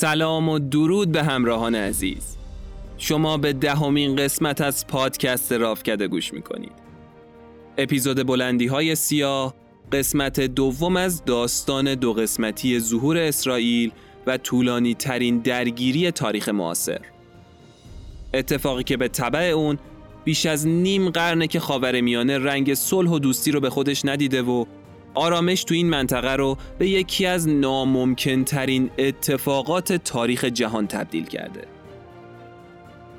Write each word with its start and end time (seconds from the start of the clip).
سلام 0.00 0.48
و 0.48 0.58
درود 0.58 1.12
به 1.12 1.22
همراهان 1.22 1.74
عزیز. 1.74 2.36
شما 2.98 3.36
به 3.36 3.52
دهمین 3.52 4.16
قسمت 4.16 4.60
از 4.60 4.86
پادکست 4.86 5.52
رافکده 5.52 6.08
گوش 6.08 6.32
می‌کنید. 6.32 6.72
اپیزود 7.78 8.26
بلندی 8.26 8.66
های 8.66 8.94
سیاه 8.94 9.54
قسمت 9.92 10.40
دوم 10.40 10.96
از 10.96 11.24
داستان 11.24 11.94
دو 11.94 12.12
قسمتی 12.12 12.80
ظهور 12.80 13.16
اسرائیل 13.16 13.92
و 14.26 14.36
طولانی 14.36 14.94
ترین 14.94 15.38
درگیری 15.38 16.10
تاریخ 16.10 16.48
معاصر. 16.48 17.00
اتفاقی 18.34 18.84
که 18.84 18.96
به 18.96 19.08
طبع 19.08 19.40
اون 19.40 19.78
بیش 20.24 20.46
از 20.46 20.66
نیم 20.66 21.10
قرنه 21.10 21.46
که 21.46 21.60
خاورمیانه 21.60 22.38
رنگ 22.38 22.74
صلح 22.74 23.10
و 23.10 23.18
دوستی 23.18 23.50
رو 23.50 23.60
به 23.60 23.70
خودش 23.70 24.04
ندیده 24.04 24.42
و 24.42 24.64
آرامش 25.18 25.64
تو 25.64 25.74
این 25.74 25.90
منطقه 25.90 26.36
رو 26.36 26.56
به 26.78 26.88
یکی 26.88 27.26
از 27.26 27.48
ناممکن 27.48 28.44
ترین 28.44 28.90
اتفاقات 28.98 29.92
تاریخ 29.92 30.44
جهان 30.44 30.86
تبدیل 30.86 31.24
کرده. 31.24 31.64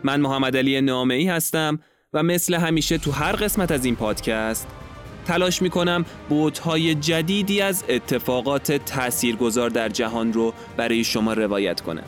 من 0.04 0.22
محمد 0.22 0.58
علی 0.58 0.82
نامه 0.82 1.14
ای 1.14 1.28
هستم 1.28 1.80
و 2.14 2.24
مثل 2.24 2.54
همیشه 2.54 2.98
تو 2.98 3.12
هر 3.12 3.32
قسمت 3.32 3.72
از 3.72 3.86
این 3.86 3.96
پادکست 3.96 4.68
تلاش 5.28 5.62
می‌کنم 5.62 6.06
بوتهای 6.30 6.96
جدیدی 6.96 7.62
از 7.62 7.84
اتفاقات 7.90 8.72
تاثیرگذار 8.72 9.70
در 9.70 9.90
جهان 9.90 10.34
رو 10.34 10.54
برای 10.78 11.04
شما 11.04 11.34
روایت 11.34 11.82
کنم. 11.82 12.08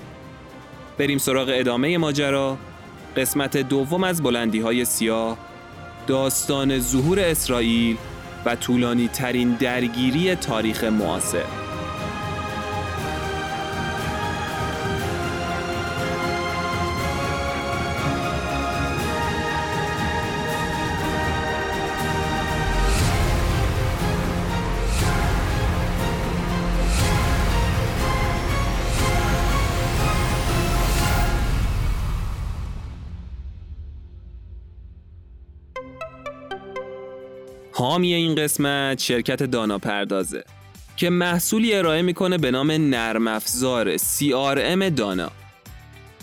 بریم 0.97 1.17
سراغ 1.17 1.49
ادامه 1.53 1.97
ماجرا 1.97 2.57
قسمت 3.17 3.57
دوم 3.57 4.03
از 4.03 4.23
بلندی 4.23 4.59
های 4.59 4.85
سیاه 4.85 5.38
داستان 6.07 6.79
ظهور 6.79 7.19
اسرائیل 7.19 7.97
و 8.45 8.56
طولانی 8.56 9.08
ترین 9.08 9.52
درگیری 9.53 10.36
تاریخ 10.36 10.84
معاصر. 10.84 11.70
حامی 37.81 38.13
این 38.13 38.35
قسمت 38.35 38.99
شرکت 38.99 39.43
دانا 39.43 39.77
پردازه 39.77 40.43
که 40.97 41.09
محصولی 41.09 41.73
ارائه 41.73 42.01
می‌کنه 42.01 42.38
به 42.38 42.51
نام 42.51 42.71
نرم 42.71 43.27
افزار 43.27 43.97
CRM 43.97 44.91
دانا. 44.95 45.31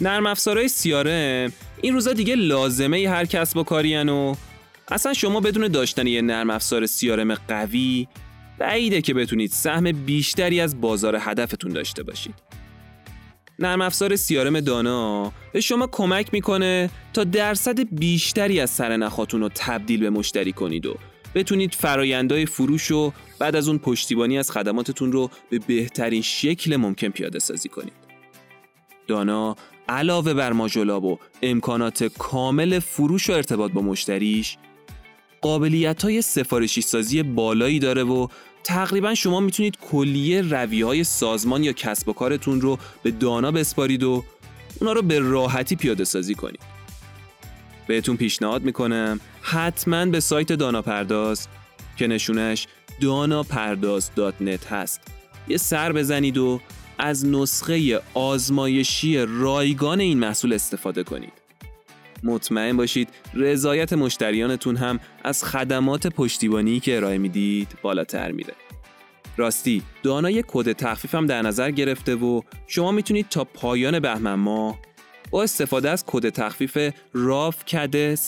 نرم 0.00 0.26
افزارهای 0.26 0.68
CRM 0.68 1.52
این 1.82 1.94
روزا 1.94 2.12
دیگه 2.12 2.34
لازمه 2.34 3.08
هر 3.08 3.24
کسب 3.24 3.56
و 3.56 3.62
کاری 3.62 3.96
و 3.96 4.34
اصلا 4.88 5.14
شما 5.14 5.40
بدون 5.40 5.68
داشتن 5.68 6.06
یه 6.06 6.22
نرم 6.22 6.50
افزار 6.50 6.86
CRM 6.86 7.38
قوی 7.48 8.06
بعیده 8.58 9.02
که 9.02 9.14
بتونید 9.14 9.50
سهم 9.50 9.92
بیشتری 9.92 10.60
از 10.60 10.80
بازار 10.80 11.16
هدفتون 11.20 11.72
داشته 11.72 12.02
باشید. 12.02 12.34
نرم 13.58 13.80
افزار 13.80 14.16
CRM 14.16 14.60
دانا 14.60 15.32
به 15.52 15.60
شما 15.60 15.86
کمک 15.86 16.28
می‌کنه 16.32 16.90
تا 17.12 17.24
درصد 17.24 17.94
بیشتری 17.94 18.60
از 18.60 18.70
سرنخاتون 18.70 19.40
رو 19.40 19.50
تبدیل 19.54 20.00
به 20.00 20.10
مشتری 20.10 20.52
کنید 20.52 20.86
و 20.86 20.96
بتونید 21.34 21.74
فرایندهای 21.74 22.46
فروش 22.46 22.90
و 22.90 23.12
بعد 23.38 23.56
از 23.56 23.68
اون 23.68 23.78
پشتیبانی 23.78 24.38
از 24.38 24.50
خدماتتون 24.50 25.12
رو 25.12 25.30
به 25.50 25.58
بهترین 25.58 26.22
شکل 26.22 26.76
ممکن 26.76 27.08
پیاده 27.08 27.38
سازی 27.38 27.68
کنید. 27.68 27.92
دانا 29.06 29.56
علاوه 29.88 30.34
بر 30.34 30.52
ماژولاب 30.52 31.04
و 31.04 31.18
امکانات 31.42 32.04
کامل 32.04 32.78
فروش 32.78 33.30
و 33.30 33.32
ارتباط 33.32 33.72
با 33.72 33.80
مشتریش 33.80 34.56
قابلیت 35.40 36.02
های 36.02 36.22
سفارشی 36.22 36.80
سازی 36.80 37.22
بالایی 37.22 37.78
داره 37.78 38.04
و 38.04 38.28
تقریبا 38.64 39.14
شما 39.14 39.40
می‌تونید 39.40 39.78
کلیه 39.90 40.42
روی 40.42 40.82
های 40.82 41.04
سازمان 41.04 41.64
یا 41.64 41.72
کسب 41.72 42.08
و 42.08 42.12
کارتون 42.12 42.60
رو 42.60 42.78
به 43.02 43.10
دانا 43.10 43.50
بسپارید 43.50 44.02
و 44.02 44.24
اونا 44.80 44.92
رو 44.92 45.02
به 45.02 45.18
راحتی 45.18 45.76
پیاده 45.76 46.04
سازی 46.04 46.34
کنید. 46.34 46.77
بهتون 47.88 48.16
پیشنهاد 48.16 48.62
می‌کنم 48.62 49.20
حتما 49.42 50.06
به 50.06 50.20
سایت 50.20 50.52
دانا 50.52 50.82
پرداز 50.82 51.48
که 51.96 52.06
نشونش 52.06 52.66
داناپرداز.net 53.00 54.66
هست 54.70 55.00
یه 55.48 55.56
سر 55.56 55.92
بزنید 55.92 56.38
و 56.38 56.60
از 56.98 57.26
نسخه 57.26 58.00
آزمایشی 58.14 59.18
رایگان 59.28 60.00
این 60.00 60.18
محصول 60.18 60.52
استفاده 60.52 61.02
کنید. 61.02 61.32
مطمئن 62.22 62.76
باشید 62.76 63.08
رضایت 63.34 63.92
مشتریانتون 63.92 64.76
هم 64.76 65.00
از 65.24 65.44
خدمات 65.44 66.06
پشتیبانی 66.06 66.80
که 66.80 66.96
ارائه 66.96 67.18
می‌دید 67.18 67.68
بالاتر 67.82 68.32
میره. 68.32 68.54
راستی 69.36 69.82
دانا 70.02 70.30
یک 70.30 70.44
کد 70.48 70.72
تخفیف 70.72 71.14
هم 71.14 71.26
در 71.26 71.42
نظر 71.42 71.70
گرفته 71.70 72.14
و 72.14 72.40
شما 72.66 72.92
می‌تونید 72.92 73.28
تا 73.28 73.44
پایان 73.44 74.00
بهمن 74.00 74.34
ماه 74.34 74.78
با 75.30 75.42
استفاده 75.42 75.90
از 75.90 76.04
کد 76.06 76.28
تخفیف 76.28 76.78
راف 77.12 77.64
کده 77.64 78.18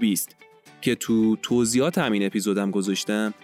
020 0.00 0.36
که 0.80 0.94
تو 0.94 1.36
توضیحات 1.36 1.98
همین 1.98 2.26
اپیزودم 2.26 2.70
گذاشتم 2.70 3.34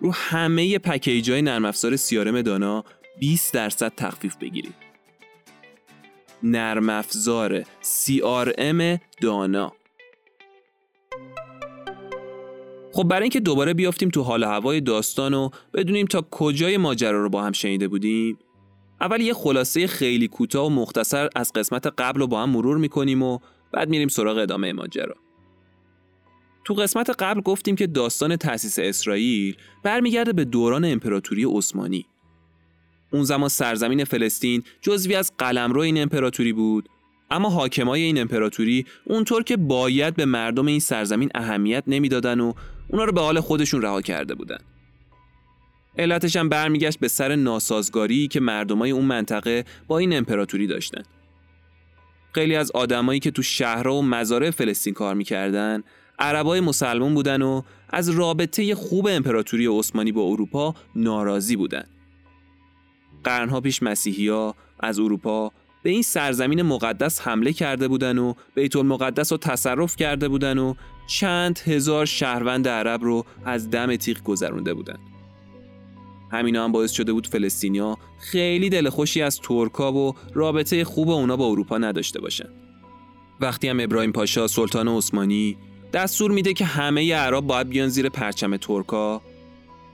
رو 0.00 0.12
همه 0.12 0.78
پکیج 0.78 1.30
های 1.30 1.42
نرم 1.42 1.64
افزار 1.64 1.96
سیارم 1.96 2.42
دانا 2.42 2.84
20 3.18 3.54
درصد 3.54 3.92
تخفیف 3.96 4.36
بگیرید. 4.36 4.74
نرم 6.42 6.88
افزار 6.88 7.62
CRM 7.62 8.98
دانا 9.20 9.72
خب 12.92 13.04
برای 13.04 13.22
اینکه 13.22 13.40
دوباره 13.40 13.74
بیافتیم 13.74 14.08
تو 14.08 14.22
حال 14.22 14.44
هوای 14.44 14.80
داستان 14.80 15.34
و 15.34 15.50
بدونیم 15.74 16.06
تا 16.06 16.26
کجای 16.30 16.76
ماجرا 16.76 17.22
رو 17.22 17.30
با 17.30 17.42
هم 17.42 17.52
شنیده 17.52 17.88
بودیم 17.88 18.38
اول 19.00 19.20
یه 19.20 19.34
خلاصه 19.34 19.86
خیلی 19.86 20.28
کوتاه 20.28 20.66
و 20.66 20.70
مختصر 20.70 21.28
از 21.36 21.52
قسمت 21.52 21.86
قبل 21.86 22.20
رو 22.20 22.26
با 22.26 22.42
هم 22.42 22.50
مرور 22.50 22.78
می‌کنیم 22.78 23.22
و 23.22 23.38
بعد 23.72 23.88
میریم 23.88 24.08
سراغ 24.08 24.38
ادامه 24.38 24.72
ماجرا. 24.72 25.14
تو 26.64 26.74
قسمت 26.74 27.10
قبل 27.10 27.40
گفتیم 27.40 27.76
که 27.76 27.86
داستان 27.86 28.36
تأسیس 28.36 28.78
اسرائیل 28.78 29.56
برمیگرده 29.82 30.32
به 30.32 30.44
دوران 30.44 30.84
امپراتوری 30.84 31.44
عثمانی. 31.44 32.06
اون 33.12 33.24
زمان 33.24 33.48
سرزمین 33.48 34.04
فلسطین 34.04 34.62
جزوی 34.80 35.14
از 35.14 35.32
قلمرو 35.38 35.80
این 35.80 36.02
امپراتوری 36.02 36.52
بود 36.52 36.88
اما 37.30 37.50
حاکمای 37.50 38.02
این 38.02 38.20
امپراتوری 38.20 38.86
اونطور 39.04 39.42
که 39.42 39.56
باید 39.56 40.14
به 40.14 40.24
مردم 40.24 40.66
این 40.66 40.80
سرزمین 40.80 41.30
اهمیت 41.34 41.84
نمی‌دادن 41.86 42.40
و 42.40 42.52
اونا 42.88 43.04
رو 43.04 43.12
به 43.12 43.20
حال 43.20 43.40
خودشون 43.40 43.82
رها 43.82 44.02
کرده 44.02 44.34
بودن. 44.34 44.58
علتش 45.98 46.36
هم 46.36 46.48
برمیگشت 46.48 46.98
به 46.98 47.08
سر 47.08 47.36
ناسازگاری 47.36 48.28
که 48.28 48.40
مردمای 48.40 48.90
اون 48.90 49.04
منطقه 49.04 49.64
با 49.88 49.98
این 49.98 50.16
امپراتوری 50.16 50.66
داشتن. 50.66 51.02
خیلی 52.34 52.54
از 52.54 52.70
آدمایی 52.70 53.20
که 53.20 53.30
تو 53.30 53.42
شهرها 53.42 53.94
و 53.94 54.02
مزارع 54.02 54.50
فلسطین 54.50 54.94
کار 54.94 55.14
می‌کردن 55.14 55.82
عربای 56.18 56.60
مسلمون 56.60 57.14
بودن 57.14 57.42
و 57.42 57.62
از 57.90 58.08
رابطه 58.08 58.74
خوب 58.74 59.08
امپراتوری 59.10 59.66
عثمانی 59.66 60.12
با 60.12 60.22
اروپا 60.22 60.74
ناراضی 60.96 61.56
بودن. 61.56 61.84
قرنها 63.24 63.60
پیش 63.60 63.82
مسیحی 63.82 64.28
ها 64.28 64.54
از 64.80 64.98
اروپا 64.98 65.52
به 65.82 65.90
این 65.90 66.02
سرزمین 66.02 66.62
مقدس 66.62 67.20
حمله 67.20 67.52
کرده 67.52 67.88
بودن 67.88 68.18
و 68.18 68.34
بیت 68.54 68.76
المقدس 68.76 69.32
رو 69.32 69.38
تصرف 69.38 69.96
کرده 69.96 70.28
بودن 70.28 70.58
و 70.58 70.74
چند 71.06 71.58
هزار 71.58 72.06
شهروند 72.06 72.68
عرب 72.68 73.04
رو 73.04 73.24
از 73.44 73.70
دم 73.70 73.96
تیغ 73.96 74.22
گذرونده 74.22 74.74
بودن. 74.74 74.98
همینا 76.30 76.64
هم 76.64 76.72
باعث 76.72 76.92
شده 76.92 77.12
بود 77.12 77.26
فلسطینیا 77.26 77.98
خیلی 78.18 78.68
دل 78.68 78.88
خوشی 78.88 79.22
از 79.22 79.40
ترکا 79.40 79.92
و 79.92 80.14
رابطه 80.34 80.84
خوب 80.84 81.10
اونا 81.10 81.36
با 81.36 81.46
اروپا 81.46 81.78
نداشته 81.78 82.20
باشن. 82.20 82.48
وقتی 83.40 83.68
هم 83.68 83.80
ابراهیم 83.80 84.12
پاشا 84.12 84.46
سلطان 84.46 84.88
عثمانی 84.88 85.56
دستور 85.92 86.30
میده 86.30 86.52
که 86.52 86.64
همه 86.64 87.14
عرب 87.14 87.46
باید 87.46 87.68
بیان 87.68 87.88
زیر 87.88 88.08
پرچم 88.08 88.56
ترکا 88.56 89.22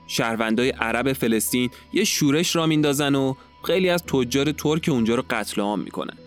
شهروندای 0.07 0.69
عرب 0.69 1.13
فلسطین 1.13 1.69
یه 1.93 2.03
شورش 2.03 2.55
را 2.55 2.65
میندازن 2.65 3.15
و 3.15 3.33
خیلی 3.63 3.89
از 3.89 4.03
تجار 4.03 4.51
ترک 4.51 4.89
اونجا 4.89 5.15
رو 5.15 5.23
قتل 5.29 5.61
عام 5.61 5.79
می‌کنن. 5.79 6.17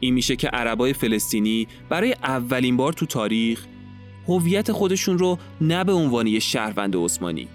این 0.00 0.14
میشه 0.14 0.36
که 0.36 0.48
عربای 0.48 0.92
فلسطینی 0.92 1.68
برای 1.88 2.12
اولین 2.12 2.76
بار 2.76 2.92
تو 2.92 3.06
تاریخ 3.06 3.66
هویت 4.28 4.72
خودشون 4.72 5.18
رو 5.18 5.38
نه 5.60 5.84
به 5.84 5.92
عنوان 5.92 6.26
یه 6.26 6.38
شهروند 6.38 6.96
عثمانی 6.96 7.48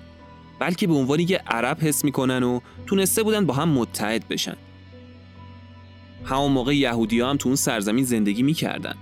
بلکه 0.60 0.88
به 0.88 0.94
عنوان 0.94 1.20
یه 1.20 1.42
عرب 1.48 1.78
حس 1.82 2.06
می‌کنن 2.06 2.44
و 2.44 2.60
تونسته 2.86 3.24
بودن 3.24 3.46
با 3.46 3.54
هم 3.54 3.70
متحد 3.70 4.28
بشن 4.28 4.58
همون 6.26 6.52
موقع 6.52 6.76
یهودی 6.76 7.20
ها 7.20 7.30
هم 7.30 7.38
تو 7.38 7.50
اون 7.50 7.56
سرزمین 7.56 8.04
زندگی 8.04 8.44
می‌کردن 8.44 8.96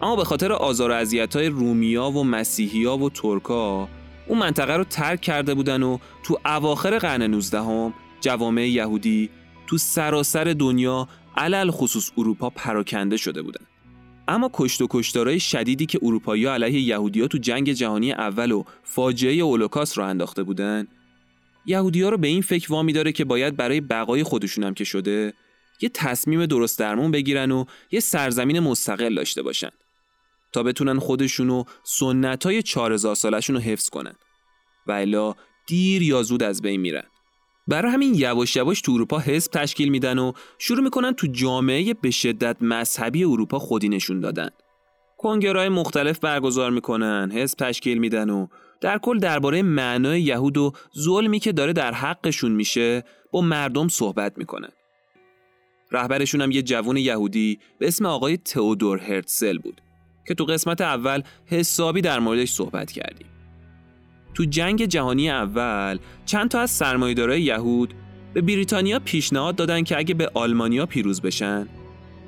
اما 0.00 0.16
به 0.16 0.24
خاطر 0.24 0.52
آزار 0.52 0.90
و 0.90 0.94
اذیت 0.94 1.36
های 1.36 1.46
رومیا 1.46 2.10
و 2.10 2.24
مسیحیا 2.24 2.96
و 2.96 3.10
ترکا 3.10 3.88
اون 4.26 4.38
منطقه 4.38 4.76
رو 4.76 4.84
ترک 4.84 5.20
کرده 5.20 5.54
بودن 5.54 5.82
و 5.82 5.98
تو 6.22 6.38
اواخر 6.46 6.98
قرن 6.98 7.22
19 7.22 7.60
هم 7.60 7.94
جوامع 8.20 8.68
یهودی 8.68 9.30
تو 9.66 9.78
سراسر 9.78 10.44
دنیا 10.44 11.08
علل 11.36 11.70
خصوص 11.70 12.10
اروپا 12.18 12.50
پراکنده 12.50 13.16
شده 13.16 13.42
بودند. 13.42 13.66
اما 14.28 14.50
کشت 14.52 14.82
و 14.82 14.86
کشتارهای 14.90 15.40
شدیدی 15.40 15.86
که 15.86 15.98
اروپایی 16.02 16.46
علیه 16.46 16.80
یهودیا 16.80 17.26
تو 17.26 17.38
جنگ 17.38 17.72
جهانی 17.72 18.12
اول 18.12 18.52
و 18.52 18.64
فاجعه 18.82 19.34
اولوکاست 19.34 19.98
را 19.98 20.06
انداخته 20.06 20.42
بودند 20.42 20.88
یهودیا 21.66 22.08
رو 22.08 22.18
به 22.18 22.28
این 22.28 22.42
فکر 22.42 22.72
وامی 22.72 22.92
داره 22.92 23.12
که 23.12 23.24
باید 23.24 23.56
برای 23.56 23.80
بقای 23.80 24.22
خودشونم 24.22 24.74
که 24.74 24.84
شده 24.84 25.32
یه 25.80 25.88
تصمیم 25.88 26.46
درست 26.46 26.78
درمون 26.78 27.10
بگیرن 27.10 27.50
و 27.50 27.64
یه 27.90 28.00
سرزمین 28.00 28.60
مستقل 28.60 29.14
داشته 29.14 29.42
باشن 29.42 29.70
تا 30.52 30.62
بتونن 30.62 30.98
خودشون 30.98 31.50
و 31.50 31.64
سنت 31.84 32.46
های 32.46 32.62
4000 32.62 33.14
سالشون 33.14 33.56
رو 33.56 33.62
حفظ 33.62 33.88
کنن. 33.88 34.14
و 34.86 34.92
الا 34.92 35.34
دیر 35.66 36.02
یا 36.02 36.22
زود 36.22 36.42
از 36.42 36.62
بین 36.62 36.80
میرن. 36.80 37.04
برای 37.68 37.92
همین 37.92 38.14
یواش 38.14 38.56
یواش 38.56 38.80
تو 38.80 38.92
اروپا 38.92 39.18
حزب 39.18 39.52
تشکیل 39.52 39.88
میدن 39.88 40.18
و 40.18 40.32
شروع 40.58 40.84
می‌کنن 40.84 41.12
تو 41.12 41.26
جامعه 41.26 41.94
به 41.94 42.10
شدت 42.10 42.56
مذهبی 42.60 43.24
اروپا 43.24 43.58
خودی 43.58 43.88
نشون 43.88 44.20
دادن. 44.20 44.48
کنگرهای 45.18 45.68
مختلف 45.68 46.18
برگزار 46.18 46.70
می‌کنن 46.70 47.30
حزب 47.34 47.58
تشکیل 47.58 47.98
میدن 47.98 48.30
و 48.30 48.46
در 48.80 48.98
کل 48.98 49.18
درباره 49.18 49.62
معنای 49.62 50.22
یهود 50.22 50.56
و 50.56 50.72
ظلمی 50.98 51.38
که 51.38 51.52
داره 51.52 51.72
در 51.72 51.94
حقشون 51.94 52.52
میشه 52.52 53.04
با 53.32 53.40
مردم 53.40 53.88
صحبت 53.88 54.38
می‌کنن 54.38 54.72
رهبرشون 55.92 56.40
هم 56.40 56.50
یه 56.50 56.62
جوون 56.62 56.96
یهودی 56.96 57.58
به 57.78 57.86
اسم 57.86 58.06
آقای 58.06 58.36
تئودور 58.36 58.98
هرتزل 58.98 59.58
بود 59.58 59.80
که 60.26 60.34
تو 60.34 60.44
قسمت 60.44 60.80
اول 60.80 61.22
حسابی 61.46 62.00
در 62.00 62.18
موردش 62.18 62.50
صحبت 62.50 62.92
کردیم. 62.92 63.26
تو 64.34 64.44
جنگ 64.44 64.84
جهانی 64.84 65.30
اول 65.30 65.98
چند 66.26 66.48
تا 66.48 66.60
از 66.60 66.70
سرمایه‌دارای 66.70 67.42
یهود 67.42 67.94
به 68.34 68.40
بریتانیا 68.40 68.98
پیشنهاد 68.98 69.56
دادن 69.56 69.82
که 69.82 69.98
اگه 69.98 70.14
به 70.14 70.30
آلمانیا 70.34 70.86
پیروز 70.86 71.20
بشن 71.20 71.68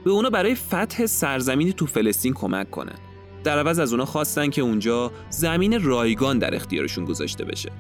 به 0.04 0.10
اونا 0.10 0.30
برای 0.30 0.54
فتح 0.54 1.06
سرزمینی 1.06 1.72
تو 1.72 1.86
فلسطین 1.86 2.32
کمک 2.34 2.70
کنن. 2.70 2.98
در 3.44 3.58
عوض 3.58 3.78
از 3.78 3.92
اونا 3.92 4.04
خواستن 4.04 4.50
که 4.50 4.62
اونجا 4.62 5.12
زمین 5.30 5.82
رایگان 5.82 6.38
در 6.38 6.54
اختیارشون 6.54 7.04
گذاشته 7.04 7.44
بشه. 7.44 7.72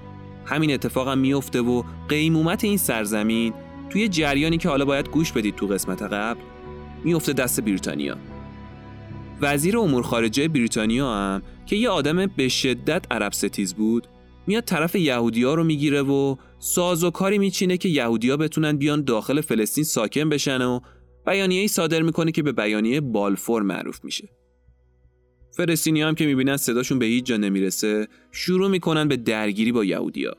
همین 0.46 0.74
اتفاق 0.74 1.08
هم 1.08 1.18
میفته 1.18 1.60
و 1.60 1.82
قیمومت 2.08 2.64
این 2.64 2.76
سرزمین 2.76 3.54
توی 3.90 4.08
جریانی 4.08 4.58
که 4.58 4.68
حالا 4.68 4.84
باید 4.84 5.08
گوش 5.08 5.32
بدید 5.32 5.56
تو 5.56 5.66
قسمت 5.66 6.02
قبل 6.02 6.40
میفته 7.04 7.32
دست 7.32 7.60
بریتانیا 7.60 8.16
وزیر 9.40 9.78
امور 9.78 10.02
خارجه 10.02 10.48
بریتانیا 10.48 11.14
هم 11.14 11.42
که 11.66 11.76
یه 11.76 11.88
آدم 11.88 12.26
به 12.26 12.48
شدت 12.48 13.04
عرب 13.10 13.32
ستیز 13.32 13.74
بود 13.74 14.06
میاد 14.46 14.64
طرف 14.64 14.94
یهودیا 14.94 15.54
رو 15.54 15.64
می‌گیره 15.64 16.02
و 16.02 16.36
ساز 16.58 17.04
و 17.04 17.10
کاری 17.10 17.38
میچینه 17.38 17.76
که 17.76 17.88
یهودیا 17.88 18.36
بتونن 18.36 18.76
بیان 18.76 19.04
داخل 19.04 19.40
فلسطین 19.40 19.84
ساکن 19.84 20.28
بشن 20.28 20.62
و 20.62 20.80
بیانیه‌ای 21.26 21.68
صادر 21.68 22.02
می‌کنه 22.02 22.32
که 22.32 22.42
به 22.42 22.52
بیانیه 22.52 23.00
بالفور 23.00 23.62
معروف 23.62 24.04
میشه. 24.04 24.28
فلسطینی 25.58 26.02
هم 26.02 26.14
که 26.14 26.26
می‌بینن 26.26 26.56
صداشون 26.56 26.98
به 26.98 27.06
هیچ 27.06 27.24
جا 27.24 27.36
نمی‌رسه 27.36 28.08
شروع 28.32 28.68
می‌کنن 28.68 29.08
به 29.08 29.16
درگیری 29.16 29.72
با 29.72 29.84
یهودیا. 29.84 30.36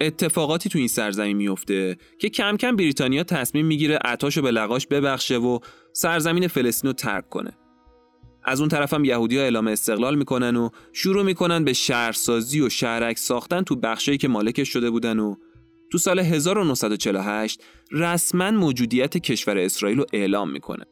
اتفاقاتی 0.00 0.68
تو 0.68 0.78
این 0.78 0.88
سرزمین 0.88 1.36
میفته 1.36 1.96
که 2.18 2.28
کم 2.28 2.56
کم 2.56 2.76
بریتانیا 2.76 3.24
تصمیم 3.24 3.66
می‌گیره 3.66 3.98
عطاشو 4.04 4.42
به 4.42 4.50
لقاش 4.50 4.86
ببخشه 4.86 5.36
و 5.36 5.58
سرزمین 5.92 6.48
فلسطین 6.48 6.88
رو 6.88 6.92
ترک 6.92 7.28
کنه. 7.28 7.52
از 8.44 8.60
اون 8.60 8.68
طرف 8.68 8.94
هم 8.94 9.04
یهودی 9.04 9.38
اعلام 9.38 9.66
استقلال 9.66 10.18
می‌کنن 10.18 10.56
و 10.56 10.68
شروع 10.92 11.22
می‌کنن 11.22 11.64
به 11.64 11.72
شهرسازی 11.72 12.60
و 12.60 12.68
شهرک 12.68 13.18
ساختن 13.18 13.62
تو 13.62 13.76
بخشایی 13.76 14.18
که 14.18 14.28
مالکش 14.28 14.68
شده 14.68 14.90
بودن 14.90 15.18
و 15.18 15.34
تو 15.92 15.98
سال 15.98 16.18
1948 16.18 17.64
رسما 17.92 18.50
موجودیت 18.50 19.16
کشور 19.16 19.58
اسرائیل 19.58 19.98
رو 19.98 20.06
اعلام 20.12 20.50
می‌کنه. 20.50 20.84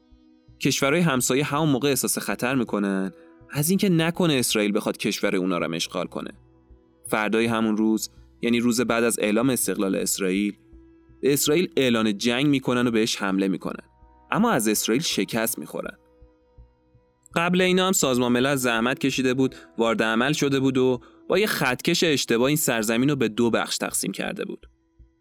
کشورهای 0.60 1.02
همسایه 1.02 1.44
همون 1.44 1.68
موقع 1.68 1.88
احساس 1.88 2.18
خطر 2.18 2.54
می‌کنن 2.54 3.12
از 3.50 3.70
اینکه 3.70 3.88
نکنه 3.88 4.34
اسرائیل 4.34 4.76
بخواد 4.76 4.96
کشور 4.96 5.36
اونا 5.36 5.58
را 5.58 5.68
اشغال 5.74 6.06
کنه. 6.06 6.30
فردای 7.06 7.46
همون 7.46 7.76
روز 7.76 8.10
یعنی 8.42 8.60
روز 8.60 8.80
بعد 8.80 9.04
از 9.04 9.18
اعلام 9.18 9.50
استقلال 9.50 9.94
اسرائیل 9.94 10.56
به 11.20 11.32
اسرائیل 11.32 11.70
اعلان 11.76 12.18
جنگ 12.18 12.46
می‌کنن 12.46 12.86
و 12.86 12.90
بهش 12.90 13.16
حمله 13.16 13.48
می‌کنن. 13.48 13.84
اما 14.30 14.50
از 14.50 14.68
اسرائیل 14.68 15.02
شکست 15.02 15.58
می‌خورن. 15.58 15.96
قبل 17.34 17.60
اینا 17.60 17.86
هم 17.86 17.92
سازمان 17.92 18.32
ملل 18.32 18.56
زحمت 18.56 18.98
کشیده 18.98 19.34
بود 19.34 19.54
وارد 19.78 20.02
عمل 20.02 20.32
شده 20.32 20.60
بود 20.60 20.78
و 20.78 21.00
با 21.28 21.38
یه 21.38 21.46
خطکش 21.46 22.04
اشتباه 22.04 22.46
این 22.46 22.56
سرزمین 22.56 23.08
رو 23.08 23.16
به 23.16 23.28
دو 23.28 23.50
بخش 23.50 23.78
تقسیم 23.78 24.12
کرده 24.12 24.44
بود. 24.44 24.66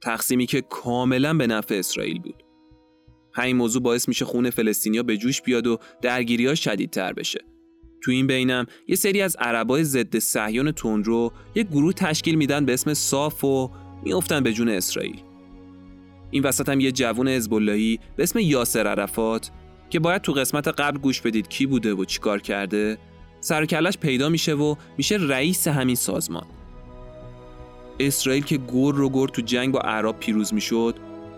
تقسیمی 0.01 0.45
که 0.45 0.61
کاملا 0.61 1.33
به 1.33 1.47
نفع 1.47 1.75
اسرائیل 1.75 2.19
بود. 2.19 2.43
همین 3.33 3.55
موضوع 3.55 3.81
باعث 3.81 4.07
میشه 4.07 4.25
خون 4.25 4.49
فلسطینیا 4.49 5.03
به 5.03 5.17
جوش 5.17 5.41
بیاد 5.41 5.67
و 5.67 5.77
درگیری 6.01 6.47
ها 6.47 6.55
شدیدتر 6.55 7.13
بشه. 7.13 7.39
تو 8.01 8.11
این 8.11 8.27
بینم 8.27 8.65
یه 8.87 8.95
سری 8.95 9.21
از 9.21 9.35
عربای 9.35 9.83
ضد 9.83 10.17
صهیون 10.17 10.71
تندرو 10.71 11.31
یه 11.55 11.63
گروه 11.63 11.93
تشکیل 11.93 12.35
میدن 12.35 12.65
به 12.65 12.73
اسم 12.73 12.93
صاف 12.93 13.43
و 13.43 13.71
میافتن 14.03 14.43
به 14.43 14.53
جون 14.53 14.69
اسرائیل. 14.69 15.21
این 16.31 16.43
وسط 16.43 16.69
هم 16.69 16.79
یه 16.79 16.91
جوون 16.91 17.27
حزب 17.27 17.59
به 18.15 18.23
اسم 18.23 18.39
یاسر 18.39 18.87
عرفات 18.87 19.51
که 19.89 19.99
باید 19.99 20.21
تو 20.21 20.33
قسمت 20.33 20.67
قبل 20.67 20.97
گوش 20.97 21.21
بدید 21.21 21.47
کی 21.47 21.65
بوده 21.65 21.93
و 21.93 22.05
چیکار 22.05 22.41
کرده 22.41 22.97
سرکلش 23.39 23.97
پیدا 23.97 24.29
میشه 24.29 24.53
و 24.53 24.75
میشه 24.97 25.17
رئیس 25.19 25.67
همین 25.67 25.95
سازمان. 25.95 26.45
اسرائیل 27.99 28.43
که 28.43 28.57
گور 28.57 28.95
رو 28.95 29.09
گور 29.09 29.29
تو 29.29 29.41
جنگ 29.41 29.71
با 29.73 29.79
عرب 29.79 30.19
پیروز 30.19 30.53
می‌شد 30.53 30.95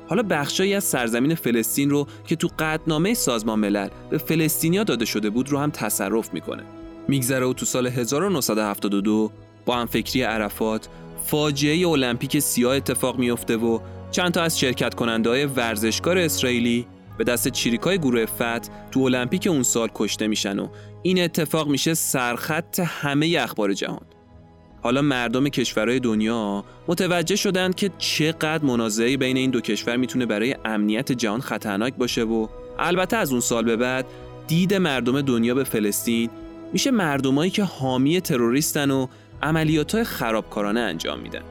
حالا 0.10 0.24
بخشایی 0.24 0.74
از 0.74 0.84
سرزمین 0.84 1.36
فلسطین 1.36 1.90
رو 1.90 2.08
که 2.28 2.36
تو 2.36 2.48
قدنامه 2.60 3.14
سازمان 3.14 3.60
ملل 3.60 3.90
به 4.10 4.18
فلسطینیا 4.18 4.84
داده 4.84 5.06
شده 5.06 5.30
بود 5.30 5.50
رو 5.50 5.58
هم 5.58 5.72
تصرف 5.72 6.34
می‌کنه. 6.34 6.64
میگذره 7.08 7.46
و 7.46 7.54
تو 7.54 7.66
سال 7.66 7.88
1972 7.88 9.32
با 9.66 9.76
هم 9.76 9.86
فکری 9.86 10.22
عرفات 10.22 10.90
فاجعه 11.26 11.88
المپیک 11.88 12.40
سیاه 12.40 12.76
اتفاق 12.76 13.20
میفته 13.20 13.58
و 13.58 13.80
چند 14.12 14.32
تا 14.32 14.42
از 14.42 14.60
شرکت 14.60 14.94
کننده 14.94 15.30
های 15.30 15.46
ورزشکار 15.46 16.18
اسرائیلی 16.18 16.88
به 17.18 17.24
دست 17.24 17.48
چیریکای 17.48 17.98
گروه 17.98 18.26
فت 18.26 18.92
تو 18.92 19.00
المپیک 19.00 19.48
اون 19.48 19.64
سال 19.64 19.90
کشته 19.96 20.28
میشن 20.28 20.60
و 20.60 20.68
این 21.04 21.24
اتفاق 21.24 21.68
میشه 21.68 21.94
سرخط 21.94 22.80
همه 22.80 23.38
اخبار 23.40 23.74
جهان. 23.74 24.19
حالا 24.82 25.02
مردم 25.02 25.50
کشورهای 25.50 26.00
دنیا 26.00 26.64
متوجه 26.88 27.36
شدند 27.36 27.76
که 27.76 27.92
چقدر 27.98 28.66
منازعه 28.66 29.18
بین 29.18 29.38
این 29.38 29.52
دو 29.52 29.62
کشور 29.62 29.98
می‌تونه 29.98 30.26
برای 30.26 30.56
امنیت 30.66 31.12
جهان 31.12 31.42
خطرناک 31.42 31.94
باشه 31.96 32.24
و 32.24 32.48
البته 32.80 33.18
از 33.18 33.32
اون 33.32 33.42
سال 33.42 33.64
به 33.64 33.76
بعد 33.76 34.06
دید 34.48 34.74
مردم 34.74 35.22
دنیا 35.22 35.56
به 35.56 35.64
فلسطین 35.64 36.30
میشه 36.74 36.92
مردمایی 36.92 37.52
که 37.52 37.64
حامی 37.64 38.22
تروریستن 38.22 38.92
و 38.92 39.08
عملیات 39.44 39.96
های 39.96 40.04
خرابکارانه 40.04 40.80
انجام 40.80 41.20
میدن. 41.20 41.44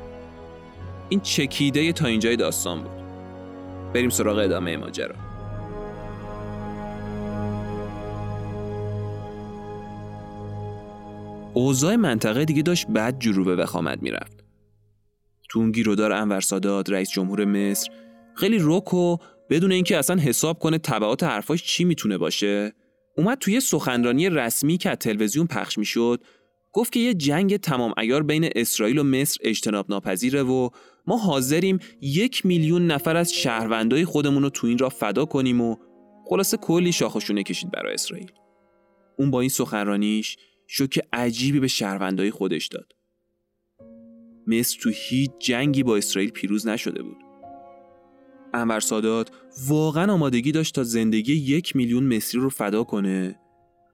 این 1.08 1.20
چکیده 1.20 1.92
تا 1.92 2.06
اینجای 2.06 2.36
داستان 2.36 2.82
بود. 2.82 2.90
بریم 3.94 4.10
سراغ 4.10 4.38
ادامه 4.38 4.76
ماجرا. 4.76 5.27
اوضاع 11.58 11.96
منطقه 11.96 12.44
دیگه 12.44 12.62
داشت 12.62 12.86
بد 12.86 13.18
جورو 13.18 13.44
به 13.44 13.56
وخامت 13.56 14.02
می‌رفت. 14.02 14.44
تو 15.48 15.58
اون 15.58 15.72
گیرودار 15.72 16.12
انور 16.12 16.40
سادات 16.40 16.90
رئیس 16.90 17.10
جمهور 17.10 17.44
مصر 17.44 17.90
خیلی 18.34 18.58
رک 18.60 18.94
و 18.94 19.16
بدون 19.50 19.72
اینکه 19.72 19.98
اصلا 19.98 20.16
حساب 20.16 20.58
کنه 20.58 20.78
تبعات 20.78 21.22
حرفاش 21.22 21.62
چی 21.64 21.84
می‌تونه 21.84 22.18
باشه 22.18 22.72
اومد 23.16 23.38
توی 23.38 23.60
سخنرانی 23.60 24.28
رسمی 24.28 24.78
که 24.78 24.90
از 24.90 24.96
تلویزیون 24.96 25.46
پخش 25.46 25.78
می‌شد 25.78 26.24
گفت 26.72 26.92
که 26.92 27.00
یه 27.00 27.14
جنگ 27.14 27.56
تمام 27.56 27.94
ایار 27.98 28.22
بین 28.22 28.48
اسرائیل 28.56 28.98
و 28.98 29.02
مصر 29.02 29.38
اجتناب 29.42 29.86
ناپذیره 29.90 30.42
و 30.42 30.68
ما 31.06 31.16
حاضریم 31.16 31.78
یک 32.00 32.46
میلیون 32.46 32.86
نفر 32.86 33.16
از 33.16 33.32
شهروندای 33.32 34.04
خودمون 34.04 34.42
رو 34.42 34.50
تو 34.50 34.66
این 34.66 34.78
را 34.78 34.88
فدا 34.88 35.24
کنیم 35.24 35.60
و 35.60 35.76
خلاصه 36.26 36.56
کلی 36.56 36.92
شاخشونه 36.92 37.42
کشید 37.42 37.70
برای 37.70 37.94
اسرائیل. 37.94 38.30
اون 39.18 39.30
با 39.30 39.40
این 39.40 39.50
سخنرانیش 39.50 40.36
شوک 40.70 41.00
عجیبی 41.12 41.60
به 41.60 41.68
شهروندای 41.68 42.30
خودش 42.30 42.66
داد. 42.66 42.92
مصر 44.46 44.78
تو 44.80 44.90
هیچ 44.94 45.30
جنگی 45.38 45.82
با 45.82 45.96
اسرائیل 45.96 46.30
پیروز 46.30 46.66
نشده 46.66 47.02
بود. 47.02 47.16
انور 48.54 48.80
سادات 48.80 49.30
واقعا 49.68 50.12
آمادگی 50.12 50.52
داشت 50.52 50.74
تا 50.74 50.82
زندگی 50.82 51.34
یک 51.34 51.76
میلیون 51.76 52.16
مصری 52.16 52.40
رو 52.40 52.48
فدا 52.48 52.84
کنه 52.84 53.40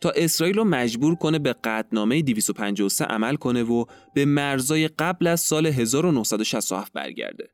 تا 0.00 0.10
اسرائیل 0.10 0.56
رو 0.56 0.64
مجبور 0.64 1.14
کنه 1.14 1.38
به 1.38 1.52
قطنامه 1.64 2.22
253 2.22 3.04
عمل 3.04 3.36
کنه 3.36 3.62
و 3.62 3.84
به 4.14 4.24
مرزای 4.24 4.88
قبل 4.88 5.26
از 5.26 5.40
سال 5.40 5.66
1967 5.66 6.92
برگرده. 6.92 7.50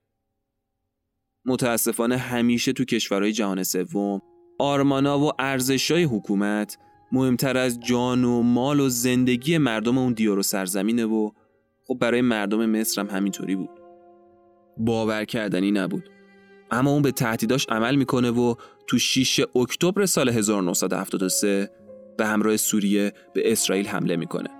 متاسفانه 1.44 2.16
همیشه 2.16 2.72
تو 2.72 2.84
کشورهای 2.84 3.32
جهان 3.32 3.62
سوم 3.62 4.22
آرمانا 4.58 5.18
و 5.20 5.32
ارزشای 5.38 6.02
حکومت 6.02 6.78
مهمتر 7.12 7.56
از 7.56 7.80
جان 7.80 8.24
و 8.24 8.42
مال 8.42 8.80
و 8.80 8.88
زندگی 8.88 9.58
مردم 9.58 9.98
اون 9.98 10.12
دیار 10.12 10.38
و 10.38 10.42
سرزمینه 10.42 11.04
و 11.04 11.30
خب 11.86 11.98
برای 11.98 12.20
مردم 12.20 12.66
مصر 12.66 13.00
هم 13.00 13.16
همینطوری 13.16 13.56
بود 13.56 13.70
باور 14.76 15.24
کردنی 15.24 15.70
نبود 15.70 16.10
اما 16.70 16.90
اون 16.90 17.02
به 17.02 17.12
تهدیداش 17.12 17.66
عمل 17.68 17.94
می‌کنه 17.94 18.30
و 18.30 18.54
تو 18.86 18.98
6 18.98 19.40
اکتبر 19.54 20.06
سال 20.06 20.28
1973 20.28 21.70
به 22.18 22.26
همراه 22.26 22.56
سوریه 22.56 23.12
به 23.34 23.52
اسرائیل 23.52 23.86
حمله 23.86 24.16
می‌کنه. 24.16 24.50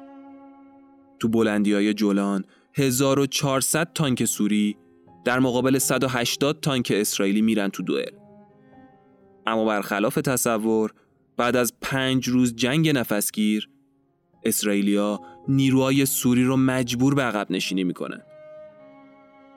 تو 1.18 1.28
بلندی 1.28 1.72
های 1.72 1.94
جولان 1.94 2.44
1400 2.74 3.92
تانک 3.94 4.24
سوری 4.24 4.76
در 5.24 5.38
مقابل 5.38 5.78
180 5.78 6.60
تانک 6.60 6.92
اسرائیلی 6.96 7.42
میرن 7.42 7.68
تو 7.68 7.82
دوئل. 7.82 8.12
اما 9.46 9.64
برخلاف 9.64 10.14
تصور 10.14 10.92
بعد 11.40 11.56
از 11.56 11.72
پنج 11.80 12.28
روز 12.28 12.56
جنگ 12.56 12.88
نفسگیر 12.88 13.68
اسرائیلیا 14.44 15.20
نیروهای 15.48 16.06
سوری 16.06 16.44
رو 16.44 16.56
مجبور 16.56 17.14
به 17.14 17.22
عقب 17.22 17.50
نشینی 17.50 17.84
می‌کنن. 17.84 18.22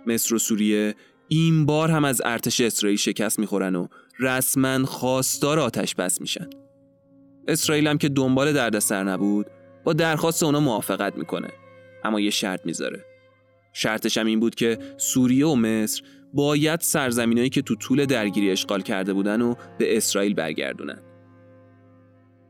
مصر 0.08 0.36
و 0.36 0.40
سوریه 0.40 0.96
این 1.28 1.66
بار 1.66 1.92
هم 1.92 2.06
از 2.06 2.22
ارتش 2.26 2.62
اسرائیل 2.62 2.98
شکست 2.98 3.40
می‌خورن 3.40 3.76
و 3.76 3.88
رسما 4.20 4.86
خواستار 4.86 5.60
آتش 5.60 5.96
بس 5.96 6.22
میشن. 6.22 6.50
اسرائیل 7.48 7.88
هم 7.88 7.98
که 7.98 8.10
دنبال 8.10 8.54
دردسر 8.54 9.04
نبود 9.04 9.48
با 9.84 9.94
درخواست 9.94 10.44
اونا 10.44 10.60
موافقت 10.60 11.16
می‌کنه 11.16 11.50
اما 12.04 12.20
یه 12.20 12.30
شرط 12.30 12.66
می‌ذاره. 12.66 13.06
شرطش 13.74 14.18
هم 14.18 14.26
این 14.26 14.40
بود 14.40 14.56
که 14.56 14.78
سوریه 14.98 15.46
و 15.48 15.56
مصر 15.56 16.04
باید 16.34 16.80
سرزمینایی 16.80 17.50
که 17.50 17.62
تو 17.62 17.76
طول 17.76 18.06
درگیری 18.06 18.52
اشغال 18.52 18.82
کرده 18.82 19.14
بودن 19.14 19.42
و 19.42 19.56
به 19.80 19.98
اسرائیل 19.98 20.34
برگردونن. 20.34 21.13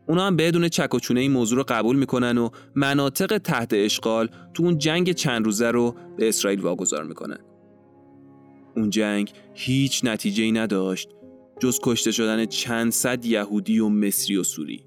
اونا 0.08 0.28
هم 0.28 0.36
بدون 0.36 0.70
چک 0.70 0.94
و 0.94 1.00
چونه 1.00 1.20
این 1.20 1.32
موضوع 1.32 1.58
رو 1.58 1.64
قبول 1.68 1.96
می‌کنن 1.96 2.38
و 2.38 2.50
مناطق 2.76 3.38
تحت 3.38 3.70
اشغال 3.74 4.30
تو 4.54 4.64
اون 4.64 4.78
جنگ 4.78 5.12
چند 5.12 5.46
روزه 5.46 5.72
رو 5.72 5.96
به 6.18 6.28
اسرائیل 6.28 6.62
واگذار 6.62 7.04
می‌کنن. 7.04 7.40
اون 8.76 8.90
جنگ 8.90 9.32
هیچ 9.54 10.06
نتیجه 10.06 10.44
ای 10.44 10.52
نداشت 10.52 11.10
جز 11.60 11.80
کشته 11.84 12.12
شدن 12.12 12.46
چند 12.46 12.92
صد 12.92 13.26
یهودی 13.26 13.80
و 13.80 13.90
مصری 13.90 14.38
و 14.38 14.44
سوری. 14.44 14.86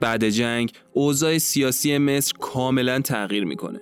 بعد 0.00 0.28
جنگ 0.28 0.72
اوضاع 0.92 1.38
سیاسی 1.38 1.98
مصر 1.98 2.32
کاملا 2.40 3.00
تغییر 3.00 3.44
می‌کنه. 3.44 3.80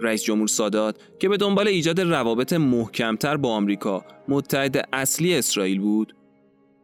رئیس 0.00 0.22
جمهور 0.22 0.48
سادات 0.48 0.98
که 1.18 1.28
به 1.28 1.36
دنبال 1.36 1.68
ایجاد 1.68 2.00
روابط 2.00 2.52
محکمتر 2.52 3.36
با 3.36 3.48
آمریکا 3.48 4.04
متحد 4.28 4.88
اصلی 4.92 5.34
اسرائیل 5.34 5.80
بود 5.80 6.14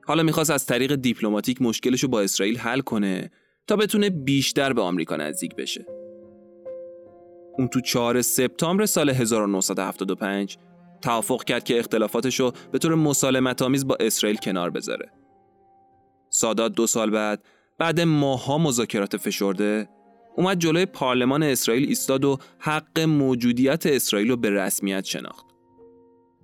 حالا 0.07 0.23
می‌خواست 0.23 0.51
از 0.51 0.67
طریق 0.67 0.95
دیپلماتیک 0.95 1.63
مشکلش 1.63 2.03
رو 2.03 2.09
با 2.09 2.21
اسرائیل 2.21 2.59
حل 2.59 2.81
کنه 2.81 3.31
تا 3.67 3.77
بتونه 3.77 4.11
بیشتر 4.11 4.73
به 4.73 4.83
آمریکا 4.83 5.17
نزدیک 5.17 5.55
بشه. 5.55 5.87
اون 7.59 7.69
تو 7.69 7.81
4 7.81 8.23
سپتامبر 8.23 8.87
سال 8.87 9.11
1975 9.11 10.59
توافق 11.03 11.45
کرد 11.45 11.65
که 11.65 11.79
اختلافاتش 11.79 12.41
رو 12.41 12.53
به 12.73 12.79
طور 12.79 12.95
مسالمت 12.95 13.63
آمیز 13.63 13.87
با 13.87 13.97
اسرائیل 14.01 14.37
کنار 14.37 14.71
بذاره. 14.71 15.11
سادات 16.31 16.73
دو 16.73 16.87
سال 16.87 17.11
بعد 17.11 17.45
بعد 17.79 18.01
ماها 18.01 18.59
مذاکرات 18.59 19.17
فشرده 19.17 19.89
اومد 20.37 20.59
جلوی 20.59 20.87
پارلمان 20.87 21.43
اسرائیل 21.43 21.89
ایستاد 21.89 22.25
و 22.25 22.39
حق 22.59 23.01
موجودیت 23.01 23.87
اسرائیل 23.87 24.31
رو 24.31 24.37
به 24.37 24.51
رسمیت 24.51 25.05
شناخت. 25.05 25.47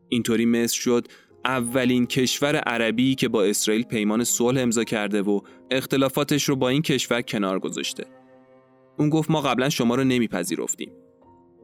اینطوری 0.09 0.47
مصر 0.47 0.81
شد 0.81 1.09
اولین 1.45 2.07
کشور 2.07 2.57
عربی 2.57 3.15
که 3.15 3.29
با 3.29 3.45
اسرائیل 3.45 3.83
پیمان 3.83 4.25
صلح 4.25 4.63
امضا 4.63 4.85
کرده 4.85 5.23
و 5.23 5.41
اختلافاتش 5.71 6.49
رو 6.49 6.57
با 6.57 6.69
این 6.69 6.83
کشور 6.83 7.23
کنار 7.23 7.59
گذاشته. 7.59 8.05
اون 8.99 9.11
گفت 9.11 9.31
ما 9.31 9.41
قبلا 9.41 9.69
شما 9.69 9.95
رو 9.95 10.05
نمیپذیرفتیم. 10.05 10.93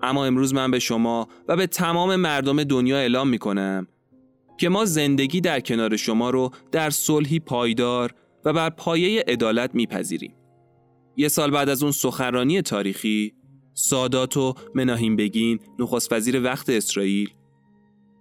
اما 0.03 0.27
امروز 0.27 0.55
من 0.55 0.71
به 0.71 0.79
شما 0.79 1.29
و 1.49 1.57
به 1.57 1.67
تمام 1.67 2.17
مردم 2.17 2.65
دنیا 2.65 2.97
اعلام 2.97 3.29
می‌کنم 3.29 3.87
که 4.59 4.69
ما 4.69 4.85
زندگی 4.85 5.41
در 5.41 5.61
کنار 5.61 5.97
شما 5.97 6.31
رو 6.31 6.51
در 6.73 6.91
صلحی 6.91 7.41
پایدار 7.41 8.15
و 8.45 8.53
بر 8.53 8.71
پایه 8.71 9.25
عدالت 9.29 9.75
میپذیریم. 9.75 10.35
یه 11.17 11.29
سال 11.29 11.51
بعد 11.51 11.69
از 11.69 11.83
اون 11.83 11.93
سخنرانی 11.93 12.63
تاریخی 12.63 13.35
سادات 13.75 14.37
و 14.37 14.55
مناهیم 14.75 15.17
بگین 15.17 15.59
نخست 15.79 16.13
وزیر 16.13 16.43
وقت 16.43 16.71
اسرائیل 16.71 17.31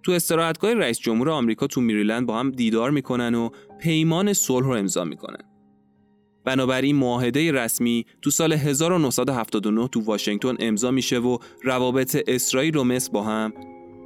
تو 0.08 0.14
استراحتگاه 0.14 0.74
رئیس 0.74 0.98
جمهور 0.98 1.30
آمریکا 1.30 1.66
تو 1.66 1.80
میریلند 1.80 2.26
با 2.26 2.38
هم 2.38 2.50
دیدار 2.50 2.90
می‌کنن 2.90 3.34
و 3.34 3.50
پیمان 3.80 4.32
صلح 4.32 4.66
رو 4.66 4.72
امضا 4.72 5.04
می‌کنن. 5.04 5.44
بنابراین 6.44 6.96
معاهده 6.96 7.52
رسمی 7.52 8.06
تو 8.22 8.30
سال 8.30 8.52
1979 8.52 9.88
تو 9.88 10.00
واشنگتن 10.00 10.56
امضا 10.60 10.90
میشه 10.90 11.18
و 11.18 11.38
روابط 11.62 12.16
اسرائیل 12.26 12.76
و 12.76 12.84
مصر 12.84 13.12
با 13.12 13.22
هم 13.22 13.52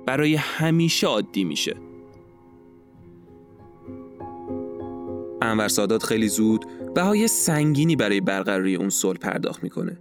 برای 0.06 0.34
همیشه 0.34 1.06
عادی 1.06 1.44
میشه. 1.44 1.76
انور 5.42 5.68
سادات 5.68 6.02
خیلی 6.02 6.28
زود 6.28 6.64
بهای 6.94 7.28
سنگینی 7.28 7.96
برای 7.96 8.20
برقراری 8.20 8.74
اون 8.74 8.88
صلح 8.90 9.18
پرداخت 9.18 9.62
می‌کنه. 9.62 9.98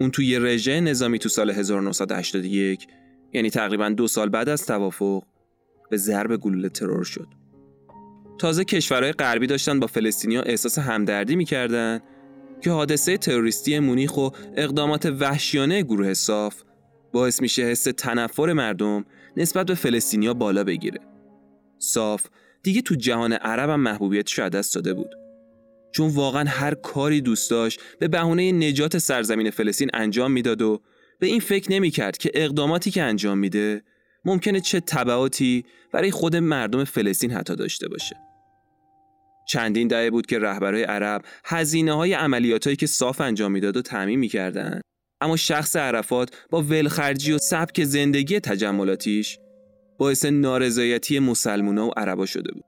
اون 0.00 0.10
توی 0.10 0.38
رژه 0.38 0.80
نظامی 0.80 1.18
تو 1.18 1.28
سال 1.28 1.50
1981 1.50 2.86
یعنی 3.32 3.50
تقریبا 3.50 3.88
دو 3.88 4.08
سال 4.08 4.28
بعد 4.28 4.48
از 4.48 4.66
توافق 4.66 5.22
به 5.90 5.96
ضرب 5.96 6.36
گلوله 6.36 6.68
ترور 6.68 7.04
شد. 7.04 7.28
تازه 8.38 8.64
کشورهای 8.64 9.12
غربی 9.12 9.46
داشتن 9.46 9.80
با 9.80 9.86
فلسطینیا 9.86 10.42
احساس 10.42 10.78
همدردی 10.78 11.36
می‌کردن 11.36 12.00
که 12.60 12.70
حادثه 12.70 13.16
تروریستی 13.16 13.78
مونیخ 13.78 14.16
و 14.16 14.28
اقدامات 14.56 15.06
وحشیانه 15.06 15.82
گروه 15.82 16.14
صاف 16.14 16.62
باعث 17.12 17.42
میشه 17.42 17.62
حس 17.62 17.82
تنفر 17.82 18.52
مردم 18.52 19.04
نسبت 19.36 19.66
به 19.66 19.74
فلسطینیا 19.74 20.34
بالا 20.34 20.64
بگیره. 20.64 21.00
صاف 21.78 22.26
دیگه 22.62 22.82
تو 22.82 22.94
جهان 22.94 23.32
عرب 23.32 23.70
هم 23.70 23.80
محبوبیتش 23.80 24.38
از 24.38 24.50
دست 24.50 24.74
داده 24.74 24.94
بود. 24.94 25.10
چون 25.92 26.08
واقعا 26.08 26.44
هر 26.48 26.74
کاری 26.74 27.20
دوست 27.20 27.50
داشت 27.50 27.80
به 27.98 28.08
بهونه 28.08 28.52
نجات 28.52 28.98
سرزمین 28.98 29.50
فلسطین 29.50 29.90
انجام 29.94 30.32
می‌داد 30.32 30.62
و 30.62 30.80
به 31.18 31.26
این 31.26 31.40
فکر 31.40 31.72
نمی 31.72 31.90
کرد 31.90 32.16
که 32.16 32.30
اقداماتی 32.34 32.90
که 32.90 33.02
انجام 33.02 33.38
میده 33.38 33.82
ممکنه 34.24 34.60
چه 34.60 34.80
تبعاتی 34.80 35.64
برای 35.92 36.10
خود 36.10 36.36
مردم 36.36 36.84
فلسطین 36.84 37.30
حتی 37.30 37.56
داشته 37.56 37.88
باشه. 37.88 38.16
چندین 39.48 39.88
دهه 39.88 40.10
بود 40.10 40.26
که 40.26 40.38
رهبرهای 40.38 40.82
عرب 40.82 41.24
هزینه 41.44 41.92
های 41.92 42.12
عملیاتایی 42.12 42.76
که 42.76 42.86
صاف 42.86 43.20
انجام 43.20 43.52
می‌داد 43.52 43.76
و 43.76 43.82
تعمین 43.82 44.18
می‌کردن 44.18 44.80
اما 45.20 45.36
شخص 45.36 45.76
عرفات 45.76 46.36
با 46.50 46.62
ولخرجی 46.62 47.32
و 47.32 47.38
سبک 47.38 47.84
زندگی 47.84 48.40
تجملاتیش 48.40 49.38
باعث 49.98 50.24
نارضایتی 50.24 51.18
مسلمونا 51.18 51.86
و 51.86 51.90
عربا 51.96 52.26
شده 52.26 52.52
بود. 52.52 52.64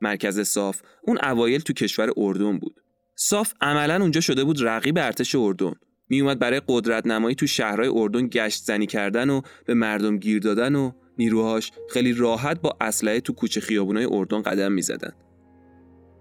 مرکز 0.00 0.40
صاف 0.40 0.82
اون 1.02 1.18
اوایل 1.22 1.60
تو 1.60 1.72
کشور 1.72 2.10
اردن 2.16 2.58
بود. 2.58 2.80
صاف 3.16 3.52
عملا 3.60 4.02
اونجا 4.02 4.20
شده 4.20 4.44
بود 4.44 4.62
رقیب 4.62 4.98
ارتش 4.98 5.34
اردن 5.34 5.72
میومد 6.12 6.38
برای 6.38 6.62
قدرت 6.68 7.06
نمایی 7.06 7.34
تو 7.34 7.46
شهرهای 7.46 7.88
اردن 7.94 8.26
گشت 8.26 8.64
زنی 8.64 8.86
کردن 8.86 9.30
و 9.30 9.40
به 9.64 9.74
مردم 9.74 10.18
گیر 10.18 10.38
دادن 10.38 10.74
و 10.74 10.92
نیروهاش 11.18 11.70
خیلی 11.90 12.12
راحت 12.12 12.60
با 12.60 12.76
اسلحه 12.80 13.20
تو 13.20 13.32
کوچه 13.32 13.60
خیابونای 13.60 14.08
اردن 14.10 14.42
قدم 14.42 14.72
می‌زدن. 14.72 15.12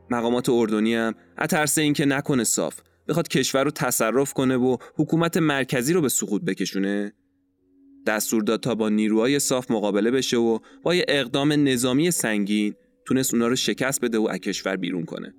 مقامات 0.10 0.50
اردنی 0.50 0.96
هم 0.96 1.16
از 1.38 1.48
ترس 1.48 1.78
اینکه 1.78 2.06
نکنه 2.06 2.44
صاف 2.44 2.80
بخواد 3.08 3.28
کشور 3.28 3.64
رو 3.64 3.72
تصرف 3.72 4.34
کنه 4.34 4.58
و 4.58 4.78
حکومت 4.96 5.38
مرکزی 5.38 5.94
رو 5.94 6.02
به 6.02 6.10
سقوط 6.10 6.42
بکشونه 6.42 7.14
دستور 8.08 8.44
داد 8.44 8.60
تا 8.60 8.76
با 8.76 8.90
نیروهای 8.90 9.40
صاف 9.40 9.72
مقابله 9.72 10.12
بشه 10.12 10.38
و 10.38 10.60
با 10.84 10.96
یه 10.96 11.06
اقدام 11.08 11.52
نظامی 11.52 12.12
سنگین 12.12 12.74
تونست 13.06 13.34
اونا 13.34 13.48
رو 13.48 13.56
شکست 13.56 14.02
بده 14.02 14.18
و 14.18 14.28
از 14.32 14.40
کشور 14.40 14.76
بیرون 14.76 15.06
کنه. 15.06 15.34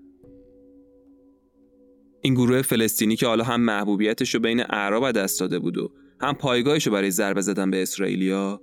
این 2.22 2.34
گروه 2.34 2.62
فلسطینی 2.62 3.16
که 3.16 3.26
حالا 3.26 3.44
هم 3.44 3.60
محبوبیتش 3.60 4.34
رو 4.34 4.40
بین 4.40 4.60
اعراب 4.60 5.12
دست 5.12 5.40
داده 5.40 5.58
بود 5.58 5.78
و 5.78 5.92
هم 6.20 6.34
پایگاهش 6.34 6.86
رو 6.86 6.92
برای 6.92 7.10
ضربه 7.10 7.40
زدن 7.40 7.70
به 7.70 7.82
اسرائیلیا 7.82 8.60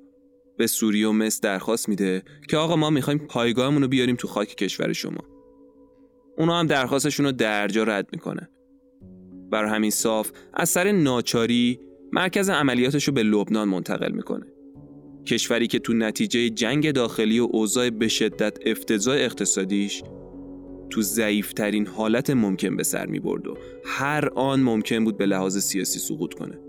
به 0.57 0.67
سوریه 0.67 1.07
و 1.07 1.11
مصر 1.11 1.39
درخواست 1.43 1.89
میده 1.89 2.23
که 2.49 2.57
آقا 2.57 2.75
ما 2.75 2.89
می‌خوایم 2.89 3.19
پایگاهمون 3.19 3.81
رو 3.81 3.87
بیاریم 3.87 4.15
تو 4.15 4.27
خاک 4.27 4.55
کشور 4.55 4.93
شما. 4.93 5.23
اونا 6.37 6.59
هم 6.59 6.67
درخواستشون 6.67 7.25
رو 7.25 7.31
درجا 7.31 7.83
رد 7.83 8.09
می‌کنه. 8.11 8.49
بر 9.51 9.65
همین 9.65 9.91
صاف 9.91 10.31
از 10.53 10.69
سر 10.69 10.91
ناچاری 10.91 11.79
مرکز 12.13 12.49
عملیاتش 12.49 13.07
رو 13.07 13.13
به 13.13 13.23
لبنان 13.23 13.67
منتقل 13.67 14.11
می‌کنه. 14.11 14.45
کشوری 15.25 15.67
که 15.67 15.79
تو 15.79 15.93
نتیجه 15.93 16.49
جنگ 16.49 16.91
داخلی 16.91 17.39
و 17.39 17.47
اوضاع 17.51 17.89
به 17.89 18.07
شدت 18.07 18.57
افتضاح 18.65 19.15
اقتصادیش 19.15 20.03
تو 20.89 21.01
ضعیفترین 21.01 21.87
حالت 21.87 22.29
ممکن 22.29 22.75
به 22.75 22.83
سر 22.83 23.05
می 23.05 23.19
برد 23.19 23.47
و 23.47 23.57
هر 23.85 24.29
آن 24.35 24.59
ممکن 24.59 25.03
بود 25.03 25.17
به 25.17 25.25
لحاظ 25.25 25.57
سیاسی 25.57 25.99
سقوط 25.99 26.33
کنه. 26.33 26.59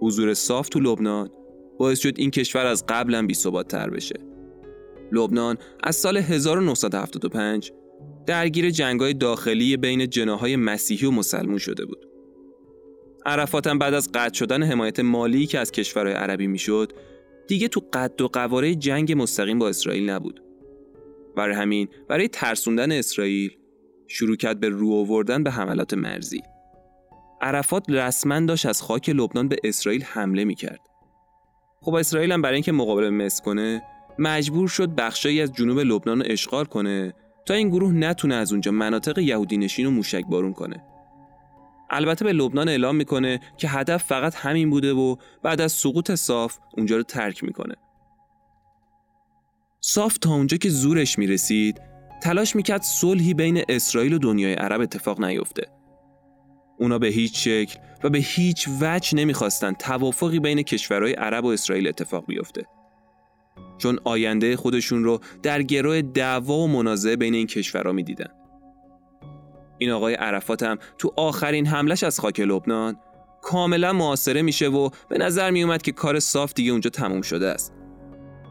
حضور 0.00 0.34
صاف 0.34 0.68
تو 0.68 0.80
لبنان 0.80 1.30
باعث 1.78 1.98
شد 1.98 2.14
این 2.16 2.30
کشور 2.30 2.66
از 2.66 2.84
قبلا 2.88 3.26
بی 3.26 3.34
تر 3.68 3.90
بشه. 3.90 4.14
لبنان 5.12 5.58
از 5.82 5.96
سال 5.96 6.16
1975 6.16 7.72
درگیر 8.26 8.70
جنگای 8.70 9.14
داخلی 9.14 9.76
بین 9.76 10.10
جناهای 10.10 10.56
مسیحی 10.56 11.06
و 11.06 11.10
مسلمون 11.10 11.58
شده 11.58 11.84
بود. 11.84 12.06
عرفات 13.26 13.68
بعد 13.68 13.94
از 13.94 14.10
قطع 14.14 14.34
شدن 14.34 14.62
حمایت 14.62 15.00
مالی 15.00 15.46
که 15.46 15.58
از 15.58 15.72
کشورهای 15.72 16.14
عربی 16.14 16.46
می‌شد 16.46 16.92
دیگه 17.48 17.68
تو 17.68 17.80
قد 17.92 18.20
و 18.20 18.28
قواره 18.28 18.74
جنگ 18.74 19.12
مستقیم 19.12 19.58
با 19.58 19.68
اسرائیل 19.68 20.10
نبود. 20.10 20.43
برای 21.36 21.54
همین 21.54 21.88
برای 22.08 22.28
ترسوندن 22.28 22.92
اسرائیل 22.92 23.50
شروع 24.08 24.36
کرد 24.36 24.60
به 24.60 24.68
رو 24.68 24.92
آوردن 24.92 25.42
به 25.42 25.50
حملات 25.50 25.94
مرزی. 25.94 26.42
عرفات 27.40 27.90
رسما 27.90 28.40
داشت 28.40 28.66
از 28.66 28.82
خاک 28.82 29.08
لبنان 29.08 29.48
به 29.48 29.56
اسرائیل 29.64 30.02
حمله 30.02 30.44
می‌کرد. 30.44 30.80
خب 31.80 31.94
اسرائیل 31.94 32.32
هم 32.32 32.42
برای 32.42 32.54
اینکه 32.54 32.72
مقابله 32.72 33.10
مصر 33.10 33.44
کنه 33.44 33.82
مجبور 34.18 34.68
شد 34.68 34.88
بخشایی 34.88 35.40
از 35.40 35.52
جنوب 35.52 35.78
لبنان 35.78 36.20
رو 36.20 36.26
اشغال 36.30 36.64
کنه 36.64 37.14
تا 37.46 37.54
این 37.54 37.68
گروه 37.68 37.92
نتونه 37.92 38.34
از 38.34 38.52
اونجا 38.52 38.70
مناطق 38.70 39.18
یهودی 39.18 39.56
نشین 39.56 39.86
و 39.86 39.90
موشک 39.90 40.24
بارون 40.30 40.52
کنه. 40.52 40.84
البته 41.90 42.24
به 42.24 42.32
لبنان 42.32 42.68
اعلام 42.68 42.96
می‌کنه 42.96 43.40
که 43.56 43.68
هدف 43.68 44.04
فقط 44.04 44.34
همین 44.34 44.70
بوده 44.70 44.92
و 44.92 45.16
بعد 45.42 45.60
از 45.60 45.72
سقوط 45.72 46.14
صاف 46.14 46.58
اونجا 46.76 46.96
رو 46.96 47.02
ترک 47.02 47.44
می‌کنه. 47.44 47.74
صاف 49.86 50.18
تا 50.18 50.34
اونجا 50.34 50.56
که 50.56 50.68
زورش 50.68 51.18
می‌رسید 51.18 51.80
تلاش 52.22 52.56
می‌کرد 52.56 52.82
صلحی 52.82 53.34
بین 53.34 53.62
اسرائیل 53.68 54.12
و 54.14 54.18
دنیای 54.18 54.54
عرب 54.54 54.80
اتفاق 54.80 55.24
نیفته. 55.24 55.62
اونا 56.78 56.98
به 56.98 57.06
هیچ 57.06 57.44
شکل 57.44 57.78
و 58.04 58.10
به 58.10 58.18
هیچ 58.18 58.68
وجه 58.80 59.14
نمی‌خواستن 59.16 59.72
توافقی 59.72 60.40
بین 60.40 60.62
کشورهای 60.62 61.12
عرب 61.12 61.44
و 61.44 61.48
اسرائیل 61.48 61.88
اتفاق 61.88 62.26
بیفته. 62.26 62.66
چون 63.78 63.98
آینده 64.04 64.56
خودشون 64.56 65.04
رو 65.04 65.20
در 65.42 65.62
گروه 65.62 66.02
دعوا 66.02 66.58
و 66.58 66.68
منازعه 66.68 67.16
بین 67.16 67.34
این 67.34 67.46
کشورها 67.46 67.92
می‌دیدن. 67.92 68.30
این 69.78 69.90
آقای 69.90 70.14
عرفات 70.14 70.62
هم 70.62 70.78
تو 70.98 71.12
آخرین 71.16 71.66
حملش 71.66 72.02
از 72.02 72.20
خاک 72.20 72.40
لبنان 72.40 72.96
کاملا 73.42 73.92
معاصره 73.92 74.42
میشه 74.42 74.68
و 74.68 74.90
به 75.08 75.18
نظر 75.18 75.50
میومد 75.50 75.82
که 75.82 75.92
کار 75.92 76.20
صاف 76.20 76.54
دیگه 76.54 76.72
اونجا 76.72 76.90
تموم 76.90 77.22
شده 77.22 77.48
است. 77.48 77.72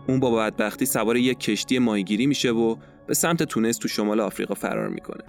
اون 0.07 0.19
با 0.19 0.35
بدبختی 0.35 0.85
سوار 0.85 1.17
یک 1.17 1.39
کشتی 1.39 1.79
ماهیگیری 1.79 2.27
میشه 2.27 2.51
و 2.51 2.75
به 3.07 3.13
سمت 3.13 3.43
تونس 3.43 3.77
تو 3.77 3.87
شمال 3.87 4.19
آفریقا 4.19 4.53
فرار 4.53 4.89
می‌کنه. 4.89 5.23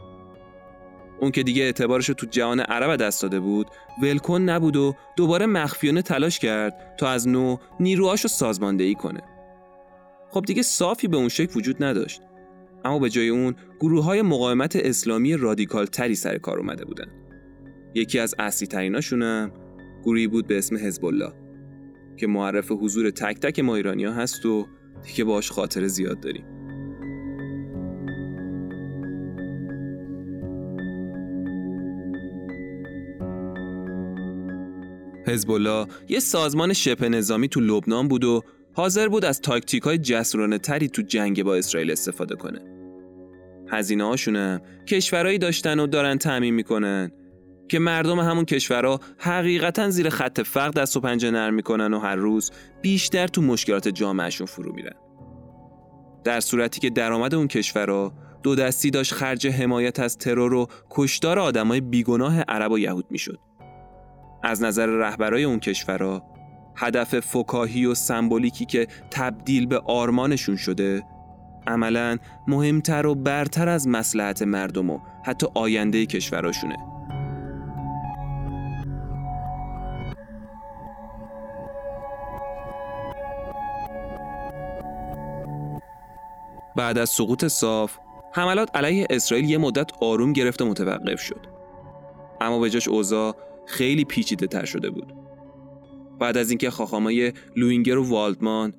اون 1.21 1.31
که 1.31 1.43
دیگه 1.43 1.63
اعتبارش 1.63 2.09
رو 2.09 2.15
تو 2.15 2.27
جهان 2.27 2.61
عرب 2.61 2.97
دست 2.97 3.23
داده 3.23 3.41
بود 3.41 3.67
ولکن 4.03 4.41
نبود 4.43 4.77
و 4.77 4.95
دوباره 5.17 5.47
مخفیانه 5.47 6.03
تلاش 6.03 6.39
کرد 6.39 6.97
تا 6.99 7.09
از 7.09 7.29
نو 7.29 7.57
نیروهاشو 7.81 8.29
سازماندهی 8.29 8.95
کنه. 8.95 9.21
خب 10.31 10.45
دیگه 10.47 10.63
صافی 10.63 11.09
به 11.09 11.17
اون 11.17 11.29
شکل 11.29 11.59
وجود 11.59 11.85
نداشت. 11.85 12.23
اما 12.85 12.99
به 12.99 13.11
جای 13.11 13.29
اون 13.29 13.55
گروه 13.81 14.05
های 14.05 14.23
مقاومت 14.23 14.77
اسلامی 14.77 15.37
رادیکال 15.37 15.87
تری 15.87 16.15
سر 16.15 16.39
کار 16.39 16.59
اومده 16.59 16.85
بودن. 16.85 17.07
یکی 17.95 18.19
از 18.19 18.35
اصلی 18.39 18.67
تریناشونم 18.67 19.53
گروهی 20.05 20.27
بود 20.27 20.47
به 20.47 20.59
اسم 20.59 20.77
حزب 20.77 21.05
الله 21.05 21.44
که 22.17 22.27
معرف 22.27 22.73
حضور 22.73 23.11
تک 23.11 23.39
تک 23.41 23.59
ما 23.59 23.77
ایرانی 23.77 24.05
ها 24.05 24.13
هست 24.13 24.47
و 24.47 24.67
دیگه 25.07 25.25
باش 25.25 25.51
خاطر 25.51 25.87
زیاد 25.87 26.21
داریم. 26.21 26.45
حزب 35.27 35.51
یه 36.09 36.21
سازمان 36.21 36.73
شبه 36.73 37.09
نظامی 37.09 37.49
تو 37.49 37.61
لبنان 37.61 38.09
بود 38.09 38.25
و 38.25 38.43
حاضر 38.73 39.09
بود 39.09 39.25
از 39.25 39.41
تاکتیک 39.41 39.83
های 39.83 39.99
جسورانه 39.99 40.59
تری 40.59 40.89
تو 40.89 41.03
جنگ 41.03 41.43
با 41.43 41.57
اسرائیل 41.57 41.91
استفاده 41.91 42.35
کنه. 42.37 42.61
هزینه 43.69 44.05
هاشونم 44.05 44.61
کشورهایی 44.87 45.39
داشتن 45.39 45.81
و 45.81 45.87
دارن 45.87 46.19
تعمین 46.19 46.55
می‌کنن 46.55 47.11
که 47.69 47.79
مردم 47.79 48.19
همون 48.19 48.45
کشورها 48.45 49.01
حقیقتا 49.19 49.91
زیر 49.91 50.09
خط 50.09 50.41
فقر 50.41 50.71
دست 50.71 50.97
و 50.97 51.01
پنجه 51.01 51.31
نرم 51.31 51.55
می‌کنن 51.55 51.95
و 51.95 51.99
هر 51.99 52.17
روز 52.17 52.51
بیشتر 52.83 53.27
تو 53.27 53.43
مشکلات 53.43 53.89
جامعهشون 53.89 54.47
فرو 54.47 54.73
میرن. 54.73 54.95
در 56.25 56.41
صورتی 56.41 56.81
که 56.81 56.91
درآمد 56.91 57.35
اون 57.35 57.49
کشورها 57.49 58.13
دو 58.43 58.55
دستی 58.55 58.91
داشت 58.91 59.15
خرج 59.15 59.47
حمایت 59.47 60.01
از 60.01 60.19
ترور 60.19 60.55
و 60.55 60.67
کشتار 60.91 61.39
آدمای 61.39 61.81
بیگناه 61.81 62.41
عرب 62.41 62.73
و 62.73 62.79
یهود 62.79 63.07
می‌شد. 63.11 63.39
از 64.43 64.63
نظر 64.63 64.87
رهبرای 64.87 65.45
اون 65.45 65.61
کشورها 65.61 66.23
هدف 66.77 67.21
فکاهی 67.21 67.87
و 67.87 67.95
سمبولیکی 67.95 68.65
که 68.65 68.87
تبدیل 69.11 69.67
به 69.67 69.79
آرمانشون 69.79 70.57
شده 70.57 71.03
عملا 71.67 72.19
مهمتر 72.49 73.07
و 73.07 73.15
برتر 73.15 73.69
از 73.69 73.89
مسلحت 73.89 74.43
مردم 74.43 74.91
و 74.91 74.99
حتی 75.25 75.47
آینده 75.55 76.07
کشوراشونه 76.07 76.94
بعد 86.77 86.99
از 86.99 87.11
سقوط 87.11 87.47
صاف 87.47 87.97
حملات 88.35 88.77
علیه 88.77 89.07
اسرائیل 89.11 89.51
یه 89.51 89.59
مدت 89.59 89.91
آروم 90.01 90.33
گرفت 90.33 90.63
و 90.63 90.67
متوقف 90.67 91.21
شد. 91.21 91.41
اما 92.41 92.59
به 92.59 92.71
جاش 92.71 92.89
اوضاع 92.89 93.37
خیلی 93.67 94.05
پیچیده 94.05 94.47
تر 94.47 94.65
شده 94.65 94.91
بود. 94.91 95.13
بعد 96.21 96.37
از 96.37 96.51
اینکه 96.51 96.71
خاخامای 96.71 97.33
لوینگر 97.57 97.99
و 97.99 98.09
والدمان 98.09 98.75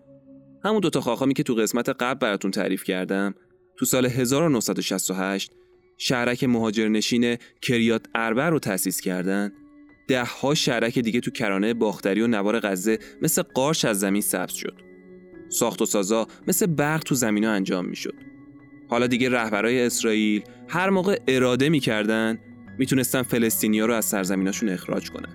همون 0.63 0.79
دوتا 0.79 1.01
خاخامی 1.01 1.34
که 1.34 1.43
تو 1.43 1.53
قسمت 1.53 1.89
قبل 1.89 2.19
براتون 2.19 2.51
تعریف 2.51 2.84
کردم 2.84 3.36
تو 3.77 3.86
سال 3.86 4.05
1968 4.05 5.51
شهرک 5.97 6.43
مهاجرنشین 6.43 7.38
کریات 7.62 8.05
اربر 8.15 8.49
رو 8.49 8.60
تأسیس 8.60 9.01
کردن 9.01 9.51
ده 10.08 10.23
ها 10.23 10.53
شهرک 10.53 10.99
دیگه 10.99 11.19
تو 11.19 11.31
کرانه 11.31 11.73
باختری 11.73 12.21
و 12.21 12.27
نوار 12.27 12.60
غزه 12.60 12.99
مثل 13.21 13.41
قارش 13.41 13.86
از 13.86 13.99
زمین 13.99 14.21
سبز 14.21 14.53
شد. 14.53 14.84
ساخت 15.55 15.81
و 15.81 15.85
سازا 15.85 16.27
مثل 16.47 16.65
برق 16.65 17.03
تو 17.03 17.15
زمین 17.15 17.43
ها 17.43 17.51
انجام 17.51 17.85
می‌شد 17.85 18.15
حالا 18.89 19.07
دیگه 19.07 19.29
رهبرای 19.29 19.81
اسرائیل 19.81 20.43
هر 20.67 20.89
موقع 20.89 21.19
اراده 21.27 21.69
می‌کردن 21.69 22.39
می‌تونستن 22.77 23.21
فلسطینیا 23.21 23.85
رو 23.85 23.93
از 23.93 24.05
سرزمیناشون 24.05 24.69
اخراج 24.69 25.09
کنن 25.11 25.33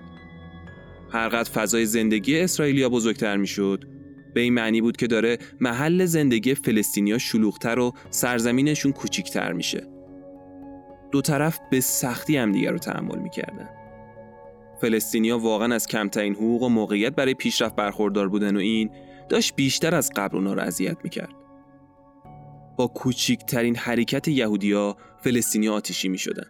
هرقدر 1.11 1.51
فضای 1.51 1.85
زندگی 1.85 2.39
اسرائیلیا 2.39 2.89
بزرگتر 2.89 3.37
می‌شد 3.37 3.83
به 4.33 4.41
این 4.41 4.53
معنی 4.53 4.81
بود 4.81 4.97
که 4.97 5.07
داره 5.07 5.37
محل 5.59 6.05
زندگی 6.05 6.55
فلسطینیا 6.55 7.17
شلوغتر 7.17 7.79
و 7.79 7.93
سرزمینشون 8.09 8.91
کوچیکتر 8.91 9.53
میشه. 9.53 9.87
دو 11.11 11.21
طرف 11.21 11.59
به 11.71 11.79
سختی 11.79 12.37
هم 12.37 12.51
دیگر 12.51 12.71
رو 12.71 12.77
تحمل 12.77 13.19
می‌کردن. 13.19 13.69
فلسطینیا 14.81 15.39
واقعا 15.39 15.75
از 15.75 15.87
کمترین 15.87 16.33
حقوق 16.33 16.63
و 16.63 16.69
موقعیت 16.69 17.15
برای 17.15 17.33
پیشرفت 17.33 17.75
برخوردار 17.75 18.29
بودن 18.29 18.55
و 18.55 18.59
این 18.59 18.89
داشت 19.31 19.55
بیشتر 19.55 19.95
از 19.95 20.11
قبل 20.15 20.37
اونا 20.37 20.53
رو 20.53 20.61
اذیت 20.61 20.97
می‌کرد. 21.03 21.35
با 22.77 22.87
کوچیکترین 22.87 23.75
حرکت 23.75 24.27
یهودیا 24.27 24.97
فلسطینیا 25.23 25.73
آتیشی 25.73 26.09
می‌شدن. 26.09 26.47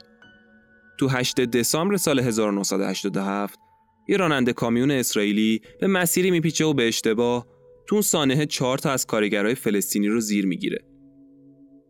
تو 0.98 1.08
8 1.08 1.42
دسامبر 1.42 1.98
سال 1.98 2.20
1987 2.20 3.60
یه 4.08 4.18
راننده 4.18 4.54
کامیون 4.54 4.92
اسرائیلی 4.92 5.62
به 5.80 5.88
مسیری 5.88 6.32
میپیچه 6.32 6.66
و 6.66 6.74
به 6.74 6.88
اشتباه 6.88 7.48
تو 7.88 7.96
اون 7.96 8.02
سانحه 8.02 8.46
چهار 8.46 8.78
تا 8.78 8.92
از 8.92 9.06
کارگرای 9.06 9.56
فلسطینی 9.56 10.08
رو 10.08 10.20
زیر 10.20 10.46
می‌گیره. 10.46 10.80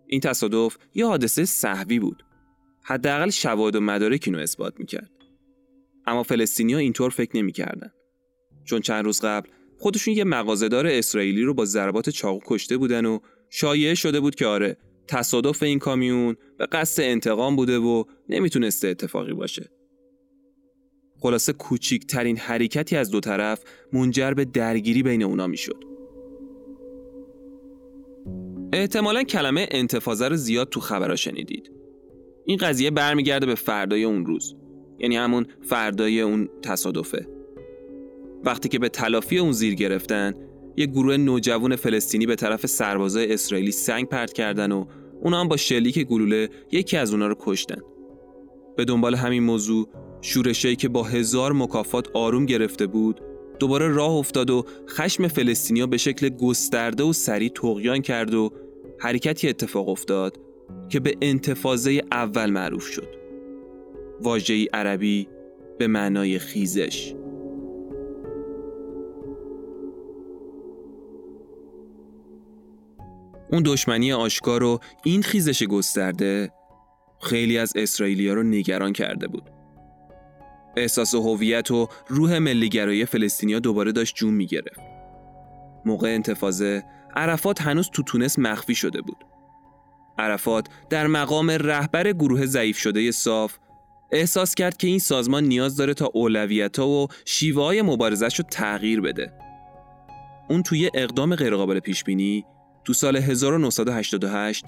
این 0.07 0.21
تصادف 0.21 0.77
یه 0.93 1.05
حادثه 1.07 1.45
صحوی 1.45 1.99
بود. 1.99 2.25
حداقل 2.83 3.29
شواهد 3.29 3.75
و 3.75 3.81
مدارک 3.81 4.23
اینو 4.25 4.39
اثبات 4.39 4.73
می‌کرد. 4.79 5.11
اما 6.05 6.23
فلسطینیا 6.23 6.77
اینطور 6.77 7.09
فکر 7.09 7.37
نمی‌کردن. 7.37 7.91
چون 8.63 8.81
چند 8.81 9.05
روز 9.05 9.21
قبل 9.21 9.49
خودشون 9.81 10.13
یه 10.13 10.23
مغازهدار 10.23 10.87
اسرائیلی 10.87 11.41
رو 11.41 11.53
با 11.53 11.65
ضربات 11.65 12.09
چاقو 12.09 12.39
کشته 12.45 12.77
بودن 12.77 13.05
و 13.05 13.19
شایعه 13.49 13.95
شده 13.95 14.19
بود 14.19 14.35
که 14.35 14.45
آره 14.45 14.77
تصادف 15.07 15.63
این 15.63 15.79
کامیون 15.79 16.35
به 16.57 16.65
قصد 16.65 17.03
انتقام 17.03 17.55
بوده 17.55 17.77
و 17.77 18.03
نمی‌تونسته 18.29 18.87
اتفاقی 18.87 19.33
باشه. 19.33 19.69
خلاصه 21.19 21.53
کوچیکترین 21.53 22.37
حرکتی 22.37 22.95
از 22.95 23.11
دو 23.11 23.19
طرف 23.19 23.63
منجر 23.93 24.33
به 24.33 24.45
درگیری 24.45 25.03
بین 25.03 25.23
اونا 25.23 25.47
می‌شد. 25.47 25.83
احتمالا 28.73 29.23
کلمه 29.23 29.67
انتفاضه 29.71 30.27
رو 30.27 30.35
زیاد 30.35 30.69
تو 30.69 30.79
خبرها 30.79 31.15
شنیدید. 31.15 31.71
این 32.45 32.57
قضیه 32.57 32.91
برمیگرده 32.91 33.45
به 33.45 33.55
فردای 33.55 34.03
اون 34.03 34.25
روز. 34.25 34.55
یعنی 34.99 35.17
همون 35.17 35.45
فردای 35.61 36.21
اون 36.21 36.49
تصادفه. 36.61 37.40
وقتی 38.45 38.69
که 38.69 38.79
به 38.79 38.89
تلافی 38.89 39.37
اون 39.37 39.51
زیر 39.51 39.75
گرفتن، 39.75 40.33
یه 40.77 40.85
گروه 40.85 41.17
نوجوان 41.17 41.75
فلسطینی 41.75 42.25
به 42.25 42.35
طرف 42.35 42.65
سربازای 42.65 43.33
اسرائیلی 43.33 43.71
سنگ 43.71 44.07
پرت 44.09 44.33
کردن 44.33 44.71
و 44.71 44.85
اونا 45.21 45.39
هم 45.39 45.47
با 45.47 45.57
شلیک 45.57 45.99
گلوله 45.99 46.49
یکی 46.71 46.97
از 46.97 47.13
اونا 47.13 47.27
رو 47.27 47.35
کشتن. 47.39 47.81
به 48.77 48.85
دنبال 48.85 49.15
همین 49.15 49.43
موضوع 49.43 49.87
شورشی 50.21 50.75
که 50.75 50.89
با 50.89 51.03
هزار 51.03 51.53
مکافات 51.53 52.07
آروم 52.13 52.45
گرفته 52.45 52.87
بود 52.87 53.21
دوباره 53.59 53.87
راه 53.87 54.11
افتاد 54.11 54.49
و 54.49 54.65
خشم 54.89 55.27
فلسطینیا 55.27 55.87
به 55.87 55.97
شکل 55.97 56.29
گسترده 56.29 57.03
و 57.03 57.13
سریع 57.13 57.49
تقیان 57.49 58.01
کرد 58.01 58.33
و 58.33 58.51
حرکتی 58.99 59.49
اتفاق 59.49 59.89
افتاد 59.89 60.39
که 60.89 60.99
به 60.99 61.17
انتفاضه 61.21 62.01
اول 62.11 62.49
معروف 62.49 62.87
شد 62.87 63.07
واژه‌ای 64.21 64.67
عربی 64.73 65.27
به 65.79 65.87
معنای 65.87 66.39
خیزش 66.39 67.13
اون 73.51 73.63
دشمنی 73.65 74.13
آشکار 74.13 74.63
و 74.63 74.79
این 75.03 75.21
خیزش 75.21 75.63
گسترده 75.63 76.51
خیلی 77.21 77.57
از 77.57 77.73
اسرائیلیا 77.75 78.33
رو 78.33 78.43
نگران 78.43 78.93
کرده 78.93 79.27
بود. 79.27 79.43
احساس 80.77 81.15
هویت 81.15 81.71
و 81.71 81.87
روح 82.07 82.37
ملیگرایی 82.37 83.05
فلسطینیا 83.05 83.59
دوباره 83.59 83.91
داشت 83.91 84.15
جون 84.15 84.33
می‌گرفت. 84.33 84.79
موقع 85.85 86.07
انتفاضه 86.07 86.83
عرفات 87.15 87.61
هنوز 87.61 87.89
تو 87.89 88.03
تونس 88.03 88.39
مخفی 88.39 88.75
شده 88.75 89.01
بود. 89.01 89.17
عرفات 90.17 90.67
در 90.89 91.07
مقام 91.07 91.51
رهبر 91.51 92.11
گروه 92.11 92.45
ضعیف 92.45 92.77
شده 92.77 93.11
صاف 93.11 93.57
احساس 94.11 94.55
کرد 94.55 94.77
که 94.77 94.87
این 94.87 94.99
سازمان 94.99 95.43
نیاز 95.43 95.75
داره 95.75 95.93
تا 95.93 96.09
اولویت 96.13 96.79
ها 96.79 96.87
و 96.87 97.07
شیوه 97.25 97.63
های 97.63 97.81
مبارزش 97.81 98.39
رو 98.39 98.45
تغییر 98.51 99.01
بده. 99.01 99.33
اون 100.49 100.63
توی 100.63 100.89
اقدام 100.93 101.35
غیرقابل 101.35 101.79
پیش 101.79 102.03
بینی 102.03 102.45
تو 102.85 102.93
سال 102.93 103.15
1988 103.15 104.65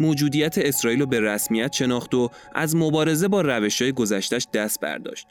موجودیت 0.00 0.58
اسرائیل 0.58 1.00
رو 1.00 1.06
به 1.06 1.20
رسمیت 1.20 1.72
شناخت 1.72 2.14
و 2.14 2.30
از 2.54 2.76
مبارزه 2.76 3.28
با 3.28 3.40
روش 3.40 3.82
های 3.82 3.92
گذشتش 3.92 4.46
دست 4.54 4.80
برداشت. 4.80 5.26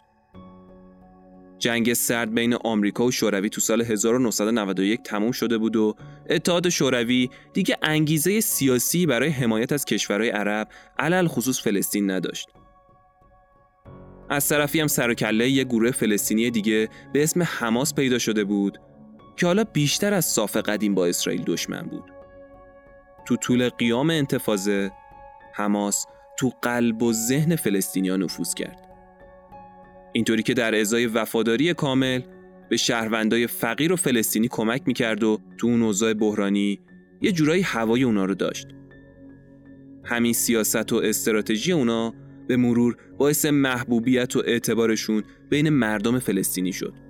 جنگ 1.60 1.94
سرد 1.94 2.34
بین 2.34 2.54
آمریکا 2.54 3.06
و 3.06 3.12
شوروی 3.12 3.50
تو 3.50 3.62
سال 3.62 3.82
1991 3.82 5.04
تموم 5.04 5.32
شده 5.32 5.58
بود 5.58 5.76
و 5.76 5.96
اتحاد 6.30 6.70
شوروی 6.70 7.30
دیگه 7.54 7.78
انگیزه 7.82 8.40
سیاسی 8.40 9.06
برای 9.06 9.30
حمایت 9.30 9.72
از 9.72 9.86
کشورهای 9.86 10.30
عرب 10.30 10.68
علل 11.00 11.28
خصوص 11.28 11.62
فلسطین 11.62 12.12
نداشت. 12.12 12.50
از 14.30 14.48
طرفی 14.48 14.80
هم 14.80 14.88
سر 14.88 15.32
یه 15.32 15.64
گروه 15.64 15.92
فلسطینی 15.92 16.52
دیگه 16.52 16.90
به 17.14 17.24
اسم 17.24 17.44
حماس 17.44 17.94
پیدا 17.94 18.20
شده 18.20 18.44
بود 18.44 18.80
که 19.38 19.46
حالا 19.46 19.64
بیشتر 19.64 20.14
از 20.14 20.26
صاف 20.26 20.58
قدیم 20.58 20.96
با 20.96 21.06
اسرائیل 21.06 21.44
دشمن 21.44 21.82
بود. 21.82 22.19
تو 23.30 23.36
طول 23.36 23.70
قیام 23.70 24.10
انتفاضه 24.10 24.92
حماس 25.54 26.06
تو 26.38 26.52
قلب 26.62 27.04
و 27.04 27.14
ذهن 27.14 27.56
فلسطینیا 27.56 28.18
نفوذ 28.18 28.54
کرد. 28.54 28.80
اینطوری 30.14 30.44
که 30.44 30.54
در 30.54 30.80
ازای 30.80 31.06
وفاداری 31.06 31.74
کامل 31.74 32.22
به 32.70 32.78
شهروندای 32.78 33.48
فقیر 33.48 33.94
و 33.94 33.96
فلسطینی 33.96 34.48
کمک 34.48 34.82
می‌کرد 34.86 35.24
و 35.24 35.40
تو 35.58 35.68
اون 35.68 35.82
اوضاع 35.82 36.14
بحرانی 36.14 36.80
یه 37.22 37.32
جورایی 37.32 37.62
هوای 37.62 38.04
اونا 38.04 38.26
رو 38.26 38.36
داشت. 38.36 38.68
همین 40.06 40.34
سیاست 40.34 40.94
و 40.94 40.96
استراتژی 40.96 41.72
اونا 41.72 42.14
به 42.48 42.58
مرور 42.58 42.98
باعث 43.18 43.46
محبوبیت 43.46 44.36
و 44.36 44.44
اعتبارشون 44.46 45.24
بین 45.50 45.70
مردم 45.70 46.20
فلسطینی 46.20 46.74
شد. 46.74 47.09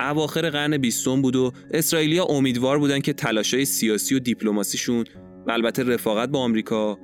اواخر 0.00 0.50
قرن 0.50 0.78
بیستم 0.78 1.22
بود 1.22 1.36
و 1.36 1.52
اسرائیلیا 1.70 2.24
امیدوار 2.24 2.78
بودن 2.78 3.00
که 3.00 3.12
تلاشای 3.12 3.64
سیاسی 3.64 4.14
و 4.14 4.18
دیپلماسیشون 4.18 5.04
و 5.46 5.50
البته 5.50 5.82
رفاقت 5.82 6.28
با 6.28 6.38
آمریکا 6.38 6.98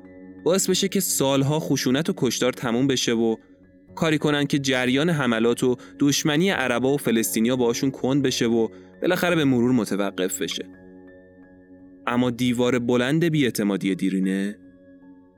باعث 0.45 0.71
بشه 0.71 0.89
که 0.89 1.01
سالها 1.01 1.61
خشونت 1.61 2.11
و 2.11 2.13
کشتار 2.17 2.53
تموم 2.53 2.87
بشه 2.87 3.13
و 3.13 3.37
کاری 3.95 4.19
کنن 4.19 4.47
که 4.47 4.59
جریان 4.59 5.11
حملات 5.11 5.65
و 5.65 5.77
دشمنی 5.99 6.51
عربا 6.51 6.95
و 6.95 6.97
فلسطینیا 6.97 7.57
باشون 7.57 7.91
کند 7.91 8.23
بشه 8.23 8.47
و 8.47 8.69
بالاخره 9.03 9.37
به 9.37 9.45
مرور 9.45 9.73
متوقف 9.73 10.43
بشه. 10.43 10.65
اما 12.07 12.31
دیوار 12.31 12.79
بلند 12.79 13.25
بیاعتمادی 13.25 13.95
دیرینه 13.95 14.59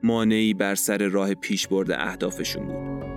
مانعی 0.03 0.53
بر 0.53 0.75
سر 0.75 0.97
راه 0.97 1.33
پیش 1.33 1.67
برده 1.67 2.03
اهدافشون 2.03 2.65
بود. 2.65 3.14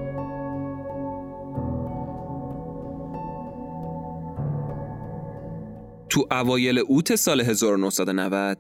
تو 6.18 6.26
اوایل 6.30 6.78
اوت 6.78 7.14
سال 7.16 7.40
1990 7.40 8.58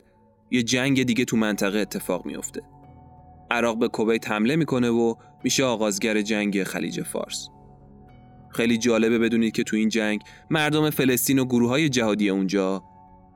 یه 0.50 0.62
جنگ 0.62 1.02
دیگه 1.02 1.24
تو 1.24 1.36
منطقه 1.36 1.78
اتفاق 1.78 2.26
میافته. 2.26 2.62
عراق 3.50 3.78
به 3.78 3.88
کویت 3.88 4.30
حمله 4.30 4.56
می‌کنه 4.56 4.88
و 4.88 5.14
میشه 5.44 5.64
آغازگر 5.64 6.20
جنگ 6.20 6.62
خلیج 6.62 7.02
فارس. 7.02 7.48
خیلی 8.50 8.78
جالبه 8.78 9.18
بدونید 9.18 9.52
که 9.52 9.62
تو 9.62 9.76
این 9.76 9.88
جنگ 9.88 10.20
مردم 10.50 10.90
فلسطین 10.90 11.38
و 11.38 11.44
گروه 11.44 11.68
های 11.68 11.88
جهادی 11.88 12.28
اونجا 12.28 12.82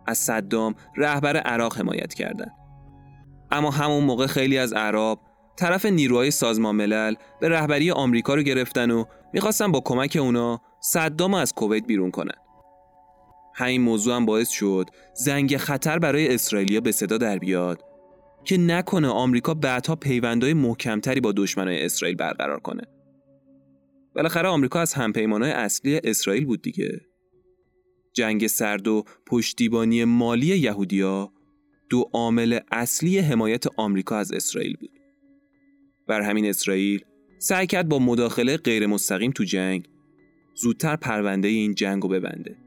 از 0.07 0.19
صدام 0.19 0.75
رهبر 0.97 1.37
عراق 1.37 1.79
حمایت 1.79 2.15
کردن. 2.15 2.51
اما 3.51 3.71
همون 3.71 4.05
موقع 4.05 4.27
خیلی 4.27 4.59
از 4.59 4.73
عرب 4.73 5.19
طرف 5.57 5.87
نیروهای 5.87 6.31
سازمان 6.31 6.77
ملل 6.77 7.15
به 7.41 7.49
رهبری 7.49 7.91
آمریکا 7.91 8.35
رو 8.35 8.43
گرفتن 8.43 8.91
و 8.91 9.05
می‌خواستن 9.33 9.73
با 9.73 9.81
کمک 9.81 10.19
اونا 10.21 10.61
صدام 10.81 11.35
از 11.35 11.53
کویت 11.53 11.87
بیرون 11.87 12.11
کنن. 12.11 12.42
همین 13.55 13.81
موضوع 13.81 14.17
هم 14.17 14.27
باعث 14.27 14.51
شد 14.51 14.91
زنگ 15.15 15.57
خطر 15.57 15.99
برای 15.99 16.35
اسرائیلیا 16.35 16.81
به 16.81 16.93
صدا 16.93 17.19
در 17.19 17.39
بیاد 17.39 17.83
که 18.45 18.57
نکنه 18.57 19.09
آمریکا 19.09 19.55
بعدها 19.55 19.97
پیوندهای 19.97 20.55
محکمتری 20.55 21.21
با 21.21 21.33
دشمنای 21.33 21.85
اسرائیل 21.85 22.17
برقرار 22.17 22.61
کنه. 22.61 22.83
بالاخره 24.15 24.49
آمریکا 24.49 24.81
از 24.81 24.95
همپیمانهای 24.95 25.53
اصلی 25.53 26.01
اسرائیل 26.05 26.45
بود 26.45 26.63
دیگه. 26.63 27.01
جنگ 28.13 28.47
سرد 28.47 28.89
و 28.89 29.05
پشتیبانی 29.27 30.05
مالی 30.05 30.47
یهودیا 30.47 31.33
دو 31.89 32.11
عامل 32.13 32.59
اصلی 32.73 33.19
حمایت 33.19 33.65
آمریکا 33.77 34.17
از 34.17 34.33
اسرائیل 34.33 34.77
بود. 34.77 34.91
بر 36.07 36.21
همین 36.21 36.47
اسرائیل 36.47 37.05
سعی 37.39 37.67
کرد 37.67 37.89
با 37.89 37.99
مداخله 37.99 38.57
غیر 38.57 38.87
مستقیم 38.87 39.31
تو 39.31 39.45
جنگ 39.45 39.89
زودتر 40.55 40.97
پرونده 40.97 41.49
این 41.49 41.75
جنگ 41.75 42.03
رو 42.03 42.09
ببنده. 42.09 42.62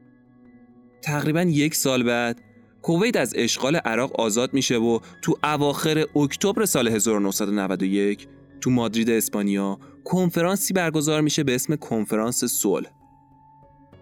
تقریبا 1.02 1.42
یک 1.42 1.74
سال 1.74 2.02
بعد 2.02 2.42
کویت 2.82 3.16
از 3.16 3.32
اشغال 3.36 3.76
عراق 3.76 4.20
آزاد 4.20 4.54
میشه 4.54 4.76
و 4.76 4.98
تو 5.22 5.38
اواخر 5.44 6.04
اکتبر 6.16 6.64
سال 6.64 6.88
1991 6.88 8.28
تو 8.60 8.70
مادرید 8.70 9.10
اسپانیا 9.10 9.78
کنفرانسی 10.04 10.74
برگزار 10.74 11.20
میشه 11.20 11.44
به 11.44 11.54
اسم 11.54 11.76
کنفرانس 11.76 12.44
صلح. 12.44 12.90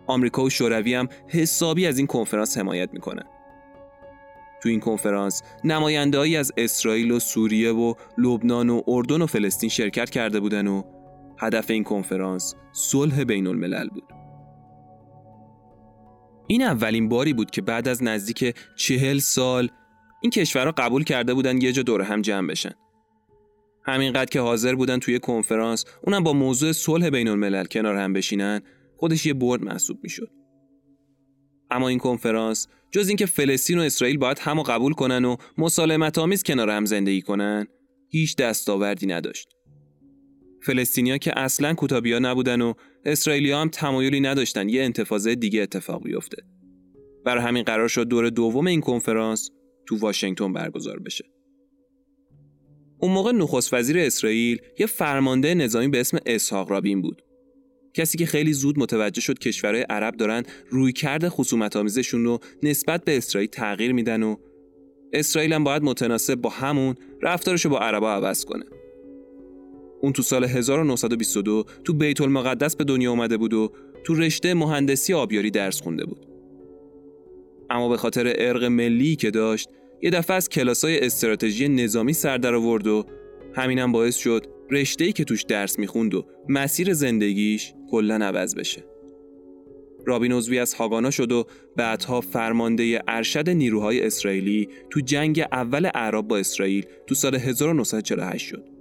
آمریکا 0.07 0.45
و 0.45 0.51
شوروی 0.51 0.95
هم 0.95 1.09
حسابی 1.29 1.87
از 1.87 1.99
این 1.99 2.07
کنفرانس 2.07 2.59
حمایت 2.59 2.91
می‌کنن. 2.93 3.25
تو 4.63 4.69
این 4.69 4.81
کنفرانس 4.81 5.43
نمایندهایی 5.65 6.37
از 6.37 6.53
اسرائیل 6.57 7.11
و 7.11 7.19
سوریه 7.19 7.73
و 7.73 7.95
لبنان 8.19 8.71
و 8.71 8.83
اردن 8.89 9.23
و 9.23 9.27
فلسطین 9.27 9.69
شرکت 9.69 10.11
کرده 10.11 10.41
بودن 10.41 10.67
و 10.67 10.83
هدف 11.39 11.71
این 11.71 11.85
کنفرانس 11.85 12.55
صلح 12.73 13.25
بین 13.25 13.47
الملل 13.47 13.89
بود. 13.89 14.24
این 16.47 16.63
اولین 16.63 17.09
باری 17.09 17.33
بود 17.33 17.51
که 17.51 17.63
بعد 17.63 17.89
از 17.89 18.03
نزدیک 18.03 18.55
چهل 18.77 19.19
سال 19.19 19.69
این 20.23 20.31
کشورها 20.31 20.73
قبول 20.73 21.05
کرده 21.05 21.35
بودن 21.35 21.61
یه 21.61 21.73
جا 21.73 21.83
دور 21.83 22.03
هم 22.03 22.23
جمع 22.23 22.49
بشن. 22.49 22.73
همینقدر 23.87 24.31
که 24.31 24.41
حاضر 24.41 24.75
بودن 24.75 24.99
توی 24.99 25.19
کنفرانس 25.19 25.85
اونم 26.03 26.25
با 26.25 26.33
موضوع 26.33 26.73
صلح 26.73 27.11
بین 27.11 27.29
الملل 27.29 27.65
کنار 27.65 27.97
هم 27.97 28.13
بشینن 28.13 28.61
خودش 28.97 29.27
یه 29.27 29.35
برد 29.35 29.63
محسوب 29.63 29.99
می‌شد. 30.03 30.31
اما 31.71 31.89
این 31.89 31.99
کنفرانس 31.99 32.69
جز 32.91 33.09
اینکه 33.09 33.27
فلسطین 33.27 33.79
و 33.79 33.83
اسرائیل 33.83 34.19
باید 34.19 34.39
همو 34.39 34.63
قبول 34.63 34.93
کنن 34.93 35.25
و 35.25 35.37
مسالمت 35.59 36.19
آمیز 36.19 36.43
کنار 36.43 36.71
هم 36.71 36.85
زندگی 36.85 37.23
کنن 37.23 37.67
هیچ 38.11 38.37
دستاوردی 38.37 39.07
نداشت. 39.07 39.54
فلسطینیا 40.65 41.19
که 41.19 41.39
اصلا 41.39 41.75
کوتابیا 41.75 42.19
نبودن 42.19 42.61
و 42.61 42.75
اسرائیلیا 43.05 43.61
هم 43.61 43.69
تمایلی 43.69 44.21
نداشتن 44.21 44.69
یه 44.69 44.83
انتفاضه 44.83 45.35
دیگه 45.35 45.63
اتفاق 45.63 46.03
بیفته. 46.03 46.37
برای 47.25 47.43
همین 47.43 47.63
قرار 47.63 47.89
شد 47.89 48.09
دور 48.09 48.31
دوم 48.31 48.67
این 48.67 48.81
کنفرانس 48.81 49.51
تو 49.87 49.99
واشنگتن 49.99 50.53
برگزار 50.53 50.99
بشه. 50.99 51.25
اون 52.99 53.13
موقع 53.13 53.33
نخست 53.33 53.75
وزیر 53.75 53.99
اسرائیل 53.99 54.59
یه 54.79 54.87
فرمانده 54.87 55.55
نظامی 55.55 55.89
به 55.89 56.01
اسم 56.01 56.19
اسحاق 56.27 56.71
رابین 56.71 57.03
بود. 57.03 57.23
کسی 57.95 58.19
که 58.19 58.27
خیلی 58.27 58.53
زود 58.53 58.79
متوجه 58.79 59.21
شد 59.21 59.39
کشورهای 59.39 59.83
عرب 59.91 60.17
دارن 60.17 60.43
روی 60.71 60.93
کرد 60.93 61.29
خصومت 61.29 61.77
آمیزشون 61.77 62.25
رو 62.25 62.39
نسبت 62.63 63.05
به 63.05 63.17
اسرائیل 63.17 63.51
تغییر 63.51 63.93
میدن 63.93 64.23
و 64.23 64.37
اسرائیل 65.13 65.53
هم 65.53 65.65
باید 65.65 65.83
متناسب 65.83 66.35
با 66.35 66.51
همون 66.51 66.95
رفتارش 67.23 67.65
رو 67.65 67.71
با 67.71 67.79
عربا 67.79 68.13
عوض 68.13 68.45
کنه. 68.45 68.65
اون 70.05 70.13
تو 70.13 70.23
سال 70.23 70.45
1922 70.45 71.65
تو 71.85 71.93
بیت 71.93 72.21
المقدس 72.21 72.77
به 72.77 72.85
دنیا 72.85 73.11
اومده 73.11 73.37
بود 73.37 73.55
و 73.55 73.73
تو 74.05 74.15
رشته 74.15 74.55
مهندسی 74.55 75.15
آبیاری 75.15 75.51
درس 75.51 75.83
خونده 75.83 76.05
بود. 76.05 76.27
اما 77.71 77.89
به 77.89 77.97
خاطر 77.97 78.33
ارق 78.39 78.65
ملی 78.65 79.17
که 79.17 79.31
داشت 79.31 79.69
یه 80.03 80.11
دفعه 80.11 80.37
از 80.37 80.49
کلاسای 80.49 81.07
استراتژی 81.07 81.69
نظامی 81.69 82.13
سر 82.13 82.39
در 82.39 82.55
آورد 82.55 82.87
و 82.87 83.07
همینم 83.55 83.93
باعث 83.93 84.17
شد 84.17 84.47
رشته‌ای 84.71 85.13
که 85.13 85.25
توش 85.25 85.43
درس 85.43 85.79
می‌خوند 85.79 86.15
و 86.15 86.27
مسیر 86.49 86.93
زندگیش 86.93 87.73
کلا 87.91 88.15
عوض 88.15 88.55
بشه. 88.55 88.85
رابین 90.07 90.33
عضوی 90.33 90.59
از 90.59 90.75
هاگانا 90.75 91.11
شد 91.11 91.33
و 91.33 91.45
بعدها 91.77 92.21
فرمانده 92.21 93.03
ارشد 93.09 93.51
نیروهای 93.51 94.07
اسرائیلی 94.07 94.69
تو 94.91 95.01
جنگ 95.01 95.45
اول 95.53 95.91
اعراب 95.95 96.29
با 96.29 96.39
اسرائیل 96.39 96.87
تو 97.07 97.15
سال 97.15 97.35
1948 97.35 98.49
شد. 98.49 98.74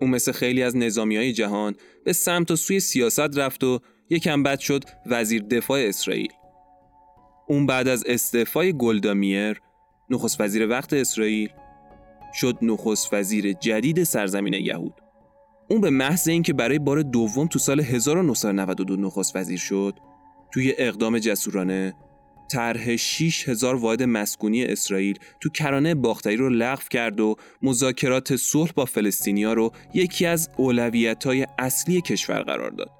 او 0.00 0.06
مثل 0.06 0.32
خیلی 0.32 0.62
از 0.62 0.76
نظامی 0.76 1.16
های 1.16 1.32
جهان 1.32 1.74
به 2.04 2.12
سمت 2.12 2.50
و 2.50 2.56
سوی 2.56 2.80
سیاست 2.80 3.38
رفت 3.38 3.64
و 3.64 3.80
یکم 4.10 4.42
بد 4.42 4.58
شد 4.58 4.84
وزیر 5.06 5.42
دفاع 5.42 5.80
اسرائیل. 5.80 6.32
اون 7.48 7.66
بعد 7.66 7.88
از 7.88 8.04
استعفای 8.06 8.72
گلدامیر 8.72 9.60
نخست 10.10 10.40
وزیر 10.40 10.68
وقت 10.68 10.92
اسرائیل 10.92 11.48
شد 12.34 12.58
نخست 12.62 13.14
وزیر 13.14 13.52
جدید 13.52 14.04
سرزمین 14.04 14.52
یهود 14.52 14.94
اون 15.70 15.80
به 15.80 15.90
محض 15.90 16.28
اینکه 16.28 16.52
برای 16.52 16.78
بار 16.78 17.02
دوم 17.02 17.46
تو 17.46 17.58
سال 17.58 17.80
1992 17.80 18.96
نخست 18.96 19.36
وزیر 19.36 19.58
شد 19.58 19.94
توی 20.52 20.74
اقدام 20.78 21.18
جسورانه 21.18 21.94
طرح 22.48 22.96
6000 22.96 23.74
واحد 23.74 24.02
مسکونی 24.02 24.64
اسرائیل 24.64 25.18
تو 25.40 25.48
کرانه 25.48 25.94
باختری 25.94 26.36
رو 26.36 26.48
لغو 26.48 26.82
کرد 26.90 27.20
و 27.20 27.36
مذاکرات 27.62 28.36
صلح 28.36 28.72
با 28.74 28.84
فلسطینیا 28.84 29.52
رو 29.52 29.72
یکی 29.94 30.26
از 30.26 30.50
اولویت‌های 30.56 31.46
اصلی 31.58 32.00
کشور 32.00 32.42
قرار 32.42 32.70
داد. 32.70 32.90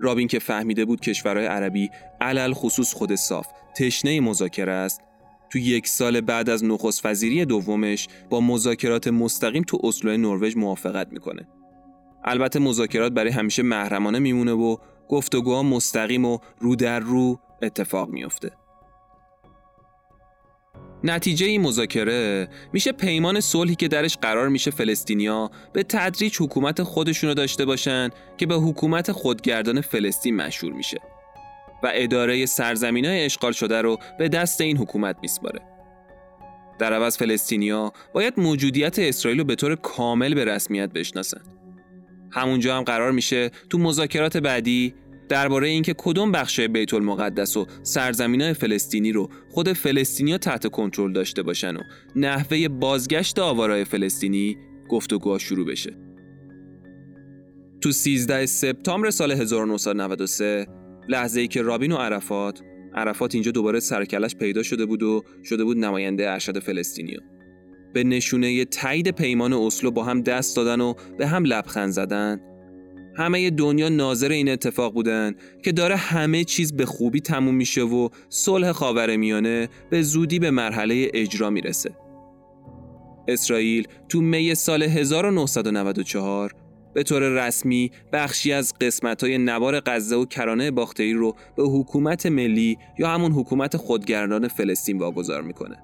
رابین 0.00 0.28
که 0.28 0.38
فهمیده 0.38 0.84
بود 0.84 1.00
کشورهای 1.00 1.46
عربی 1.46 1.90
علل 2.20 2.52
خصوص 2.52 2.94
خود 2.94 3.14
صاف 3.14 3.46
تشنه 3.76 4.20
مذاکره 4.20 4.72
است 4.72 5.00
تو 5.50 5.58
یک 5.58 5.88
سال 5.88 6.20
بعد 6.20 6.50
از 6.50 6.64
نخست 6.64 7.06
وزیری 7.06 7.44
دومش 7.44 8.08
با 8.30 8.40
مذاکرات 8.40 9.08
مستقیم 9.08 9.62
تو 9.62 9.78
اسلو 9.82 10.16
نروژ 10.16 10.56
موافقت 10.56 11.12
می‌کنه. 11.12 11.48
البته 12.24 12.58
مذاکرات 12.58 13.12
برای 13.12 13.30
همیشه 13.30 13.62
محرمانه 13.62 14.18
میمونه 14.18 14.52
و 14.52 14.76
گفتگوها 15.08 15.62
مستقیم 15.62 16.24
و 16.24 16.38
رو 16.58 16.76
در 16.76 17.00
رو 17.00 17.38
اتفاق 17.62 18.08
میافته. 18.08 18.50
نتیجه 21.04 21.46
این 21.46 21.60
مذاکره 21.60 22.48
میشه 22.72 22.92
پیمان 22.92 23.40
صلحی 23.40 23.74
که 23.74 23.88
درش 23.88 24.16
قرار 24.16 24.48
میشه 24.48 24.70
فلسطینیا 24.70 25.50
به 25.72 25.82
تدریج 25.82 26.36
حکومت 26.40 26.82
خودشونو 26.82 27.34
داشته 27.34 27.64
باشن 27.64 28.10
که 28.36 28.46
به 28.46 28.54
حکومت 28.54 29.12
خودگردان 29.12 29.80
فلسطین 29.80 30.36
مشهور 30.36 30.72
میشه 30.72 30.98
و 31.82 31.90
اداره 31.94 32.46
سرزمین 32.46 33.04
های 33.04 33.24
اشغال 33.24 33.52
شده 33.52 33.82
رو 33.82 33.98
به 34.18 34.28
دست 34.28 34.60
این 34.60 34.76
حکومت 34.76 35.16
میسپاره. 35.22 35.60
در 36.78 36.92
عوض 36.92 37.16
فلسطینیا 37.16 37.92
باید 38.12 38.34
موجودیت 38.36 38.98
اسرائیل 38.98 39.38
رو 39.38 39.44
به 39.44 39.54
طور 39.54 39.76
کامل 39.76 40.34
به 40.34 40.44
رسمیت 40.44 40.92
بشناسن. 40.92 41.40
همونجا 42.30 42.76
هم 42.76 42.82
قرار 42.82 43.12
میشه 43.12 43.50
تو 43.70 43.78
مذاکرات 43.78 44.36
بعدی 44.36 44.94
درباره 45.28 45.68
اینکه 45.68 45.94
کدوم 45.98 46.32
بخش 46.32 46.60
بیت 46.60 46.94
المقدس 46.94 47.56
و 47.56 47.66
سرزمینای 47.82 48.54
فلسطینی 48.54 49.12
رو 49.12 49.28
خود 49.50 49.72
فلسطینیا 49.72 50.38
تحت 50.38 50.66
کنترل 50.66 51.12
داشته 51.12 51.42
باشن 51.42 51.76
و 51.76 51.80
نحوه 52.16 52.68
بازگشت 52.68 53.38
آوارای 53.38 53.84
فلسطینی 53.84 54.56
گفتگوها 54.88 55.38
شروع 55.38 55.66
بشه. 55.66 55.96
تو 57.80 57.92
13 57.92 58.46
سپتامبر 58.46 59.10
سال 59.10 59.32
1993 59.32 60.66
لحظه 61.08 61.40
ای 61.40 61.48
که 61.48 61.62
رابین 61.62 61.92
و 61.92 61.96
عرفات 61.96 62.60
عرفات 62.94 63.34
اینجا 63.34 63.50
دوباره 63.50 63.80
سرکلش 63.80 64.36
پیدا 64.36 64.62
شده 64.62 64.86
بود 64.86 65.02
و 65.02 65.22
شده 65.44 65.64
بود 65.64 65.78
نماینده 65.78 66.30
ارشد 66.30 66.58
فلسطینیا 66.58 67.20
به 67.94 68.04
نشونه 68.04 68.64
تایید 68.64 69.10
پیمان 69.10 69.52
اسلو 69.52 69.90
با 69.90 70.04
هم 70.04 70.22
دست 70.22 70.56
دادن 70.56 70.80
و 70.80 70.94
به 71.18 71.26
هم 71.26 71.44
لبخند 71.44 71.90
زدن 71.90 72.40
همه 73.16 73.50
دنیا 73.50 73.88
ناظر 73.88 74.28
این 74.28 74.48
اتفاق 74.48 74.94
بودن 74.94 75.34
که 75.64 75.72
داره 75.72 75.96
همه 75.96 76.44
چیز 76.44 76.72
به 76.72 76.86
خوبی 76.86 77.20
تموم 77.20 77.54
میشه 77.54 77.82
و 77.82 78.08
صلح 78.28 78.72
خاورمیانه 78.72 79.68
به 79.90 80.02
زودی 80.02 80.38
به 80.38 80.50
مرحله 80.50 81.10
اجرا 81.14 81.50
می‌رسه. 81.50 81.90
اسرائیل 83.28 83.88
تو 84.08 84.20
می 84.20 84.54
سال 84.54 84.82
1994 84.82 86.54
به 86.94 87.02
طور 87.02 87.46
رسمی 87.46 87.90
بخشی 88.12 88.52
از 88.52 88.74
های 89.22 89.38
نوار 89.38 89.80
غزه 89.80 90.16
و 90.16 90.24
کرانه 90.24 90.70
باختری 90.70 91.12
رو 91.12 91.36
به 91.56 91.62
حکومت 91.62 92.26
ملی 92.26 92.78
یا 92.98 93.08
همون 93.08 93.32
حکومت 93.32 93.76
خودگردان 93.76 94.48
فلسطین 94.48 94.98
واگذار 94.98 95.42
می‌کنه. 95.42 95.76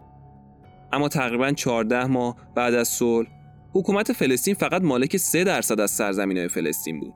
اما 0.93 1.09
تقریبا 1.09 1.53
14 1.53 2.07
ماه 2.07 2.37
بعد 2.55 2.75
از 2.75 2.89
صلح 2.89 3.29
حکومت 3.75 4.13
فلسطین 4.13 4.55
فقط 4.55 4.83
مالک 4.83 5.17
3 5.17 5.45
درصد 5.45 5.81
از 5.81 5.91
سرزمین 5.91 6.39
های 6.39 6.49
فلسطین 6.49 7.01
بود. 7.01 7.15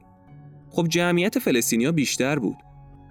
خب 0.77 0.89
جمعیت 0.89 1.39
فلسطینیا 1.39 1.93
بیشتر 1.93 2.39
بود 2.39 2.57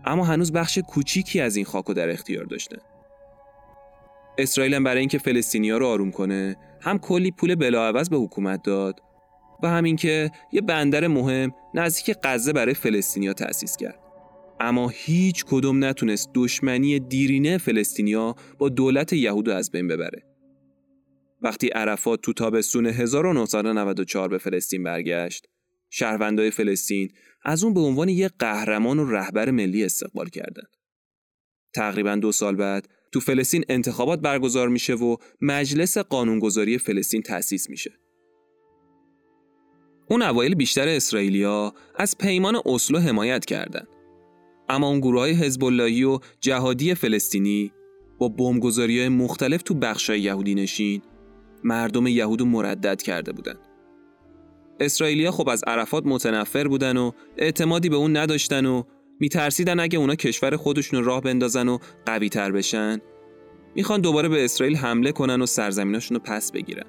اما 0.05 0.25
هنوز 0.25 0.51
بخش 0.51 0.77
کوچیکی 0.77 1.39
از 1.39 1.55
این 1.55 1.65
خاکو 1.65 1.93
در 1.93 2.09
اختیار 2.09 2.45
داشته. 2.45 2.77
اسرائیل 4.37 4.79
برای 4.79 4.99
اینکه 4.99 5.17
فلسطینیا 5.17 5.77
رو 5.77 5.87
آروم 5.87 6.11
کنه 6.11 6.55
هم 6.81 6.99
کلی 6.99 7.31
پول 7.31 7.55
بلاعوض 7.55 8.09
به 8.09 8.17
حکومت 8.17 8.63
داد 8.63 8.99
و 9.63 9.69
همین 9.69 9.95
که 9.95 10.31
یه 10.51 10.61
بندر 10.61 11.07
مهم 11.07 11.51
نزدیک 11.73 12.15
غزه 12.23 12.53
برای 12.53 12.73
فلسطینیا 12.73 13.33
تأسیس 13.33 13.77
کرد. 13.77 13.99
اما 14.59 14.87
هیچ 14.93 15.45
کدوم 15.45 15.83
نتونست 15.83 16.29
دشمنی 16.33 16.99
دیرینه 16.99 17.57
فلسطینیا 17.57 18.35
با 18.57 18.69
دولت 18.69 19.13
یهود 19.13 19.49
از 19.49 19.71
بین 19.71 19.87
ببره. 19.87 20.23
وقتی 21.41 21.67
عرفات 21.67 22.21
تو 22.21 22.33
تابستون 22.33 22.85
1994 22.85 24.29
به 24.29 24.37
فلسطین 24.37 24.83
برگشت، 24.83 25.47
شهروندای 25.97 26.51
فلسطین 26.51 27.09
از 27.43 27.63
اون 27.63 27.73
به 27.73 27.79
عنوان 27.79 28.09
یک 28.09 28.31
قهرمان 28.39 28.99
و 28.99 29.11
رهبر 29.11 29.51
ملی 29.51 29.83
استقبال 29.83 30.29
کردند. 30.29 30.77
تقریبا 31.75 32.15
دو 32.15 32.31
سال 32.31 32.55
بعد 32.55 32.87
تو 33.11 33.19
فلسطین 33.19 33.63
انتخابات 33.69 34.19
برگزار 34.19 34.69
میشه 34.69 34.93
و 34.93 35.15
مجلس 35.41 35.97
قانونگذاری 35.97 36.77
فلسطین 36.77 37.21
تأسیس 37.21 37.69
میشه. 37.69 37.91
اون 40.09 40.21
اوایل 40.21 40.55
بیشتر 40.55 40.87
اسرائیلیا 40.87 41.73
از 41.95 42.17
پیمان 42.17 42.61
اسلو 42.65 42.99
حمایت 42.99 43.45
کردند. 43.45 43.87
اما 44.69 44.87
اون 44.87 44.99
گروه 44.99 45.19
های 45.19 46.03
و 46.03 46.19
جهادی 46.39 46.95
فلسطینی 46.95 47.71
با 48.19 48.29
بمبگذاری 48.29 49.07
مختلف 49.07 49.61
تو 49.61 49.73
بخشای 49.73 50.21
یهودی 50.21 50.55
نشین 50.55 51.01
مردم 51.63 52.07
یهود 52.07 52.41
مردد 52.41 53.01
کرده 53.01 53.31
بودند. 53.31 53.74
اسرائیلیا 54.79 55.31
خب 55.31 55.49
از 55.49 55.63
عرفات 55.67 56.05
متنفر 56.05 56.67
بودن 56.67 56.97
و 56.97 57.11
اعتمادی 57.37 57.89
به 57.89 57.95
اون 57.95 58.17
نداشتن 58.17 58.65
و 58.65 58.83
میترسیدن 59.19 59.79
اگه 59.79 59.99
اونا 59.99 60.15
کشور 60.15 60.55
خودشون 60.55 61.03
راه 61.03 61.21
بندازن 61.21 61.67
و 61.67 61.77
قوی 62.05 62.29
تر 62.29 62.51
بشن. 62.51 62.99
می‌خوان 63.75 64.01
دوباره 64.01 64.29
به 64.29 64.45
اسرائیل 64.45 64.75
حمله 64.75 65.11
کنن 65.11 65.41
و 65.41 65.45
سرزمیناشون 65.45 66.17
رو 66.17 66.23
پس 66.23 66.51
بگیرن. 66.51 66.85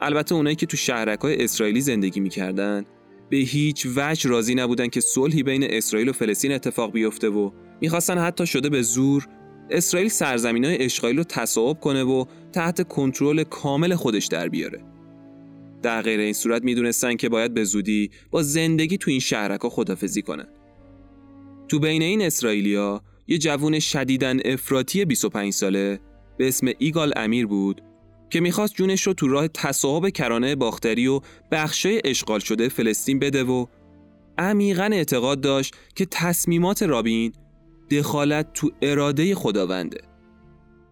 البته 0.00 0.34
اونایی 0.34 0.56
که 0.56 0.66
تو 0.66 0.76
شهرک 0.76 1.20
های 1.20 1.44
اسرائیلی 1.44 1.80
زندگی 1.80 2.20
می‌کردن 2.20 2.84
به 3.30 3.36
هیچ 3.36 3.86
وجه 3.96 4.30
راضی 4.30 4.54
نبودن 4.54 4.88
که 4.88 5.00
صلحی 5.00 5.42
بین 5.42 5.64
اسرائیل 5.64 6.08
و 6.08 6.12
فلسطین 6.12 6.52
اتفاق 6.52 6.92
بیفته 6.92 7.28
و 7.28 7.50
می‌خواستن 7.80 8.18
حتی 8.18 8.46
شده 8.46 8.68
به 8.68 8.82
زور 8.82 9.26
اسرائیل 9.70 10.08
سرزمین 10.08 10.64
های 10.64 10.84
اشغالی 10.84 11.16
رو 11.16 11.24
تصاحب 11.24 11.80
کنه 11.80 12.04
و 12.04 12.24
تحت 12.52 12.88
کنترل 12.88 13.42
کامل 13.42 13.94
خودش 13.94 14.26
در 14.26 14.48
بیاره. 14.48 14.97
در 15.82 16.02
غیر 16.02 16.20
این 16.20 16.32
صورت 16.32 16.64
می‌دونستن 16.64 17.16
که 17.16 17.28
باید 17.28 17.54
به 17.54 17.64
زودی 17.64 18.10
با 18.30 18.42
زندگی 18.42 18.98
تو 18.98 19.10
این 19.10 19.20
شهرکا 19.20 19.68
خدافزی 19.68 20.22
کنن. 20.22 20.46
تو 21.68 21.78
بین 21.78 22.02
این 22.02 22.22
اسرائیلیا 22.22 23.02
یه 23.26 23.38
جوون 23.38 23.78
شدیدن 23.78 24.40
افراطی 24.44 25.04
25 25.04 25.52
ساله 25.52 26.00
به 26.38 26.48
اسم 26.48 26.68
ایگال 26.78 27.12
امیر 27.16 27.46
بود 27.46 27.82
که 28.30 28.40
می‌خواست 28.40 28.74
جونش 28.74 29.02
رو 29.02 29.12
تو 29.12 29.28
راه 29.28 29.48
تصاحب 29.48 30.08
کرانه 30.08 30.54
باختری 30.54 31.06
و 31.06 31.20
بخشای 31.52 32.00
اشغال 32.04 32.40
شده 32.40 32.68
فلسطین 32.68 33.18
بده 33.18 33.44
و 33.44 33.66
عمیقا 34.38 34.90
اعتقاد 34.92 35.40
داشت 35.40 35.74
که 35.94 36.06
تصمیمات 36.10 36.82
رابین 36.82 37.32
دخالت 37.90 38.52
تو 38.52 38.70
اراده 38.82 39.34
خداونده. 39.34 40.00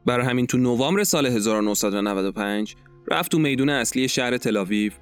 برای 0.07 0.27
همین 0.27 0.47
تو 0.47 0.59
نوامبر 0.59 1.05
سال 1.05 1.27
1995 1.27 2.77
رفت 3.09 3.31
تو 3.31 3.39
میدون 3.39 3.69
اصلی 3.69 4.09
شهر 4.09 4.37
تلاویو 4.37 4.93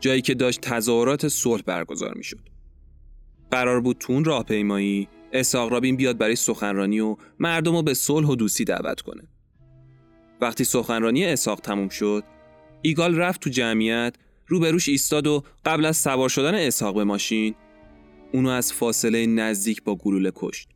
جایی 0.00 0.22
که 0.22 0.34
داشت 0.34 0.60
تظاهرات 0.60 1.28
صلح 1.28 1.62
برگزار 1.62 2.14
می‌شد. 2.14 2.48
قرار 3.50 3.80
بود 3.80 3.96
تو 4.00 4.12
اون 4.12 4.24
راهپیمایی 4.24 5.08
اسحاق 5.32 5.72
رابین 5.72 5.96
بیاد 5.96 6.18
برای 6.18 6.36
سخنرانی 6.36 7.00
و 7.00 7.16
مردم 7.38 7.72
رو 7.72 7.82
به 7.82 7.94
صلح 7.94 8.28
و 8.28 8.36
دوستی 8.36 8.64
دعوت 8.64 9.00
کنه. 9.00 9.22
وقتی 10.40 10.64
سخنرانی 10.64 11.24
اسحاق 11.24 11.60
تموم 11.60 11.88
شد، 11.88 12.24
ایگال 12.82 13.16
رفت 13.16 13.40
تو 13.40 13.50
جمعیت 13.50 14.14
روبروش 14.46 14.88
ایستاد 14.88 15.26
و 15.26 15.42
قبل 15.64 15.84
از 15.84 15.96
سوار 15.96 16.28
شدن 16.28 16.54
اسحاق 16.54 16.94
به 16.94 17.04
ماشین 17.04 17.54
اونو 18.32 18.48
از 18.48 18.72
فاصله 18.72 19.26
نزدیک 19.26 19.82
با 19.82 19.96
گلوله 19.96 20.32
کشت. 20.34 20.68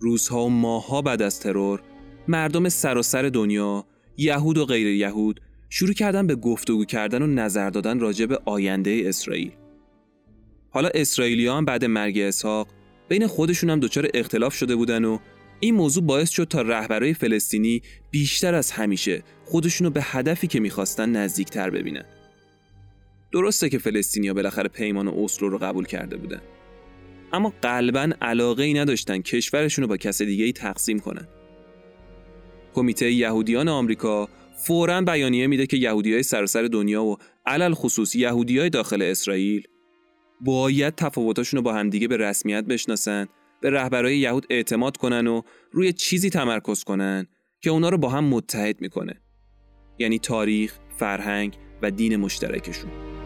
روزها 0.00 0.44
و 0.44 0.50
ماهها 0.50 1.02
بعد 1.02 1.22
از 1.22 1.40
ترور 1.40 1.82
مردم 2.28 2.68
سراسر 2.68 3.22
سر 3.22 3.28
دنیا 3.28 3.86
یهود 4.16 4.58
و 4.58 4.64
غیر 4.64 4.86
یهود 4.86 5.40
شروع 5.68 5.92
کردن 5.92 6.26
به 6.26 6.34
گفتگو 6.34 6.84
کردن 6.84 7.22
و 7.22 7.26
نظر 7.26 7.70
دادن 7.70 8.00
راجع 8.00 8.26
به 8.26 8.38
آینده 8.44 9.02
اسرائیل. 9.04 9.52
حالا 10.70 10.88
اسرائیلی 10.94 11.46
هم 11.46 11.64
بعد 11.64 11.84
مرگ 11.84 12.18
اسحاق 12.18 12.68
بین 13.08 13.26
خودشون 13.26 13.70
هم 13.70 13.80
دچار 13.80 14.08
اختلاف 14.14 14.54
شده 14.54 14.76
بودن 14.76 15.04
و 15.04 15.18
این 15.60 15.74
موضوع 15.74 16.04
باعث 16.04 16.30
شد 16.30 16.44
تا 16.44 16.62
رهبرای 16.62 17.14
فلسطینی 17.14 17.82
بیشتر 18.10 18.54
از 18.54 18.70
همیشه 18.70 19.22
خودشونو 19.44 19.90
به 19.90 20.00
هدفی 20.02 20.46
که 20.46 20.60
می‌خواستن 20.60 21.08
نزدیکتر 21.08 21.70
ببینن. 21.70 22.04
درسته 23.32 23.68
که 23.68 23.78
فلسطینیا 23.78 24.34
بالاخره 24.34 24.68
پیمان 24.68 25.08
اسلو 25.08 25.48
رو 25.48 25.58
قبول 25.58 25.84
کرده 25.84 26.16
بودن. 26.16 26.40
اما 27.32 27.52
قلبا 27.62 28.10
علاقه 28.20 28.62
ای 28.62 28.74
نداشتن 28.74 29.18
کشورشون 29.18 29.82
رو 29.82 29.88
با 29.88 29.96
کس 29.96 30.22
دیگه 30.22 30.44
ای 30.44 30.52
تقسیم 30.52 30.98
کنن. 30.98 31.28
کمیته 32.74 33.10
یهودیان 33.12 33.68
آمریکا 33.68 34.28
فوراً 34.66 35.00
بیانیه 35.00 35.46
میده 35.46 35.66
که 35.66 35.76
یهودیای 35.76 36.22
سراسر 36.22 36.62
دنیا 36.62 37.04
و 37.04 37.16
علل 37.46 37.74
خصوص 37.74 38.14
یهودیای 38.14 38.70
داخل 38.70 39.02
اسرائیل 39.02 39.62
باید 40.40 40.94
تفاوتاشون 40.94 41.58
رو 41.58 41.62
با 41.62 41.72
همدیگه 41.72 42.08
به 42.08 42.16
رسمیت 42.16 42.64
بشناسن 42.64 43.26
به 43.60 43.70
رهبرای 43.70 44.18
یهود 44.18 44.46
اعتماد 44.50 44.96
کنن 44.96 45.26
و 45.26 45.42
روی 45.72 45.92
چیزی 45.92 46.30
تمرکز 46.30 46.84
کنن 46.84 47.26
که 47.60 47.70
اونا 47.70 47.88
رو 47.88 47.98
با 47.98 48.08
هم 48.08 48.24
متحد 48.24 48.80
می‌کنه. 48.80 49.20
یعنی 49.98 50.18
تاریخ، 50.18 50.78
فرهنگ 50.96 51.56
و 51.82 51.90
دین 51.90 52.16
مشترکشون. 52.16 53.17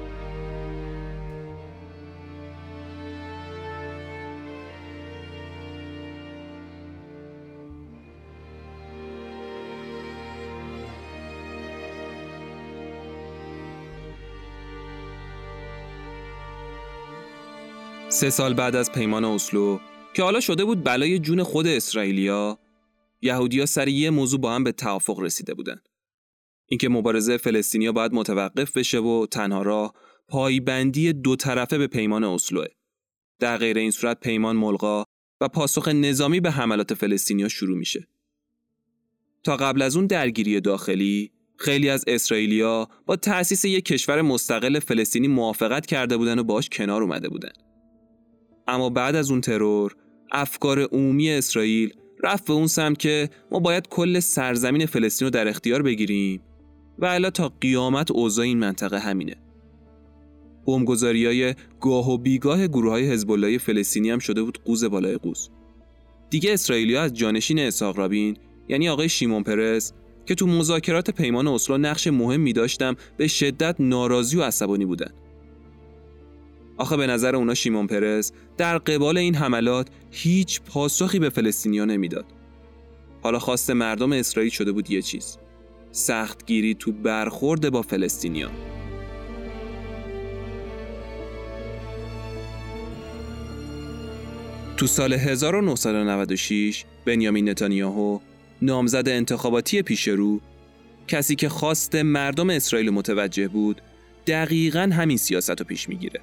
سه 18.22 18.30
سال 18.30 18.54
بعد 18.54 18.76
از 18.76 18.92
پیمان 18.92 19.24
اسلو 19.24 19.78
که 20.14 20.22
حالا 20.22 20.40
شده 20.40 20.64
بود 20.64 20.84
بلای 20.84 21.18
جون 21.18 21.42
خود 21.42 21.66
اسرائیلیا 21.66 22.58
یهودیا 23.22 23.66
سر 23.66 23.88
یه 23.88 24.10
موضوع 24.10 24.40
با 24.40 24.54
هم 24.54 24.64
به 24.64 24.72
توافق 24.72 25.20
رسیده 25.20 25.54
بودن. 25.54 25.80
اینکه 26.66 26.88
مبارزه 26.88 27.36
فلسطینیا 27.36 27.92
باید 27.92 28.14
متوقف 28.14 28.76
بشه 28.76 28.98
و 28.98 29.26
تنها 29.26 29.62
راه 29.62 29.94
پایبندی 30.28 31.12
دو 31.12 31.36
طرفه 31.36 31.78
به 31.78 31.86
پیمان 31.86 32.24
اسلوه. 32.24 32.66
در 33.38 33.56
غیر 33.56 33.78
این 33.78 33.90
صورت 33.90 34.20
پیمان 34.20 34.56
ملغا 34.56 35.04
و 35.40 35.48
پاسخ 35.48 35.88
نظامی 35.88 36.40
به 36.40 36.50
حملات 36.50 36.94
فلسطینیا 36.94 37.48
شروع 37.48 37.78
میشه. 37.78 38.08
تا 39.42 39.56
قبل 39.56 39.82
از 39.82 39.96
اون 39.96 40.06
درگیری 40.06 40.60
داخلی 40.60 41.32
خیلی 41.56 41.88
از 41.88 42.04
اسرائیلیا 42.06 42.88
با 43.06 43.16
تأسیس 43.16 43.64
یک 43.64 43.84
کشور 43.84 44.22
مستقل 44.22 44.78
فلسطینی 44.78 45.28
موافقت 45.28 45.86
کرده 45.86 46.16
بودن 46.16 46.38
و 46.38 46.44
باش 46.44 46.68
کنار 46.68 47.02
اومده 47.02 47.28
بودن. 47.28 47.52
اما 48.72 48.90
بعد 48.90 49.16
از 49.16 49.30
اون 49.30 49.40
ترور 49.40 49.96
افکار 50.30 50.80
عمومی 50.82 51.30
اسرائیل 51.30 51.92
رفت 52.24 52.46
به 52.46 52.52
اون 52.52 52.66
سمت 52.66 52.98
که 52.98 53.30
ما 53.50 53.58
باید 53.58 53.88
کل 53.88 54.20
سرزمین 54.20 54.86
فلسطین 54.86 55.26
رو 55.26 55.30
در 55.30 55.48
اختیار 55.48 55.82
بگیریم 55.82 56.42
و 56.98 57.06
الا 57.06 57.30
تا 57.30 57.52
قیامت 57.60 58.10
اوضاع 58.10 58.44
این 58.44 58.58
منطقه 58.58 58.98
همینه. 58.98 59.36
بمبگذاری 60.66 61.26
های 61.26 61.54
گاه 61.80 62.10
و 62.10 62.18
بیگاه 62.18 62.66
گروه 62.66 62.90
های 62.90 63.10
حزب 63.10 63.58
فلسطینی 63.58 64.10
هم 64.10 64.18
شده 64.18 64.42
بود 64.42 64.58
قوز 64.64 64.84
بالای 64.84 65.16
قوز. 65.16 65.50
دیگه 66.30 66.52
اسرائیلیا 66.52 67.02
از 67.02 67.14
جانشین 67.14 67.58
اسحاق 67.58 67.98
رابین 67.98 68.36
یعنی 68.68 68.88
آقای 68.88 69.08
شیمون 69.08 69.42
پرز 69.42 69.92
که 70.26 70.34
تو 70.34 70.46
مذاکرات 70.46 71.10
پیمان 71.10 71.48
اسلو 71.48 71.78
نقش 71.78 72.06
مهمی 72.06 72.52
داشتم 72.52 72.96
به 73.16 73.28
شدت 73.28 73.76
ناراضی 73.78 74.36
و 74.36 74.42
عصبانی 74.42 74.84
بودن. 74.84 75.10
آخه 76.76 76.96
به 76.96 77.06
نظر 77.06 77.36
اونا 77.36 77.54
شیمون 77.54 77.86
پرز 77.86 78.32
در 78.56 78.78
قبال 78.78 79.18
این 79.18 79.34
حملات 79.34 79.88
هیچ 80.10 80.60
پاسخی 80.60 81.18
به 81.18 81.28
فلسطینیا 81.28 81.84
نمی‌داد. 81.84 82.24
حالا 83.22 83.38
خواست 83.38 83.70
مردم 83.70 84.12
اسرائیل 84.12 84.50
شده 84.50 84.72
بود 84.72 84.90
یه 84.90 85.02
چیز. 85.02 85.38
سختگیری 85.90 86.74
تو 86.74 86.92
برخورد 86.92 87.70
با 87.70 87.82
فلسطینیا. 87.82 88.50
تو 94.76 94.86
سال 94.86 95.12
1996 95.12 96.84
بنیامین 97.04 97.48
نتانیاهو 97.48 98.18
نامزد 98.62 99.08
انتخاباتی 99.08 99.82
پیش 99.82 100.08
رو 100.08 100.40
کسی 101.08 101.36
که 101.36 101.48
خواست 101.48 101.94
مردم 101.94 102.50
اسرائیل 102.50 102.90
متوجه 102.90 103.48
بود 103.48 103.82
دقیقا 104.26 104.90
همین 104.92 105.16
سیاست 105.16 105.50
رو 105.60 105.64
پیش 105.66 105.88
می‌گیره. 105.88 106.20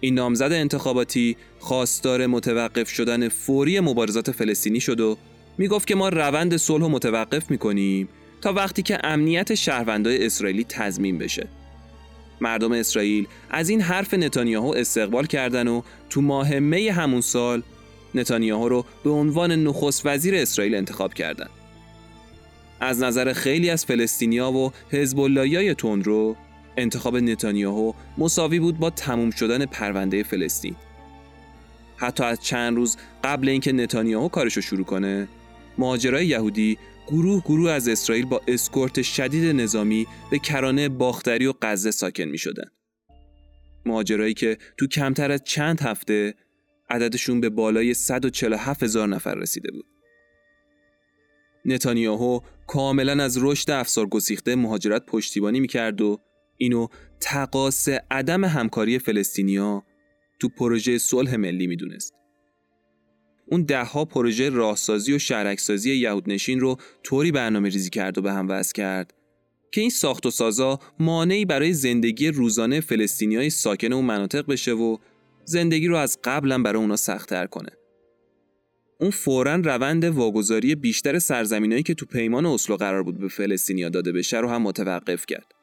این 0.00 0.14
نامزد 0.14 0.52
انتخاباتی 0.52 1.36
خواستار 1.58 2.26
متوقف 2.26 2.88
شدن 2.88 3.28
فوری 3.28 3.80
مبارزات 3.80 4.30
فلسطینی 4.30 4.80
شد 4.80 5.00
و 5.00 5.16
می‌گفت 5.58 5.86
که 5.86 5.94
ما 5.94 6.08
روند 6.08 6.56
صلح 6.56 6.86
متوقف 6.86 7.50
می‌کنیم 7.50 8.08
تا 8.40 8.52
وقتی 8.52 8.82
که 8.82 8.98
امنیت 9.04 9.54
شهروندای 9.54 10.26
اسرائیلی 10.26 10.64
تضمین 10.64 11.18
بشه. 11.18 11.48
مردم 12.40 12.72
اسرائیل 12.72 13.26
از 13.50 13.68
این 13.68 13.80
حرف 13.80 14.14
نتانیاهو 14.14 14.74
استقبال 14.76 15.26
کردن 15.26 15.68
و 15.68 15.82
تو 16.10 16.20
ماه 16.20 16.58
می 16.58 16.88
همون 16.88 17.20
سال 17.20 17.62
نتانیاهو 18.14 18.68
رو 18.68 18.84
به 19.04 19.10
عنوان 19.10 19.52
نخست 19.52 20.06
وزیر 20.06 20.34
اسرائیل 20.34 20.74
انتخاب 20.74 21.14
کردند. 21.14 21.50
از 22.80 23.02
نظر 23.02 23.32
خیلی 23.32 23.70
از 23.70 23.84
فلسطینیا 23.84 24.52
و 24.52 24.72
حزب 24.90 25.20
اللهیای 25.20 25.74
تندرو 25.74 26.36
انتخاب 26.78 27.16
نتانیاهو 27.16 27.92
مساوی 28.18 28.58
بود 28.58 28.78
با 28.78 28.90
تموم 28.90 29.30
شدن 29.30 29.66
پرونده 29.66 30.22
فلسطین. 30.22 30.76
حتی 31.96 32.24
از 32.24 32.40
چند 32.40 32.76
روز 32.76 32.96
قبل 33.24 33.48
اینکه 33.48 33.72
نتانیاهو 33.72 34.28
کارشو 34.28 34.60
شروع 34.60 34.84
کنه، 34.84 35.28
مهاجرای 35.78 36.26
یهودی 36.26 36.78
گروه 37.06 37.42
گروه 37.44 37.70
از 37.70 37.88
اسرائیل 37.88 38.26
با 38.26 38.40
اسکورت 38.48 39.02
شدید 39.02 39.44
نظامی 39.44 40.06
به 40.30 40.38
کرانه 40.38 40.88
باختری 40.88 41.46
و 41.46 41.54
غزه 41.62 41.90
ساکن 41.90 42.24
می 42.24 42.38
شدن. 42.38 42.70
مهاجرایی 43.86 44.34
که 44.34 44.58
تو 44.76 44.86
کمتر 44.86 45.32
از 45.32 45.44
چند 45.44 45.80
هفته 45.80 46.34
عددشون 46.90 47.40
به 47.40 47.48
بالای 47.48 47.94
147 47.94 48.82
هزار 48.82 49.08
نفر 49.08 49.34
رسیده 49.34 49.70
بود. 49.70 49.86
نتانیاهو 51.64 52.40
کاملا 52.66 53.24
از 53.24 53.38
رشد 53.42 53.70
افسار 53.70 54.06
گسیخته 54.06 54.56
مهاجرت 54.56 55.06
پشتیبانی 55.06 55.60
می‌کرد 55.60 56.00
و 56.00 56.20
اینو 56.58 56.88
تقاس 57.20 57.88
عدم 58.10 58.44
همکاری 58.44 58.98
فلسطینیا 58.98 59.82
تو 60.40 60.48
پروژه 60.48 60.98
صلح 60.98 61.36
ملی 61.36 61.66
می‌دونست. 61.66 62.14
اون 63.50 63.62
دهها 63.62 64.04
پروژه 64.04 64.48
راهسازی 64.48 65.12
و 65.12 65.18
شهرکسازی 65.18 65.94
یهودنشین 65.94 66.60
رو 66.60 66.76
طوری 67.02 67.32
برنامه 67.32 67.68
ریزی 67.68 67.90
کرد 67.90 68.18
و 68.18 68.22
به 68.22 68.32
هم 68.32 68.46
وضع 68.48 68.72
کرد 68.72 69.14
که 69.72 69.80
این 69.80 69.90
ساخت 69.90 70.26
و 70.26 70.30
سازا 70.30 70.78
مانعی 70.98 71.44
برای 71.44 71.72
زندگی 71.72 72.28
روزانه 72.28 72.82
های 73.20 73.50
ساکن 73.50 73.92
اون 73.92 74.04
مناطق 74.04 74.46
بشه 74.46 74.72
و 74.72 74.96
زندگی 75.44 75.86
رو 75.86 75.96
از 75.96 76.18
قبلا 76.24 76.62
برای 76.62 76.82
اونا 76.82 76.96
سختتر 76.96 77.46
کنه. 77.46 77.70
اون 79.00 79.10
فورا 79.10 79.54
روند 79.54 80.04
واگذاری 80.04 80.74
بیشتر 80.74 81.18
سرزمینایی 81.18 81.82
که 81.82 81.94
تو 81.94 82.06
پیمان 82.06 82.46
اسلو 82.46 82.76
قرار 82.76 83.02
بود 83.02 83.18
به 83.18 83.28
فلسطینیا 83.28 83.88
داده 83.88 84.12
بشه 84.12 84.40
رو 84.40 84.48
هم 84.48 84.62
متوقف 84.62 85.26
کرد. 85.26 85.57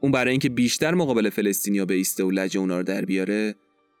اون 0.00 0.12
برای 0.12 0.30
اینکه 0.30 0.48
بیشتر 0.48 0.94
مقابل 0.94 1.30
فلسطینیا 1.30 1.84
به 1.84 1.94
ایسته 1.94 2.24
و 2.24 2.30
لجه 2.30 2.60
اونا 2.60 2.76
رو 2.76 2.82
در 2.82 3.04
بیاره 3.04 3.54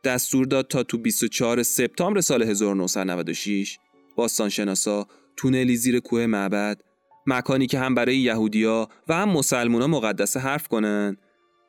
دستور 0.04 0.46
داد 0.46 0.68
تا 0.68 0.82
تو 0.82 0.98
24 0.98 1.62
سپتامبر 1.62 2.20
سال 2.20 2.42
1996 2.42 3.78
باستانشناسا 4.16 5.06
تونلی 5.36 5.76
زیر 5.76 6.00
کوه 6.00 6.26
معبد 6.26 6.80
مکانی 7.26 7.66
که 7.66 7.78
هم 7.78 7.94
برای 7.94 8.16
یهودیا 8.16 8.88
و 9.08 9.14
هم 9.14 9.28
مسلمونا 9.28 9.86
مقدس 9.86 10.36
حرف 10.36 10.68
کنن 10.68 11.16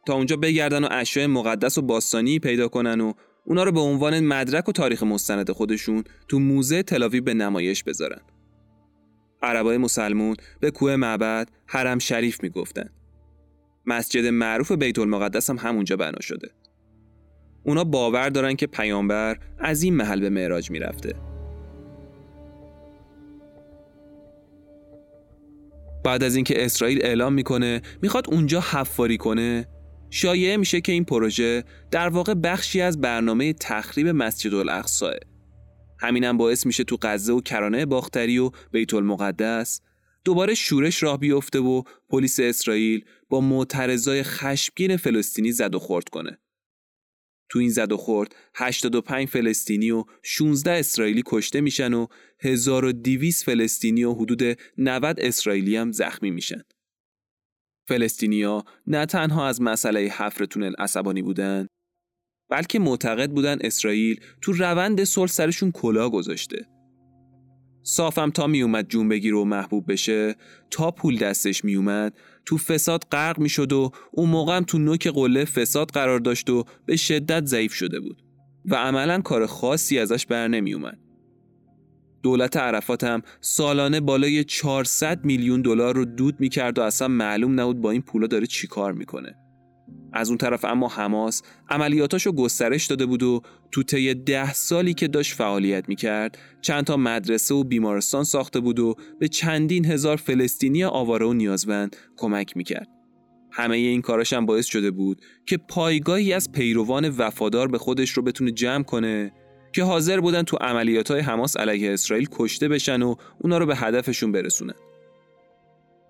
تا 0.05 0.13
اونجا 0.13 0.36
بگردن 0.38 0.84
و 0.84 0.88
اشیاء 0.91 1.27
مقدس 1.27 1.77
و 1.77 1.82
باستانی 1.82 2.39
پیدا 2.39 2.67
کنن 2.67 3.01
و 3.01 3.13
اونا 3.45 3.63
رو 3.63 3.71
به 3.71 3.79
عنوان 3.79 4.19
مدرک 4.19 4.69
و 4.69 4.71
تاریخ 4.71 5.03
مستند 5.03 5.51
خودشون 5.51 6.03
تو 6.27 6.39
موزه 6.39 6.84
تلاوی 6.84 7.21
به 7.21 7.34
نمایش 7.34 7.84
بذارن. 7.84 8.21
عربای 9.41 9.77
مسلمون 9.77 10.36
به 10.59 10.71
کوه 10.71 10.95
معبد 10.95 11.49
حرم 11.67 11.99
شریف 11.99 12.43
می‌گفتن. 12.43 12.89
مسجد 13.86 14.25
معروف 14.25 14.71
بیت 14.71 14.99
المقدس 14.99 15.49
هم 15.49 15.57
همونجا 15.57 15.97
بنا 15.97 16.19
شده. 16.21 16.49
اونا 17.63 17.84
باور 17.84 18.29
دارن 18.29 18.55
که 18.55 18.67
پیامبر 18.67 19.38
از 19.59 19.84
این 19.84 19.95
محل 19.95 20.19
به 20.19 20.29
معراج 20.29 20.71
می‌رفته. 20.71 21.15
بعد 26.03 26.23
از 26.23 26.36
اینکه 26.36 26.65
اسرائیل 26.65 27.05
اعلام 27.05 27.34
می‌کنه 27.34 27.82
می‌خواد 28.01 28.25
اونجا 28.34 28.59
حفاری 28.59 29.17
کنه 29.17 29.67
شایعه 30.09 30.57
میشه 30.57 30.82
که 30.82 30.91
این 30.91 31.05
پروژه 31.05 31.63
در 31.91 32.09
واقع 32.09 32.34
بخشی 32.34 32.82
از 32.82 33.01
برنامه 33.01 33.53
تخریب 33.53 34.07
مسجد 34.07 34.53
الاقصاه 34.53 35.13
همینم 35.99 36.38
باعث 36.38 36.65
میشه 36.65 36.84
تو 36.84 36.97
غزه 37.01 37.34
و 37.34 37.41
کرانه 37.41 37.86
باختری 37.86 38.39
و 38.39 38.51
بیت 38.71 38.93
المقدس 38.93 39.82
دوباره 40.25 40.53
شورش 40.53 41.03
راه 41.03 41.17
بیفته 41.17 41.59
و 41.59 41.84
پلیس 42.09 42.39
اسرائیل 42.39 43.05
با 43.32 43.41
معترضای 43.41 44.23
خشمگین 44.23 44.97
فلسطینی 44.97 45.51
زد 45.51 45.75
و 45.75 45.79
خورد 45.79 46.09
کنه. 46.09 46.38
تو 47.49 47.59
این 47.59 47.69
زد 47.69 47.91
و 47.91 47.97
خورد 47.97 48.36
85 48.55 49.27
فلسطینی 49.27 49.91
و 49.91 50.03
16 50.23 50.71
اسرائیلی 50.71 51.23
کشته 51.25 51.61
میشن 51.61 51.93
و 51.93 52.07
1200 52.39 53.43
فلسطینی 53.43 54.03
و 54.03 54.13
حدود 54.13 54.57
90 54.77 55.19
اسرائیلی 55.19 55.75
هم 55.75 55.91
زخمی 55.91 56.32
میشن. 56.32 56.61
فلسطینیا 57.88 58.63
نه 58.88 59.05
تنها 59.05 59.47
از 59.47 59.61
مسئله 59.61 59.99
حفر 59.99 60.45
تونل 60.45 60.73
عصبانی 60.79 61.21
بودن 61.21 61.67
بلکه 62.49 62.79
معتقد 62.79 63.32
بودن 63.32 63.57
اسرائیل 63.61 64.19
تو 64.41 64.51
روند 64.51 65.03
صلح 65.03 65.27
سرشون 65.27 65.71
کلا 65.71 66.09
گذاشته. 66.09 66.67
صافم 67.84 68.29
تا 68.29 68.47
میومد 68.47 68.88
جون 68.88 69.09
بگیر 69.09 69.36
و 69.36 69.45
محبوب 69.45 69.91
بشه 69.91 70.36
تا 70.71 70.91
پول 70.91 71.17
دستش 71.17 71.65
میومد 71.65 72.17
تو 72.45 72.57
فساد 72.57 73.05
غرق 73.11 73.39
می‌شد 73.39 73.73
و 73.73 73.91
اون 74.11 74.29
موقع 74.29 74.57
هم 74.57 74.63
تو 74.63 74.77
نوک 74.77 75.07
قله 75.07 75.45
فساد 75.45 75.91
قرار 75.91 76.19
داشت 76.19 76.49
و 76.49 76.65
به 76.85 76.95
شدت 76.95 77.45
ضعیف 77.45 77.73
شده 77.73 77.99
بود 77.99 78.23
و 78.65 78.75
عملا 78.75 79.21
کار 79.21 79.45
خاصی 79.45 79.99
ازش 79.99 80.25
بر 80.25 80.47
نمیومد. 80.47 80.97
دولت 82.23 82.57
عرفات 82.57 83.03
هم 83.03 83.21
سالانه 83.41 83.99
بالای 83.99 84.43
400 84.43 85.25
میلیون 85.25 85.61
دلار 85.61 85.95
رو 85.95 86.05
دود 86.05 86.39
می‌کرد 86.39 86.79
و 86.79 86.81
اصلا 86.81 87.07
معلوم 87.07 87.59
نبود 87.59 87.81
با 87.81 87.91
این 87.91 88.01
پولا 88.01 88.27
داره 88.27 88.45
چیکار 88.45 88.93
می‌کنه. 88.93 89.35
از 90.13 90.29
اون 90.29 90.37
طرف 90.37 90.65
اما 90.65 90.87
حماس 90.87 91.41
عملیاتاشو 91.69 92.31
گسترش 92.31 92.85
داده 92.85 93.05
بود 93.05 93.23
و 93.23 93.41
تو 93.71 93.83
طی 93.83 94.13
ده 94.13 94.53
سالی 94.53 94.93
که 94.93 95.07
داشت 95.07 95.33
فعالیت 95.33 95.89
می‌کرد 95.89 96.37
چند 96.61 96.83
تا 96.83 96.97
مدرسه 96.97 97.55
و 97.55 97.63
بیمارستان 97.63 98.23
ساخته 98.23 98.59
بود 98.59 98.79
و 98.79 98.95
به 99.19 99.27
چندین 99.27 99.85
هزار 99.85 100.17
فلسطینی 100.17 100.83
آواره 100.83 101.25
و 101.25 101.33
نیازمند 101.33 101.95
کمک 102.17 102.57
می‌کرد. 102.57 102.87
همه 103.51 103.77
این 103.77 104.01
کاراش 104.01 104.33
هم 104.33 104.45
باعث 104.45 104.65
شده 104.65 104.91
بود 104.91 105.21
که 105.45 105.57
پایگاهی 105.57 106.33
از 106.33 106.51
پیروان 106.51 107.09
وفادار 107.09 107.67
به 107.67 107.77
خودش 107.77 108.09
رو 108.09 108.23
بتونه 108.23 108.51
جمع 108.51 108.83
کنه 108.83 109.31
که 109.73 109.83
حاضر 109.83 110.19
بودن 110.19 110.43
تو 110.43 110.57
عملیات 110.57 111.11
های 111.11 111.19
حماس 111.19 111.57
علیه 111.57 111.93
اسرائیل 111.93 112.27
کشته 112.31 112.67
بشن 112.67 113.01
و 113.01 113.15
اونا 113.39 113.57
رو 113.57 113.65
به 113.65 113.75
هدفشون 113.75 114.31
برسونن. 114.31 114.73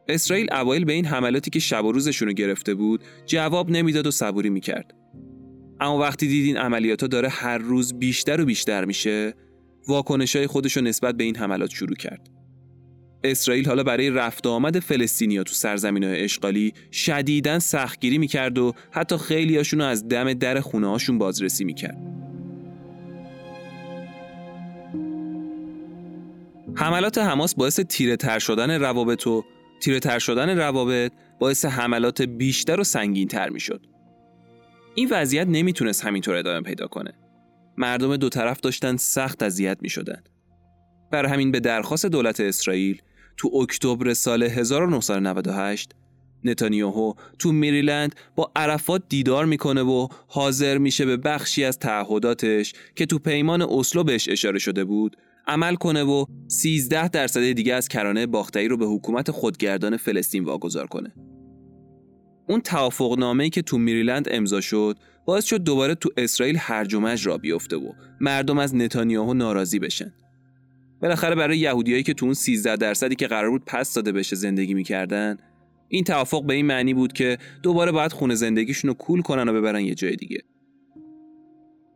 اسرائیل 0.08 0.54
اوایل 0.54 0.86
به 0.86 0.94
این 0.94 1.06
حملاتی 1.06 1.50
که 1.52 1.60
شب 1.60 1.86
و 1.86 1.92
روزشون 1.92 2.28
رو 2.28 2.34
گرفته 2.34 2.74
بود 2.74 3.04
جواب 3.26 3.70
نمی‌داد 3.70 4.08
و 4.08 4.12
صبوری 4.12 4.50
می‌کرد. 4.50 4.94
اما 5.80 5.98
وقتی 5.98 6.28
دیدین 6.28 6.58
عملیات 6.58 7.02
ها 7.02 7.08
داره 7.08 7.30
هر 7.30 7.58
روز 7.58 8.00
بیشتر 8.00 8.42
و 8.42 8.46
بیشتر 8.46 8.86
میشه 8.86 9.34
واکنش 9.88 10.36
های 10.36 10.48
خودش 10.48 10.78
رو 10.78 10.84
نسبت 10.84 11.16
به 11.16 11.24
این 11.24 11.36
حملات 11.36 11.70
شروع 11.70 11.96
کرد. 11.96 12.30
اسرائیل 13.24 13.68
حالا 13.68 13.84
برای 13.84 14.10
رفت 14.10 14.48
آمد 14.48 14.80
فلسطینیا 14.80 15.44
تو 15.44 15.54
سرزمین 15.54 16.04
های 16.04 16.24
اشغالی 16.24 16.74
شدیداً 16.92 17.60
سختگیری 17.60 18.18
می‌کرد 18.18 18.58
و 18.58 18.74
حتی 18.92 19.18
خیلی 19.18 19.58
رو 19.58 19.84
از 19.84 20.08
دم 20.08 20.34
در 20.34 20.60
خونه 20.60 20.88
هاشون 20.88 21.18
بازرسی 21.18 21.64
می‌کرد. 21.64 21.98
حملات 26.76 27.18
حماس 27.18 27.56
باعث 27.56 27.80
تیره 27.80 28.16
تر 28.16 28.40
شدن 28.40 28.72
روابط 28.72 29.28
و 29.28 29.44
تیره 29.82 30.00
تر 30.00 30.20
شدن 30.20 30.58
روابط 30.58 31.12
باعث 31.40 31.66
حملات 31.66 32.22
بیشتر 32.22 32.80
و 32.80 32.84
سنگین 32.84 33.28
تر 33.28 33.50
می 33.50 33.60
شد. 33.60 33.86
این 34.96 35.08
وضعیت 35.12 35.48
نمی‌تونست 35.48 36.06
همینطور 36.06 36.36
ادامه 36.36 36.62
پیدا 36.62 36.88
کنه. 36.88 37.14
مردم 37.78 38.18
دو 38.18 38.30
طرف 38.30 38.60
داشتن 38.60 38.98
سخت 38.98 39.44
اذیت 39.44 39.78
می 39.82 39.90
شدن. 39.90 40.24
بر 41.12 41.26
همین 41.26 41.52
به 41.52 41.60
درخواست 41.60 42.06
دولت 42.06 42.40
اسرائیل 42.40 43.02
تو 43.38 43.56
اکتبر 43.56 44.14
سال 44.14 44.44
1998 44.44 45.92
نتانیاهو 46.44 47.14
تو 47.40 47.52
میریلند 47.52 48.16
با 48.36 48.52
عرفات 48.56 49.04
دیدار 49.10 49.46
می‌کنه 49.46 49.82
و 49.82 50.08
حاضر 50.28 50.78
میشه 50.78 51.06
به 51.06 51.18
بخشی 51.18 51.64
از 51.64 51.80
تعهداتش 51.80 52.74
که 52.96 53.06
تو 53.06 53.20
پیمان 53.20 53.62
اسلو 53.62 54.04
بهش 54.04 54.30
اشاره 54.30 54.60
شده 54.60 54.84
بود 54.84 55.18
عمل 55.48 55.76
کنه 55.76 56.04
و 56.04 56.26
13 56.48 57.08
درصد 57.08 57.52
دیگه 57.52 57.74
از 57.74 57.88
کرانه 57.88 58.26
باختری 58.26 58.68
رو 58.68 58.78
به 58.78 58.86
حکومت 58.86 59.32
خودگردان 59.32 59.98
فلسطین 59.98 60.44
واگذار 60.44 60.88
کنه. 60.88 61.14
اون 62.50 62.62
توافق 62.62 63.20
نامه‌ای 63.20 63.50
که 63.50 63.62
تو 63.62 63.78
میریلند 63.78 64.28
امضا 64.32 64.62
شد 64.62 64.98
باعث 65.26 65.46
شد 65.46 65.58
دوباره 65.58 65.96
تو 65.96 66.10
اسرائیل 66.18 66.58
هرج 66.60 66.94
و 66.94 67.16
را 67.24 67.38
بیفته 67.38 67.76
و 67.76 67.94
مردم 68.22 68.58
از 68.58 68.76
نتانیاهو 68.76 69.34
ناراضی 69.34 69.80
بشن. 69.80 70.14
بالاخره 71.02 71.36
برای 71.36 71.58
یهودیایی 71.58 72.04
که 72.04 72.14
تو 72.14 72.26
اون 72.26 72.34
13 72.34 72.76
درصدی 72.76 73.16
که 73.16 73.28
قرار 73.28 73.50
بود 73.50 73.64
پس 73.66 73.94
داده 73.94 74.12
بشه 74.12 74.36
زندگی 74.36 74.74
می‌کردن 74.74 75.38
این 75.88 76.04
توافق 76.04 76.46
به 76.46 76.54
این 76.54 76.66
معنی 76.66 76.94
بود 76.94 77.14
که 77.14 77.38
دوباره 77.64 77.92
باید 77.92 78.12
خونه 78.12 78.36
زندگیشون 78.36 78.88
رو 78.88 78.94
کول 78.94 79.22
کنن 79.22 79.50
و 79.50 79.54
ببرن 79.54 79.86
یه 79.86 79.96
جای 79.96 80.16
دیگه. 80.16 80.42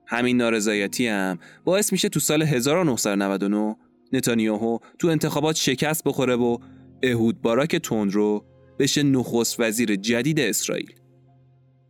همین 0.07 0.37
نارضایتی 0.37 1.07
هم 1.07 1.39
باعث 1.63 1.91
میشه 1.91 2.09
تو 2.09 2.19
سال 2.19 2.41
1999 2.41 3.75
نتانیاهو 4.13 4.77
تو 4.99 5.07
انتخابات 5.07 5.55
شکست 5.55 6.03
بخوره 6.03 6.35
و 6.35 6.57
اهود 7.03 7.41
باراک 7.41 7.75
تندرو 7.75 8.45
بشه 8.79 9.03
نخست 9.03 9.59
وزیر 9.59 9.95
جدید 9.95 10.39
اسرائیل. 10.39 10.93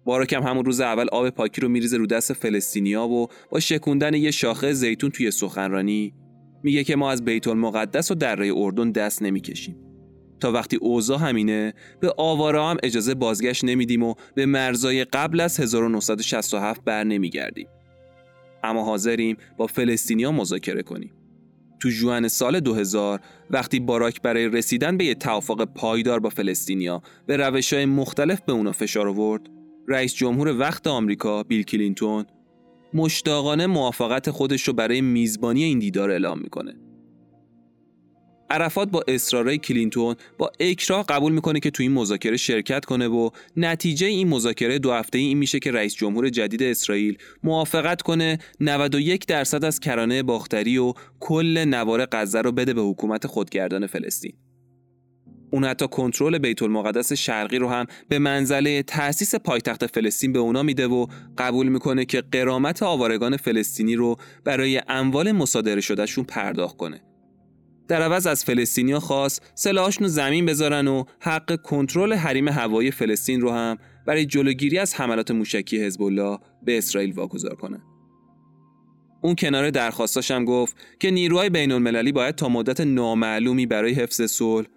باراک 0.06 0.34
هم 0.34 0.44
همون 0.44 0.66
روز 0.66 0.82
اول 0.82 1.08
آب 1.12 1.30
پاکی 1.30 1.62
رو 1.62 1.70
میریزه 1.70 1.98
رو 1.98 2.08
دست 2.08 2.34
فلسطینیا 2.34 3.08
و 3.08 3.28
با 3.52 3.60
شکوندن 3.60 4.14
یه 4.14 4.32
شاخه 4.32 4.74
زیتون 4.74 5.10
توی 5.10 5.32
سخنرانی 5.32 6.14
میگه 6.64 6.84
که 6.84 6.96
ما 6.96 7.12
از 7.12 7.26
بیت 7.26 7.48
المقدس 7.48 8.12
و 8.12 8.16
دره 8.16 8.54
اردن 8.56 8.92
دست 8.92 9.22
نمی‌کشیم. 9.22 9.76
تا 10.40 10.52
وقتی 10.52 10.76
اوضاع 10.76 11.20
همینه 11.20 11.74
به 12.00 12.14
آواره 12.18 12.64
هم 12.64 12.78
اجازه 12.84 13.14
بازگشت 13.14 13.64
نمیدیم 13.64 14.04
و 14.04 14.14
به 14.36 14.46
مرزای 14.46 15.06
قبل 15.06 15.40
از 15.40 15.60
1967 15.60 16.84
بر 16.84 17.04
نمیگردیم. 17.04 17.68
اما 18.66 18.84
حاضریم 18.84 19.38
با 19.58 19.68
فلسطینیا 19.68 20.32
مذاکره 20.32 20.84
کنیم. 20.84 21.12
تو 21.80 21.90
ژوئن 21.90 22.28
سال 22.28 22.60
2000 22.60 23.22
وقتی 23.50 23.80
باراک 23.80 24.22
برای 24.22 24.50
رسیدن 24.50 24.98
به 24.98 25.06
یه 25.06 25.16
توافق 25.16 25.66
پایدار 25.66 26.20
با 26.20 26.30
فلسطینیا 26.30 27.02
به 27.28 27.38
روش 27.38 27.74
های 27.74 27.86
مختلف 27.86 28.42
به 28.42 28.54
اونا 28.54 28.72
فشار 28.72 29.08
آورد، 29.08 29.42
رئیس 29.88 30.14
جمهور 30.14 30.60
وقت 30.60 30.88
آمریکا 30.88 31.44
بیل 31.44 31.64
کلینتون 31.64 32.26
مشتاقانه 32.94 33.68
موافقت 33.68 34.32
خودش 34.32 34.64
رو 34.64 34.74
برای 34.74 35.02
میزبانی 35.02 35.64
این 35.64 35.80
دیدار 35.80 36.12
اعلام 36.12 36.40
می‌کنه. 36.40 36.85
عرفات 38.50 38.90
با 38.90 39.04
اصرارای 39.08 39.58
کلینتون 39.58 40.16
با 40.38 40.52
اکراه 40.60 41.06
قبول 41.06 41.32
می‌کنه 41.32 41.60
که 41.60 41.72
تو 41.72 41.84
این 41.84 41.92
مذاکره 41.92 42.38
شرکت 42.38 42.86
کنه 42.86 43.08
و 43.08 43.30
نتیجه 43.58 44.08
این 44.08 44.28
مذاکره 44.28 44.80
دو 44.80 44.92
هفته 44.92 45.18
این 45.18 45.38
میشه 45.38 45.60
که 45.60 45.72
رئیس 45.72 45.96
جمهور 45.96 46.30
جدید 46.30 46.64
اسرائیل 46.64 47.18
موافقت 47.44 48.02
کنه 48.02 48.40
91 48.60 49.26
درصد 49.26 49.66
از 49.66 49.80
کرانه 49.80 50.24
باختری 50.24 50.78
و 50.78 50.94
کل 51.20 51.66
نوار 51.68 52.08
غزه 52.12 52.42
رو 52.42 52.52
بده 52.52 52.74
به 52.74 52.82
حکومت 52.82 53.28
خودگردان 53.28 53.88
فلسطین. 53.88 54.34
اون 55.52 55.64
حتی 55.64 55.88
کنترل 55.88 56.38
بیت 56.38 56.64
المقدس 56.64 57.14
شرقی 57.14 57.58
رو 57.58 57.70
هم 57.70 57.86
به 58.10 58.20
منزله 58.20 58.84
تأسیس 58.84 59.36
پایتخت 59.36 59.86
فلسطین 59.86 60.34
به 60.34 60.40
اونا 60.40 60.64
میده 60.64 60.88
و 60.88 61.08
قبول 61.38 61.68
می‌کنه 61.68 62.06
که 62.06 62.22
قرامت 62.32 62.84
آوارگان 62.84 63.38
فلسطینی 63.38 63.96
رو 63.96 64.16
برای 64.44 64.82
اموال 64.88 65.32
مصادره 65.32 65.82
شدهشون 65.82 66.24
پرداخت 66.24 66.78
کنه. 66.78 67.02
در 67.88 68.02
عوض 68.02 68.28
از 68.28 68.44
فلسطینیا 68.44 69.00
خواست 69.00 69.52
سلاحاشون 69.56 70.08
زمین 70.08 70.46
بذارن 70.46 70.88
و 70.88 71.04
حق 71.20 71.62
کنترل 71.62 72.14
حریم 72.14 72.48
هوایی 72.48 72.92
فلسطین 72.92 73.42
رو 73.42 73.52
هم 73.52 73.78
برای 74.06 74.26
جلوگیری 74.26 74.78
از 74.78 74.96
حملات 74.96 75.32
موشکی 75.32 75.84
حزب 75.84 76.02
الله 76.02 76.40
به 76.64 76.78
اسرائیل 76.78 77.12
واگذار 77.12 77.56
کنه. 77.56 77.82
اون 79.22 79.36
کنار 79.36 79.70
درخواستاش 79.70 80.32
هم 80.32 80.46
گفت 80.46 80.78
که 81.00 81.12
نیروهای 81.12 81.50
بین 81.50 81.72
المللی 81.72 82.12
باید 82.12 82.36
تا 82.36 82.50
مدت 82.50 82.82
نامعلومی 82.82 83.66
برای 83.66 83.94
حفظ 83.94 84.22
صلح 84.22 84.68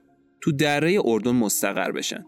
تو 0.40 0.52
دره 0.52 1.00
اردن 1.04 1.30
مستقر 1.30 1.92
بشن. 1.92 2.24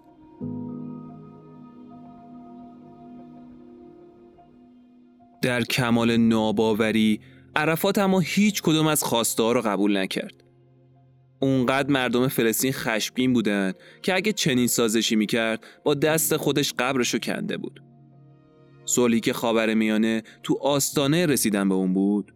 در 5.43 5.62
کمال 5.62 6.16
ناباوری 6.16 7.20
عرفات 7.57 7.99
اما 7.99 8.20
هیچ 8.20 8.62
کدوم 8.62 8.87
از 8.87 9.05
خواسته 9.05 9.53
رو 9.53 9.61
قبول 9.61 9.97
نکرد. 9.97 10.39
اونقدر 11.41 11.91
مردم 11.91 12.28
فلسطین 12.28 12.72
خشمگین 12.72 13.32
بودن 13.32 13.72
که 14.03 14.14
اگه 14.14 14.32
چنین 14.32 14.66
سازشی 14.66 15.16
می‌کرد 15.16 15.66
با 15.84 15.95
دست 15.95 16.36
خودش 16.36 16.74
قبرشو 16.78 17.18
کنده 17.18 17.57
بود. 17.57 17.82
صلحی 18.84 19.20
که 19.20 19.32
خاور 19.32 19.74
میانه 19.74 20.22
تو 20.43 20.59
آستانه 20.62 21.26
رسیدن 21.26 21.68
به 21.68 21.74
اون 21.74 21.95
بود 21.95 22.34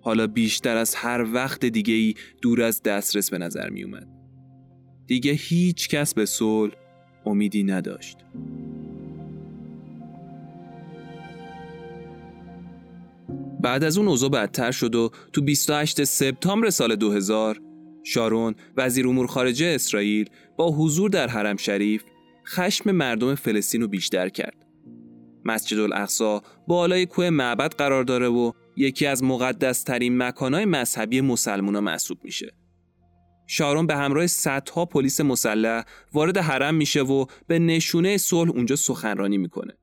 حالا 0.00 0.26
بیشتر 0.26 0.76
از 0.76 0.94
هر 0.94 1.26
وقت 1.32 1.64
دیگه 1.64 1.94
ای 1.94 2.14
دور 2.42 2.62
از 2.62 2.82
دسترس 2.82 3.30
به 3.30 3.38
نظر 3.38 3.70
می 3.70 3.84
اومد. 3.84 4.08
دیگه 5.06 5.32
هیچ 5.32 5.88
کس 5.88 6.14
به 6.14 6.26
صلح 6.26 6.72
امیدی 7.26 7.64
نداشت. 7.64 8.16
بعد 13.60 13.84
از 13.84 13.98
اون 13.98 14.08
اوضاع 14.08 14.30
بدتر 14.30 14.70
شد 14.70 14.94
و 14.94 15.10
تو 15.32 15.42
28 15.42 16.04
سپتامبر 16.04 16.70
سال 16.70 16.96
2000 16.96 17.60
شارون 18.04 18.54
وزیر 18.76 19.08
امور 19.08 19.26
خارجه 19.26 19.66
اسرائیل 19.66 20.30
با 20.56 20.70
حضور 20.70 21.10
در 21.10 21.28
حرم 21.28 21.56
شریف 21.56 22.02
خشم 22.46 22.90
مردم 22.90 23.34
فلسطین 23.34 23.80
رو 23.80 23.88
بیشتر 23.88 24.28
کرد. 24.28 24.66
مسجد 25.44 25.78
الاقصا 25.78 26.42
بالای 26.68 27.06
کوه 27.06 27.30
معبد 27.30 27.74
قرار 27.74 28.04
داره 28.04 28.28
و 28.28 28.52
یکی 28.76 29.06
از 29.06 29.24
مقدس 29.24 29.82
ترین 29.82 30.18
مکانهای 30.18 30.64
مذهبی 30.64 31.20
مسلمونا 31.20 31.80
محسوب 31.80 32.18
میشه. 32.24 32.54
شارون 33.46 33.86
به 33.86 33.96
همراه 33.96 34.26
صدها 34.26 34.84
پلیس 34.84 35.20
مسلح 35.20 35.84
وارد 36.12 36.38
حرم 36.38 36.74
میشه 36.74 37.02
و 37.02 37.26
به 37.46 37.58
نشونه 37.58 38.16
صلح 38.16 38.50
اونجا 38.50 38.76
سخنرانی 38.76 39.38
می‌کنه. 39.38 39.74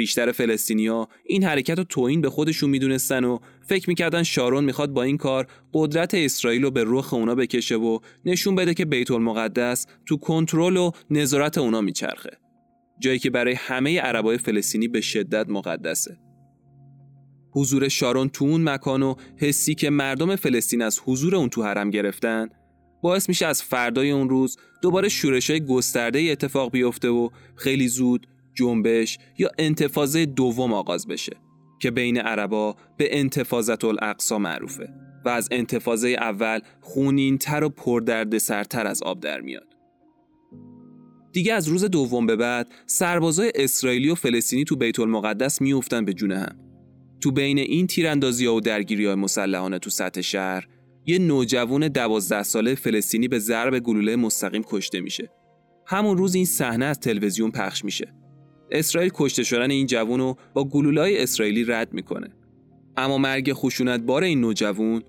بیشتر 0.00 0.32
فلسطینیا 0.32 1.08
این 1.24 1.44
حرکت 1.44 1.78
رو 1.78 1.84
توهین 1.84 2.20
به 2.20 2.30
خودشون 2.30 2.70
می‌دونستن 2.70 3.24
و 3.24 3.38
فکر 3.66 3.88
می‌کردن 3.88 4.22
شارون 4.22 4.64
می‌خواد 4.64 4.90
با 4.90 5.02
این 5.02 5.16
کار 5.16 5.46
قدرت 5.74 6.14
اسرائیل 6.14 6.62
رو 6.62 6.70
به 6.70 6.84
رخ 6.86 7.14
اونا 7.14 7.34
بکشه 7.34 7.76
و 7.76 7.98
نشون 8.24 8.54
بده 8.54 8.74
که 8.74 8.84
بیت 8.84 9.10
المقدس 9.10 9.86
تو 10.06 10.16
کنترل 10.16 10.76
و 10.76 10.90
نظارت 11.10 11.58
اونا 11.58 11.80
میچرخه. 11.80 12.30
جایی 13.00 13.18
که 13.18 13.30
برای 13.30 13.54
همه 13.54 14.00
عربای 14.00 14.38
فلسطینی 14.38 14.88
به 14.88 15.00
شدت 15.00 15.48
مقدسه. 15.48 16.18
حضور 17.52 17.88
شارون 17.88 18.28
تو 18.28 18.44
اون 18.44 18.68
مکان 18.68 19.02
و 19.02 19.14
حسی 19.36 19.74
که 19.74 19.90
مردم 19.90 20.36
فلسطین 20.36 20.82
از 20.82 21.00
حضور 21.04 21.36
اون 21.36 21.48
تو 21.48 21.62
حرم 21.62 21.90
گرفتن 21.90 22.48
باعث 23.02 23.28
میشه 23.28 23.46
از 23.46 23.62
فردای 23.62 24.10
اون 24.10 24.28
روز 24.28 24.56
دوباره 24.82 25.08
شورش 25.08 25.50
های 25.50 25.60
گسترده 25.60 26.20
اتفاق 26.20 26.70
بیفته 26.70 27.08
و 27.08 27.28
خیلی 27.56 27.88
زود 27.88 28.26
جنبش 28.54 29.18
یا 29.38 29.50
انتفاضه 29.58 30.26
دوم 30.26 30.72
آغاز 30.72 31.06
بشه 31.06 31.36
که 31.80 31.90
بین 31.90 32.18
عربا 32.18 32.76
به 32.96 33.18
انتفاضت 33.18 33.84
الاقصا 33.84 34.38
معروفه 34.38 34.88
و 35.24 35.28
از 35.28 35.48
انتفاضه 35.50 36.08
اول 36.08 36.60
خونینتر 36.80 37.64
و 37.64 37.68
پردردسرتر 37.68 38.86
از 38.86 39.02
آب 39.02 39.20
در 39.20 39.40
میاد. 39.40 39.76
دیگه 41.32 41.54
از 41.54 41.68
روز 41.68 41.84
دوم 41.84 42.26
به 42.26 42.36
بعد 42.36 42.72
سربازای 42.86 43.52
اسرائیلی 43.54 44.10
و 44.10 44.14
فلسطینی 44.14 44.64
تو 44.64 44.76
بیت 44.76 45.00
المقدس 45.00 45.60
میافتن 45.60 46.04
به 46.04 46.14
جون 46.14 46.32
هم. 46.32 46.56
تو 47.20 47.32
بین 47.32 47.58
این 47.58 47.86
تیراندازی 47.86 48.46
ها 48.46 48.54
و 48.54 48.60
درگیری 48.60 49.06
های 49.06 49.14
مسلحانه 49.14 49.78
تو 49.78 49.90
سطح 49.90 50.20
شهر 50.20 50.68
یه 51.06 51.18
نوجوان 51.18 51.88
دوازده 51.88 52.42
ساله 52.42 52.74
فلسطینی 52.74 53.28
به 53.28 53.38
ضرب 53.38 53.78
گلوله 53.78 54.16
مستقیم 54.16 54.62
کشته 54.66 55.00
میشه. 55.00 55.30
همون 55.86 56.16
روز 56.16 56.34
این 56.34 56.44
صحنه 56.44 56.84
از 56.84 57.00
تلویزیون 57.00 57.50
پخش 57.50 57.84
میشه. 57.84 58.14
اسرائیل 58.70 59.10
کشته 59.14 59.42
شدن 59.42 59.70
این 59.70 59.86
جوون 59.86 60.20
رو 60.20 60.36
با 60.54 60.64
گلولای 60.64 61.22
اسرائیلی 61.22 61.64
رد 61.64 61.92
می‌کنه. 61.92 62.28
اما 62.96 63.18
مرگ 63.18 63.52
خشونت 63.52 64.00
بار 64.00 64.22
این 64.22 64.40
نوجوان 64.40 65.02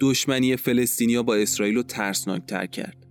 دشمنی 0.00 0.56
فلسطینیا 0.56 1.22
با 1.22 1.34
اسرائیل 1.34 1.74
رو 1.74 1.82
ترسناکتر 1.82 2.66
کرد. 2.66 3.06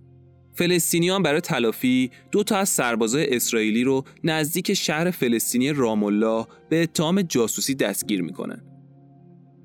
فلسطینیان 0.52 1.22
برای 1.22 1.40
تلافی 1.40 2.10
دو 2.32 2.42
تا 2.42 2.56
از 2.56 2.68
سربازای 2.68 3.36
اسرائیلی 3.36 3.84
رو 3.84 4.04
نزدیک 4.24 4.74
شهر 4.74 5.10
فلسطینی 5.10 5.72
رام 5.72 6.04
الله 6.04 6.46
به 6.68 6.82
اتهام 6.82 7.22
جاسوسی 7.22 7.74
دستگیر 7.74 8.22
می‌کنن. 8.22 8.64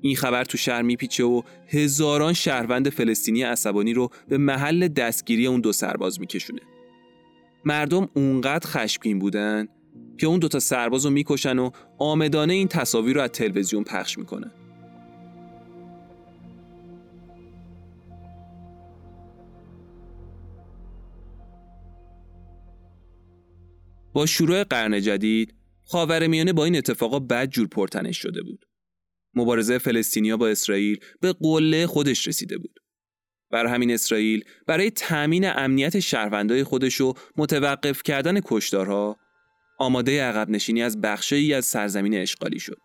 این 0.00 0.16
خبر 0.16 0.44
تو 0.44 0.58
شهر 0.58 0.82
میپیچه 0.82 1.24
و 1.24 1.42
هزاران 1.68 2.32
شهروند 2.32 2.88
فلسطینی 2.88 3.42
عصبانی 3.42 3.92
رو 3.92 4.08
به 4.28 4.38
محل 4.38 4.88
دستگیری 4.88 5.46
اون 5.46 5.60
دو 5.60 5.72
سرباز 5.72 6.20
میکشونه. 6.20 6.60
مردم 7.64 8.08
اونقدر 8.14 8.66
خشمگین 8.66 9.18
بودن 9.18 9.68
که 10.18 10.26
اون 10.26 10.38
دوتا 10.38 10.60
سرباز 10.60 11.04
رو 11.04 11.10
می‌کشن 11.10 11.58
و 11.58 11.70
آمدانه 11.98 12.52
این 12.52 12.68
تصاویر 12.68 13.16
رو 13.16 13.22
از 13.22 13.30
تلویزیون 13.30 13.84
پخش 13.84 14.18
می‌کنن. 14.18 14.52
با 24.12 24.26
شروع 24.26 24.64
قرن 24.64 25.00
جدید 25.00 25.54
خاورمیانه 25.84 26.52
با 26.52 26.64
این 26.64 26.76
اتفاقا 26.76 27.18
بد 27.18 27.50
جور 27.50 27.68
پرتنش 27.68 28.18
شده 28.18 28.42
بود. 28.42 28.66
مبارزه 29.34 29.78
فلسطینیا 29.78 30.36
با 30.36 30.48
اسرائیل 30.48 30.98
به 31.20 31.32
قله 31.32 31.86
خودش 31.86 32.28
رسیده 32.28 32.58
بود. 32.58 32.80
بر 33.50 33.66
همین 33.66 33.90
اسرائیل 33.90 34.44
برای 34.66 34.90
تأمین 34.90 35.44
امنیت 35.46 36.00
شهروندای 36.00 36.64
خودش 36.64 37.00
و 37.00 37.14
متوقف 37.36 38.02
کردن 38.02 38.40
کشدارها 38.44 39.16
آماده 39.80 40.22
عقب 40.22 40.50
نشینی 40.50 40.82
از 40.82 41.00
بخشی 41.00 41.54
از 41.54 41.64
سرزمین 41.64 42.14
اشغالی 42.14 42.58
شد. 42.58 42.78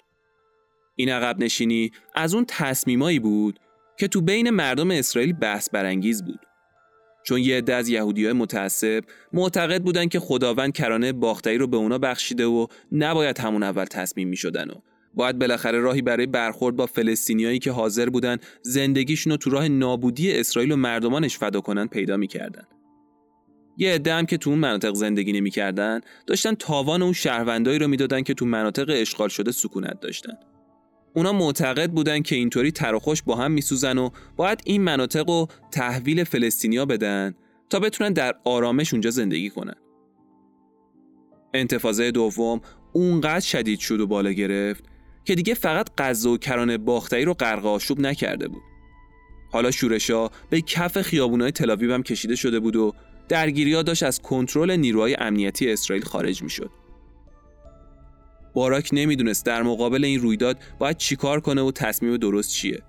این 0.96 1.10
عقب 1.10 1.40
نشینی 1.40 1.92
از 2.16 2.34
اون 2.34 2.46
تصمیمایی 2.48 3.20
بود 3.20 3.60
که 4.00 4.08
تو 4.08 4.22
بین 4.22 4.50
مردم 4.50 4.92
اسرائیل 4.92 5.34
بحث 5.34 5.70
برانگیز 5.70 6.24
بود. 6.24 6.40
چون 7.24 7.40
یه 7.40 7.58
عده 7.58 7.74
از 7.74 7.90
یهودیای 7.90 8.34
متعصب 8.34 9.04
معتقد 9.34 9.82
بودن 9.84 10.08
که 10.08 10.20
خداوند 10.20 10.74
کرانه 10.74 11.12
باختری 11.14 11.58
رو 11.58 11.68
به 11.68 11.78
اونا 11.78 11.98
بخشیده 11.98 12.46
و 12.46 12.68
نباید 12.92 13.40
همون 13.40 13.64
اول 13.64 13.86
تصمیم 13.86 14.28
می 14.28 14.38
شدن 14.38 14.70
و 14.70 14.76
باید 15.14 15.40
بالاخره 15.40 15.80
راهی 15.80 16.02
برای 16.02 16.26
برخورد 16.26 16.76
با 16.76 16.86
فلسطینیایی 16.86 17.60
که 17.60 17.72
حاضر 17.72 18.10
بودن 18.10 18.38
زندگیشون 18.62 19.32
رو 19.32 19.38
تو 19.38 19.50
راه 19.50 19.68
نابودی 19.68 20.40
اسرائیل 20.40 20.72
و 20.72 20.76
مردمانش 20.76 21.38
فدا 21.38 21.62
کنن 21.62 21.88
پیدا 21.88 22.18
می‌کردن. 22.18 22.64
یه 23.78 23.94
عده 23.94 24.14
هم 24.14 24.26
که 24.26 24.38
تو 24.38 24.50
اون 24.50 24.60
مناطق 24.60 24.94
زندگی 24.94 25.32
نمی‌کردن 25.34 26.02
داشتن 26.28 26.54
تاوان 26.54 27.02
اون 27.02 27.14
شهروندایی 27.14 27.80
رو 27.80 27.88
می‌دادن 27.88 28.22
که 28.22 28.34
تو 28.34 28.46
مناطق 28.46 28.86
اشغال 28.90 29.30
شده 29.30 29.52
سکونت 29.52 30.00
داشتن. 30.00 30.34
اونا 31.14 31.34
معتقد 31.34 31.92
بودن 31.92 32.22
که 32.22 32.36
اینطوری 32.36 32.72
تر 32.72 32.96
و 32.96 33.00
خوش 33.00 33.24
با 33.24 33.36
هم 33.36 33.52
میسوزن 33.52 33.98
و 33.98 34.10
باید 34.36 34.62
این 34.66 34.82
مناطق 34.82 35.30
رو 35.30 35.48
تحویل 35.72 36.24
فلسطینیا 36.24 36.86
بدن 36.86 37.36
تا 37.70 37.80
بتونن 37.80 38.14
در 38.14 38.36
آرامش 38.44 38.94
اونجا 38.94 39.10
زندگی 39.10 39.50
کنن. 39.50 39.76
انتفاضه 41.54 42.12
دوم 42.12 42.62
اونقدر 42.94 43.46
شدید 43.46 43.80
شد 43.80 44.00
و 44.00 44.08
بالا 44.08 44.32
گرفت 44.32 44.84
که 45.26 45.36
دیگه 45.36 45.54
فقط 45.54 45.90
غزه 45.98 46.30
و 46.30 46.38
کرانه 46.38 46.78
باختری 46.78 47.26
رو 47.26 47.34
غرق 47.34 47.66
آشوب 47.66 48.00
نکرده 48.00 48.48
بود. 48.48 48.62
حالا 49.52 49.72
شورشا 49.72 50.30
به 50.50 50.62
کف 50.62 51.02
خیابونای 51.02 51.52
تلاویب 51.52 51.90
هم 51.90 52.04
کشیده 52.04 52.36
شده 52.36 52.60
بود 52.60 52.76
و 52.76 52.94
درگیری 53.30 53.84
داشت 53.84 54.04
از 54.04 54.22
کنترل 54.22 54.72
نیروهای 54.72 55.16
امنیتی 55.20 55.72
اسرائیل 55.72 56.06
خارج 56.06 56.44
می‌شد. 56.44 56.70
باراک 58.54 58.90
نمی‌دونست 58.94 59.46
در 59.46 59.64
مقابل 59.64 60.04
این 60.04 60.20
رویداد 60.20 60.58
باید 60.80 60.98
چیکار 60.98 61.40
کنه 61.40 61.62
و 61.62 61.72
تصمیم 61.72 62.18
درست 62.18 62.52
چیه. 62.52 62.82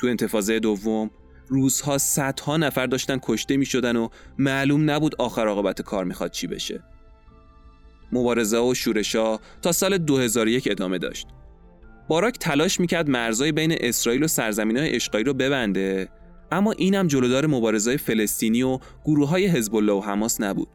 تو 0.00 0.06
انتفاضه 0.06 0.58
دوم 0.58 1.10
روزها 1.48 1.98
صدها 1.98 2.56
نفر 2.56 2.86
داشتن 2.86 3.18
کشته 3.22 3.56
می 3.56 3.66
شدن 3.66 3.96
و 3.96 4.08
معلوم 4.38 4.90
نبود 4.90 5.14
آخر 5.14 5.46
عاقبت 5.46 5.82
کار 5.82 6.04
می‌خواد 6.04 6.30
چی 6.30 6.46
بشه. 6.46 6.82
مبارزه 8.12 8.58
و 8.58 8.74
شورشا 8.74 9.38
تا 9.62 9.72
سال 9.72 9.98
2001 9.98 10.68
ادامه 10.70 10.98
داشت. 10.98 11.26
باراک 12.08 12.38
تلاش 12.38 12.80
می‌کرد 12.80 13.10
مرزای 13.10 13.52
بین 13.52 13.76
اسرائیل 13.80 14.22
و 14.22 14.26
سرزمین 14.28 14.76
های 14.76 14.96
اشغالی 14.96 15.24
رو 15.24 15.34
ببنده 15.34 16.08
اما 16.52 16.72
اینم 16.72 17.06
جلودار 17.06 17.46
مبارزای 17.46 17.96
فلسطینی 17.96 18.62
و 18.62 18.78
گروه 19.04 19.28
های 19.28 19.46
حزب 19.46 19.74
الله 19.74 19.92
و 19.92 20.00
حماس 20.00 20.40
نبود. 20.40 20.68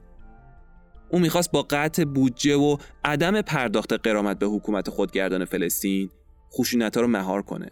او 1.09 1.19
می‌خواست 1.19 1.51
با 1.51 1.65
قطع 1.69 2.03
بودجه 2.03 2.55
و 2.55 2.77
عدم 3.05 3.41
پرداخت 3.41 3.93
قرامت 3.93 4.39
به 4.39 4.45
حکومت 4.45 4.89
خودگردان 4.89 5.45
فلسطین 5.45 6.09
خشونتها 6.53 7.01
رو 7.01 7.07
مهار 7.07 7.41
کنه. 7.41 7.71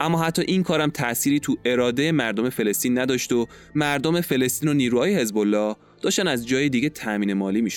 اما 0.00 0.22
حتی 0.22 0.42
این 0.42 0.62
کارم 0.62 0.90
تأثیری 0.90 1.40
تو 1.40 1.56
اراده 1.64 2.12
مردم 2.12 2.50
فلسطین 2.50 2.98
نداشت 2.98 3.32
و 3.32 3.46
مردم 3.74 4.20
فلسطین 4.20 4.68
و 4.68 4.74
نیروهای 4.74 5.14
حزب 5.14 5.38
الله 5.38 5.76
داشتن 6.02 6.28
از 6.28 6.46
جای 6.46 6.68
دیگه 6.68 6.88
تأمین 6.88 7.32
مالی 7.32 7.60
می 7.60 7.70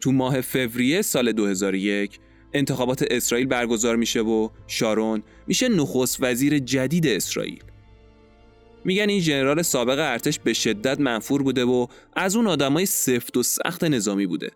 تو 0.00 0.12
ماه 0.12 0.40
فوریه 0.40 1.02
سال 1.02 1.32
2001 1.32 2.18
انتخابات 2.52 3.04
اسرائیل 3.10 3.46
برگزار 3.46 3.96
میشه 3.96 4.20
و 4.20 4.48
شارون 4.66 5.22
میشه 5.46 5.68
نخست 5.68 6.16
وزیر 6.20 6.58
جدید 6.58 7.06
اسرائیل. 7.06 7.64
میگن 8.84 9.08
این 9.08 9.20
ژنرال 9.20 9.62
سابق 9.62 9.98
ارتش 9.98 10.38
به 10.38 10.52
شدت 10.52 11.00
منفور 11.00 11.42
بوده 11.42 11.64
و 11.64 11.86
از 12.16 12.36
اون 12.36 12.46
آدمای 12.46 12.86
سفت 12.86 13.36
و 13.36 13.42
سخت 13.42 13.84
نظامی 13.84 14.26
بوده. 14.26 14.50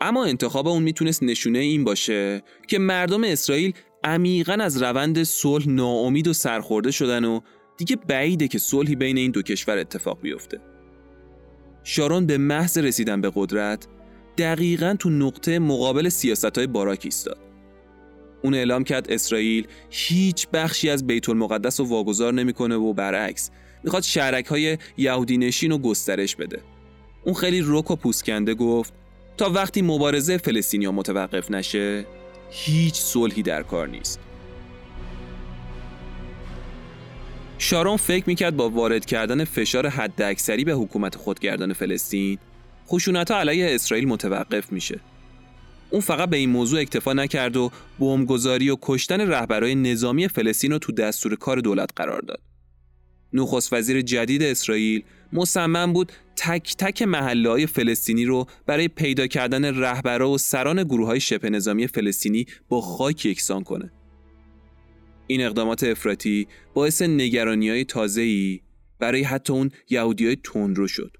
اما 0.00 0.24
انتخاب 0.24 0.68
اون 0.68 0.82
می‌تونست 0.82 1.22
نشونه 1.22 1.58
این 1.58 1.84
باشه 1.84 2.42
که 2.68 2.78
مردم 2.78 3.24
اسرائیل 3.24 3.72
عمیقا 4.04 4.52
از 4.52 4.82
روند 4.82 5.22
صلح 5.22 5.68
ناامید 5.68 6.28
و 6.28 6.32
سرخورده 6.32 6.90
شدن 6.90 7.24
و 7.24 7.40
دیگه 7.76 7.96
بعیده 7.96 8.48
که 8.48 8.58
صلحی 8.58 8.96
بین 8.96 9.18
این 9.18 9.30
دو 9.30 9.42
کشور 9.42 9.78
اتفاق 9.78 10.20
بیفته. 10.20 10.60
شارون 11.84 12.26
به 12.26 12.38
محض 12.38 12.78
رسیدن 12.78 13.20
به 13.20 13.32
قدرت 13.34 13.86
دقیقا 14.38 14.96
تو 14.98 15.10
نقطه 15.10 15.58
مقابل 15.58 16.08
سیاست 16.08 16.58
های 16.58 16.66
باراک 16.66 17.00
ایستاد. 17.04 17.45
اون 18.46 18.54
اعلام 18.54 18.84
کرد 18.84 19.10
اسرائیل 19.10 19.66
هیچ 19.90 20.46
بخشی 20.52 20.90
از 20.90 21.06
بیت 21.06 21.28
المقدس 21.28 21.80
رو 21.80 21.86
واگذار 21.86 22.32
نمی‌کنه 22.32 22.74
و 22.74 22.92
برعکس 22.92 23.50
می‌خواد 23.84 24.02
شهرک 24.02 24.46
های 24.46 24.78
یهودی 24.96 25.38
نشین 25.38 25.72
و 25.72 25.78
گسترش 25.78 26.36
بده. 26.36 26.60
اون 27.24 27.34
خیلی 27.34 27.62
رک 27.66 27.90
و 27.90 27.96
پوسکنده 27.96 28.54
گفت 28.54 28.92
تا 29.36 29.50
وقتی 29.50 29.82
مبارزه 29.82 30.38
فلسطینیا 30.38 30.92
متوقف 30.92 31.50
نشه 31.50 32.06
هیچ 32.50 32.94
صلحی 32.94 33.42
در 33.42 33.62
کار 33.62 33.88
نیست. 33.88 34.20
شارون 37.58 37.96
فکر 37.96 38.24
می‌کرد 38.26 38.56
با 38.56 38.68
وارد 38.68 39.04
کردن 39.04 39.44
فشار 39.44 39.88
حداکثری 39.88 40.64
به 40.64 40.72
حکومت 40.72 41.14
خودگردان 41.14 41.72
فلسطین 41.72 42.38
خشونت 42.88 43.30
علیه 43.30 43.74
اسرائیل 43.74 44.08
متوقف 44.08 44.72
میشه. 44.72 45.00
اون 45.96 46.02
فقط 46.02 46.30
به 46.30 46.36
این 46.36 46.50
موضوع 46.50 46.80
اکتفا 46.80 47.12
نکرد 47.12 47.56
و 47.56 47.70
بمبگذاری 47.98 48.70
و 48.70 48.76
کشتن 48.82 49.20
رهبرای 49.20 49.74
نظامی 49.74 50.28
فلسطین 50.28 50.72
رو 50.72 50.78
تو 50.78 50.92
دستور 50.92 51.36
کار 51.36 51.60
دولت 51.60 51.90
قرار 51.96 52.20
داد. 52.20 52.40
نخست 53.32 53.72
وزیر 53.72 54.00
جدید 54.00 54.42
اسرائیل 54.42 55.04
مصمم 55.32 55.92
بود 55.92 56.12
تک 56.36 56.76
تک 56.78 57.02
محله 57.02 57.48
های 57.48 57.66
فلسطینی 57.66 58.24
رو 58.24 58.46
برای 58.66 58.88
پیدا 58.88 59.26
کردن 59.26 59.64
رهبرا 59.64 60.30
و 60.30 60.38
سران 60.38 60.84
گروه 60.84 61.06
های 61.06 61.20
شبه 61.20 61.50
نظامی 61.50 61.86
فلسطینی 61.86 62.46
با 62.68 62.80
خاک 62.80 63.26
یکسان 63.26 63.64
کنه. 63.64 63.92
این 65.26 65.42
اقدامات 65.42 65.84
افراطی 65.84 66.46
باعث 66.74 67.02
نگرانی 67.02 67.70
های 67.70 67.84
تازه‌ای 67.84 68.60
برای 68.98 69.22
حتی 69.22 69.52
اون 69.52 69.70
یهودی 69.90 70.26
های 70.26 70.36
تندرو 70.44 70.88
شد. 70.88 71.16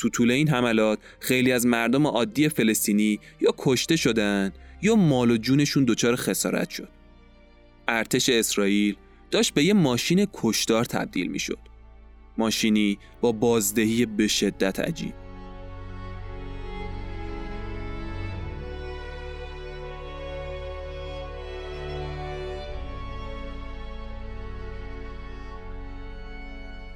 تو 0.00 0.08
طول 0.08 0.30
این 0.30 0.48
حملات 0.48 0.98
خیلی 1.20 1.52
از 1.52 1.66
مردم 1.66 2.06
عادی 2.06 2.48
فلسطینی 2.48 3.20
یا 3.40 3.54
کشته 3.58 3.96
شدن 3.96 4.52
یا 4.82 4.96
مال 4.96 5.30
و 5.30 5.36
جونشون 5.36 5.84
دچار 5.84 6.16
خسارت 6.16 6.70
شد. 6.70 6.88
ارتش 7.88 8.28
اسرائیل 8.28 8.96
داشت 9.30 9.54
به 9.54 9.64
یه 9.64 9.74
ماشین 9.74 10.26
کشدار 10.32 10.84
تبدیل 10.84 11.26
می 11.26 11.38
شد. 11.38 11.58
ماشینی 12.38 12.98
با 13.20 13.32
بازدهی 13.32 14.06
به 14.06 14.26
شدت 14.26 14.80
عجیب. 14.80 15.29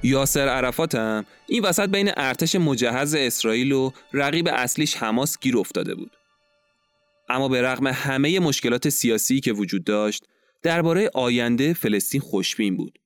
یاسر 0.03 0.47
عرفات 0.47 0.95
هم 0.95 1.25
این 1.47 1.63
وسط 1.63 1.89
بین 1.89 2.11
ارتش 2.17 2.55
مجهز 2.55 3.15
اسرائیل 3.15 3.71
و 3.71 3.91
رقیب 4.13 4.47
اصلیش 4.47 4.95
حماس 4.95 5.39
گیر 5.39 5.57
افتاده 5.57 5.95
بود. 5.95 6.11
اما 7.29 7.47
به 7.47 7.61
رغم 7.61 7.87
همه 7.87 8.39
مشکلات 8.39 8.89
سیاسی 8.89 9.39
که 9.39 9.53
وجود 9.53 9.83
داشت 9.83 10.23
درباره 10.63 11.09
آینده 11.13 11.73
فلسطین 11.73 12.21
خوشبین 12.21 12.77
بود. 12.77 12.99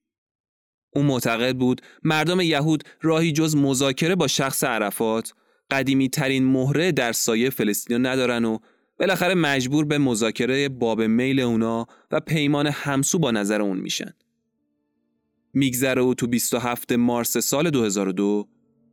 او 0.95 1.03
معتقد 1.03 1.55
بود 1.55 1.81
مردم 2.03 2.41
یهود 2.41 2.83
راهی 3.01 3.31
جز 3.31 3.55
مذاکره 3.55 4.15
با 4.15 4.27
شخص 4.27 4.63
عرفات 4.63 5.33
قدیمی 5.71 6.09
ترین 6.09 6.45
مهره 6.45 6.91
در 6.91 7.11
سایه 7.11 7.49
فلسطین 7.49 8.05
ندارن 8.05 8.45
و 8.45 8.57
بالاخره 8.99 9.33
مجبور 9.33 9.85
به 9.85 9.97
مذاکره 9.97 10.69
باب 10.69 11.01
میل 11.01 11.39
اونا 11.39 11.87
و 12.11 12.19
پیمان 12.19 12.67
همسو 12.67 13.19
با 13.19 13.31
نظر 13.31 13.61
اون 13.61 13.77
میشن. 13.77 14.13
میگذره 15.53 16.01
او 16.01 16.13
تو 16.13 16.27
27 16.27 16.91
مارس 16.91 17.37
سال 17.37 17.69
2002 17.69 18.47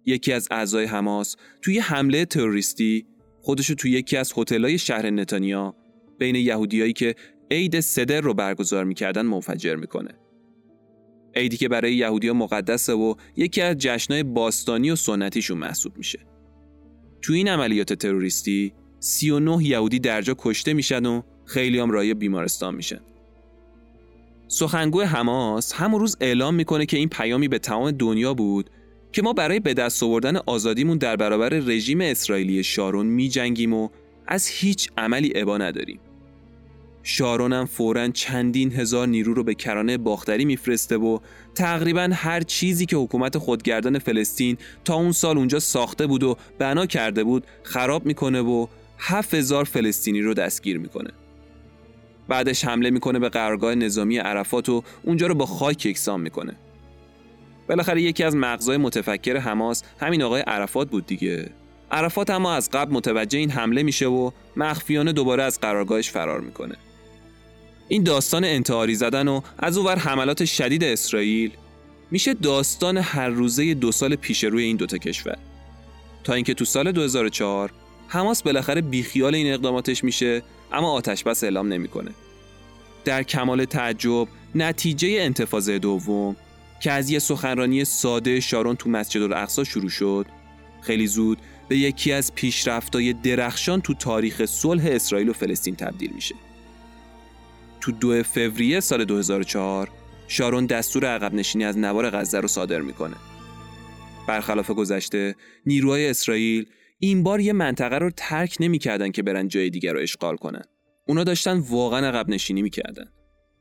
یکی 0.07 0.33
از 0.33 0.49
اعضای 0.51 0.85
حماس 0.85 1.37
توی 1.63 1.79
حمله 1.79 2.25
تروریستی 2.25 3.07
خودشو 3.41 3.75
توی 3.75 3.91
یکی 3.91 4.17
از 4.17 4.33
هتل‌های 4.37 4.79
شهر 4.79 5.11
نتانیا 5.11 5.75
بین 6.19 6.35
یهودیایی 6.35 6.93
که 6.93 7.15
عید 7.51 7.81
صدر 7.81 8.21
رو 8.21 8.35
برگزار 8.35 8.85
می‌کردن 8.85 9.23
منفجر 9.23 9.75
می‌کنه. 9.75 10.11
عیدی 11.35 11.57
که 11.57 11.69
برای 11.69 11.95
یهودیا 11.95 12.35
مقدسه 12.35 12.93
و 12.93 13.15
یکی 13.37 13.63
از 13.63 13.77
جشنهای 13.79 14.23
باستانی 14.23 14.91
و 14.91 14.97
سنتیشون 14.97 15.59
محسوب 15.59 15.99
میشه. 15.99 16.19
تو 17.23 17.33
این 17.33 17.49
عملیات 17.49 17.93
تروریستی 17.93 18.73
39 19.01 19.65
یهودی 19.65 19.99
درجا 19.99 20.35
کشته 20.39 20.73
میشن 20.73 21.07
و 21.07 21.23
خیلی 21.45 21.79
هم 21.79 21.91
رای 21.91 22.15
بیمارستان 22.15 22.75
میشن. 22.75 23.01
سخنگوی 24.49 25.05
حماس 25.05 25.73
همون 25.73 26.01
روز 26.01 26.17
اعلام 26.21 26.55
می‌کنه 26.55 26.87
که 26.87 26.97
این 26.97 27.09
پیامی 27.09 27.49
به 27.49 27.59
تمام 27.59 27.91
دنیا 27.91 28.35
بود 28.35 28.71
که 29.13 29.23
ما 29.23 29.33
برای 29.33 29.61
به 29.61 29.75
دست 29.75 30.03
آوردن 30.03 30.37
آزادیمون 30.37 30.99
در 30.99 31.17
برابر 31.17 31.49
رژیم 31.49 32.01
اسرائیلی 32.01 32.65
شارون 32.65 33.07
میجنگیم 33.07 33.73
و 33.73 33.89
از 34.27 34.49
هیچ 34.49 34.91
عملی 34.99 35.33
ابا 35.35 35.59
نداریم. 35.59 36.01
شارون 37.03 37.53
هم 37.53 37.65
فوراً 37.65 38.09
چندین 38.09 38.73
هزار 38.73 39.09
نیرو 39.09 39.35
رو 39.35 39.45
به 39.45 39.55
کرانه 39.55 39.99
باختری 39.99 40.45
میفرسته 40.45 40.97
و 40.97 41.19
تقریبا 41.55 42.11
هر 42.13 42.41
چیزی 42.41 42.87
که 42.87 42.97
حکومت 42.97 43.39
خودگردان 43.39 43.99
فلسطین 43.99 44.59
تا 44.85 44.95
اون 44.95 45.13
سال 45.13 45.39
اونجا 45.39 45.59
ساخته 45.59 46.07
بود 46.07 46.23
و 46.23 46.37
بنا 46.59 46.87
کرده 46.87 47.25
بود 47.25 47.47
خراب 47.63 48.07
می‌کنه 48.07 48.41
و 48.41 48.67
هفت 48.99 49.35
هزار 49.35 49.65
فلسطینی 49.65 50.21
رو 50.21 50.35
دستگیر 50.35 50.79
می‌کنه. 50.79 51.11
بعدش 52.29 52.65
حمله 52.65 52.91
می‌کنه 52.91 53.19
به 53.19 53.29
قرارگاه 53.29 53.75
نظامی 53.75 54.19
عرفات 54.19 54.69
و 54.69 54.83
اونجا 55.03 55.27
رو 55.27 55.35
با 55.35 55.47
خاک 55.47 55.87
یکسان 55.87 56.21
می‌کنه. 56.21 56.57
بالاخره 57.69 58.03
یکی 58.03 58.25
از 58.25 58.37
مغزای 58.37 58.77
متفکر 58.77 59.37
حماس 59.37 59.83
همین 60.01 60.23
آقای 60.23 60.41
عرفات 60.41 60.91
بود 60.91 61.07
دیگه. 61.07 61.51
عرفات 61.91 62.31
اما 62.31 62.55
از 62.55 62.71
قبل 62.71 62.93
متوجه 62.93 63.39
این 63.39 63.51
حمله 63.51 63.83
میشه 63.83 64.07
و 64.07 64.31
مخفیانه 64.57 65.13
دوباره 65.13 65.43
از 65.43 65.61
قرارگاهش 65.61 66.11
فرار 66.11 66.41
می‌کنه. 66.41 66.75
این 67.89 68.03
داستان 68.03 68.45
انتحاری 68.45 68.95
زدن 68.95 69.29
و 69.29 69.41
از 69.59 69.77
اونور 69.77 69.97
حملات 69.99 70.45
شدید 70.45 70.85
اسرائیل 70.85 71.51
میشه 72.11 72.35
داستان 72.35 72.97
هر 72.99 73.29
روزه 73.29 73.75
دو 73.75 73.93
سال 73.93 74.17
پیش 74.17 74.45
روی 74.45 74.65
این 74.65 74.77
دوتا 74.77 74.99
کشور. 74.99 75.39
تا 76.25 76.35
اینکه 76.35 76.55
تو 76.55 76.65
سال 76.65 76.93
2004 76.93 77.73
حماس 78.09 78.43
بالاخره 78.43 78.81
بیخیال 78.81 79.35
این 79.35 79.53
اقداماتش 79.53 80.05
میشه 80.05 80.43
اما 80.73 80.93
آتش 80.93 81.25
بس 81.25 81.45
اعلام 81.45 81.69
نمی‌کنه. 81.69 82.11
در 83.05 83.23
کمال 83.23 83.65
تعجب 83.65 84.29
نتیجه 84.55 85.09
انتفاضه 85.21 85.79
دوم 85.79 86.37
که 86.81 86.93
از 86.93 87.11
یه 87.11 87.19
سخنرانی 87.19 87.85
ساده 87.85 88.41
شارون 88.41 88.77
تو 88.77 88.91
مسجد 88.91 89.23
الاقصا 89.23 89.65
شروع 89.65 89.89
شد 89.89 90.27
خیلی 90.81 91.07
زود 91.07 91.39
به 91.69 91.79
یکی 91.79 92.13
از 92.13 92.35
پیشرفتای 92.35 93.13
درخشان 93.13 93.81
تو 93.81 93.95
تاریخ 93.95 94.45
صلح 94.45 94.87
اسرائیل 94.87 95.29
و 95.29 95.33
فلسطین 95.33 95.77
تبدیل 95.77 96.11
میشه. 96.15 96.35
تو 97.81 97.93
دو 97.93 98.23
فوریه 98.23 98.81
سال 98.81 99.05
2004 99.05 99.91
شارون 100.29 100.67
دستور 100.67 101.07
عقب 101.07 101.35
نشینی 101.35 101.65
از 101.65 101.79
نوار 101.79 102.11
غزه 102.11 102.41
رو 102.41 102.49
صادر 102.49 102.81
می‌کنه. 102.81 103.17
برخلاف 104.29 104.71
گذشته 104.71 105.35
نیروهای 105.67 106.11
اسرائیل 106.11 106.67
این 106.99 107.23
بار 107.23 107.41
یه 107.41 107.53
منطقه 107.53 107.99
رو 107.99 108.11
ترک 108.17 108.57
نمی‌کردن 108.61 109.11
که 109.11 109.23
برن 109.23 109.49
جای 109.49 109.71
دیگر 109.71 109.93
رو 109.93 110.01
اشغال 110.01 110.37
کنن. 110.37 110.63
اونا 111.09 111.25
داشتن 111.25 111.59
واقعا 111.59 112.09
عقب 112.09 112.29
نشینی 112.29 112.63
می‌کردن. 112.63 113.05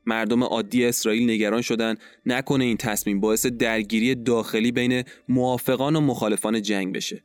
مردم 0.06 0.44
عادی 0.44 0.84
اسرائیل 0.84 1.30
نگران 1.30 1.62
شدن 1.62 1.94
نکنه 2.26 2.64
این 2.64 2.76
تصمیم 2.76 3.20
باعث 3.20 3.46
درگیری 3.46 4.14
داخلی 4.14 4.72
بین 4.72 5.02
موافقان 5.28 5.96
و 5.96 6.00
مخالفان 6.00 6.62
جنگ 6.62 6.94
بشه. 6.94 7.24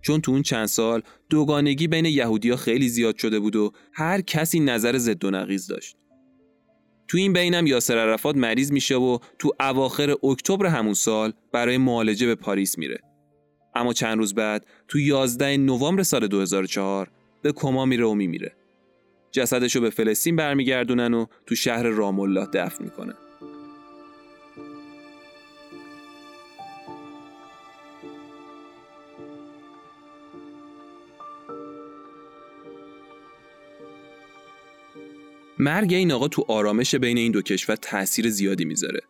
چون 0.00 0.20
تو 0.20 0.32
اون 0.32 0.42
چند 0.42 0.66
سال 0.66 1.02
دوگانگی 1.30 1.88
بین 1.88 2.04
یهودیا 2.04 2.56
خیلی 2.56 2.88
زیاد 2.88 3.16
شده 3.16 3.38
بود 3.38 3.56
و 3.56 3.72
هر 3.92 4.20
کسی 4.20 4.60
نظر 4.60 4.98
ضد 4.98 5.24
و 5.24 5.30
نقیض 5.30 5.66
داشت. 5.66 5.96
تو 7.08 7.18
این 7.18 7.32
بینم 7.32 7.66
یاسر 7.66 7.98
عرفات 7.98 8.36
مریض 8.36 8.72
میشه 8.72 8.96
و 8.96 9.18
تو 9.38 9.52
اواخر 9.60 10.14
اکتبر 10.22 10.66
همون 10.66 10.94
سال 10.94 11.32
برای 11.52 11.78
معالجه 11.78 12.26
به 12.26 12.34
پاریس 12.34 12.78
میره. 12.78 12.98
اما 13.76 13.92
چند 13.92 14.18
روز 14.18 14.34
بعد 14.34 14.66
تو 14.88 14.98
11 14.98 15.56
نوامبر 15.56 16.02
سال 16.02 16.26
2004 16.26 17.10
به 17.42 17.52
کما 17.52 17.84
میره 17.84 18.04
و 18.04 18.14
میمیره. 18.14 18.52
جسدشو 19.32 19.80
به 19.80 19.90
فلسطین 19.90 20.36
برمیگردونن 20.36 21.14
و 21.14 21.26
تو 21.46 21.54
شهر 21.54 21.82
رام 21.82 22.20
الله 22.20 22.46
دفن 22.46 22.84
می‌کنن. 22.84 23.14
مرگ 35.58 35.94
این 35.94 36.12
آقا 36.12 36.28
تو 36.28 36.44
آرامش 36.48 36.94
بین 36.94 37.18
این 37.18 37.32
دو 37.32 37.42
کشور 37.42 37.76
تاثیر 37.76 38.30
زیادی 38.30 38.64
می‌ذاره. 38.64 39.00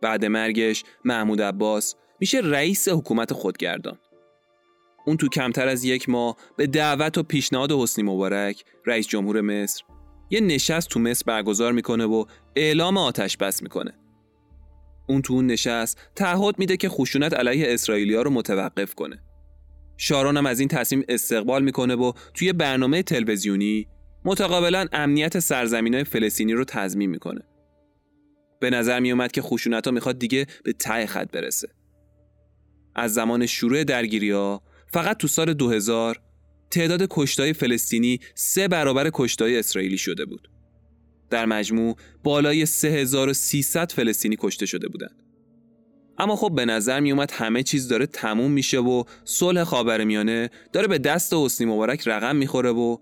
بعد 0.00 0.24
مرگش 0.24 0.84
محمود 1.04 1.42
عباس 1.42 1.94
میشه 2.20 2.40
رئیس 2.44 2.88
حکومت 2.88 3.32
خودگردان. 3.32 3.98
اون 5.06 5.16
تو 5.16 5.28
کمتر 5.28 5.68
از 5.68 5.84
یک 5.84 6.08
ماه 6.08 6.36
به 6.56 6.66
دعوت 6.66 7.18
و 7.18 7.22
پیشنهاد 7.22 7.72
حسنی 7.72 8.04
مبارک 8.04 8.64
رئیس 8.86 9.08
جمهور 9.08 9.40
مصر 9.40 9.82
یه 10.30 10.40
نشست 10.40 10.88
تو 10.88 11.00
مصر 11.00 11.22
برگزار 11.26 11.72
می‌کنه 11.72 12.04
و 12.04 12.24
اعلام 12.56 12.96
آتش 12.96 13.36
بس 13.36 13.62
می‌کنه. 13.62 13.92
اون 15.08 15.22
تو 15.22 15.34
اون 15.34 15.46
نشست 15.46 15.98
تعهد 16.16 16.58
میده 16.58 16.76
که 16.76 16.88
خشونت 16.88 17.34
علیه 17.34 17.74
اسرائیلیا 17.74 18.22
رو 18.22 18.30
متوقف 18.30 18.94
کنه. 18.94 19.22
شارون 19.96 20.36
هم 20.36 20.46
از 20.46 20.60
این 20.60 20.68
تصمیم 20.68 21.04
استقبال 21.08 21.62
می‌کنه 21.64 21.94
و 21.94 22.12
توی 22.34 22.52
برنامه 22.52 23.02
تلویزیونی 23.02 23.86
متقابلا 24.24 24.86
امنیت 24.92 25.38
سرزمین 25.38 26.04
فلسطینی 26.04 26.52
رو 26.52 26.64
تضمین 26.64 27.10
می‌کنه. 27.10 27.40
به 28.60 28.70
نظر 28.70 29.00
میومد 29.00 29.32
که 29.32 29.42
خشونت 29.42 29.86
ها 29.86 29.92
می‌خواد 29.92 30.18
دیگه 30.18 30.46
به 30.64 30.72
ته 30.72 31.06
خط 31.06 31.30
برسه. 31.30 31.68
از 32.94 33.14
زمان 33.14 33.46
شروع 33.46 33.84
درگیری 33.84 34.30
ها 34.30 34.62
فقط 34.86 35.16
تو 35.16 35.28
سال 35.28 35.54
2000 35.54 36.20
تعداد 36.70 37.06
کشتای 37.10 37.52
فلسطینی 37.52 38.20
سه 38.34 38.68
برابر 38.68 39.10
کشتای 39.14 39.58
اسرائیلی 39.58 39.98
شده 39.98 40.24
بود. 40.24 40.50
در 41.30 41.46
مجموع 41.46 41.96
بالای 42.24 42.66
3300 42.66 43.92
فلسطینی 43.92 44.36
کشته 44.40 44.66
شده 44.66 44.88
بودند. 44.88 45.22
اما 46.18 46.36
خب 46.36 46.52
به 46.54 46.64
نظر 46.64 47.00
میومد 47.00 47.30
همه 47.30 47.62
چیز 47.62 47.88
داره 47.88 48.06
تموم 48.06 48.50
میشه 48.50 48.78
و 48.78 49.04
صلح 49.24 49.64
خاورمیانه 49.64 50.50
داره 50.72 50.86
به 50.86 50.98
دست 50.98 51.34
حسنی 51.34 51.66
مبارک 51.66 52.08
رقم 52.08 52.36
می‌خوره 52.36 52.70
و 52.70 52.96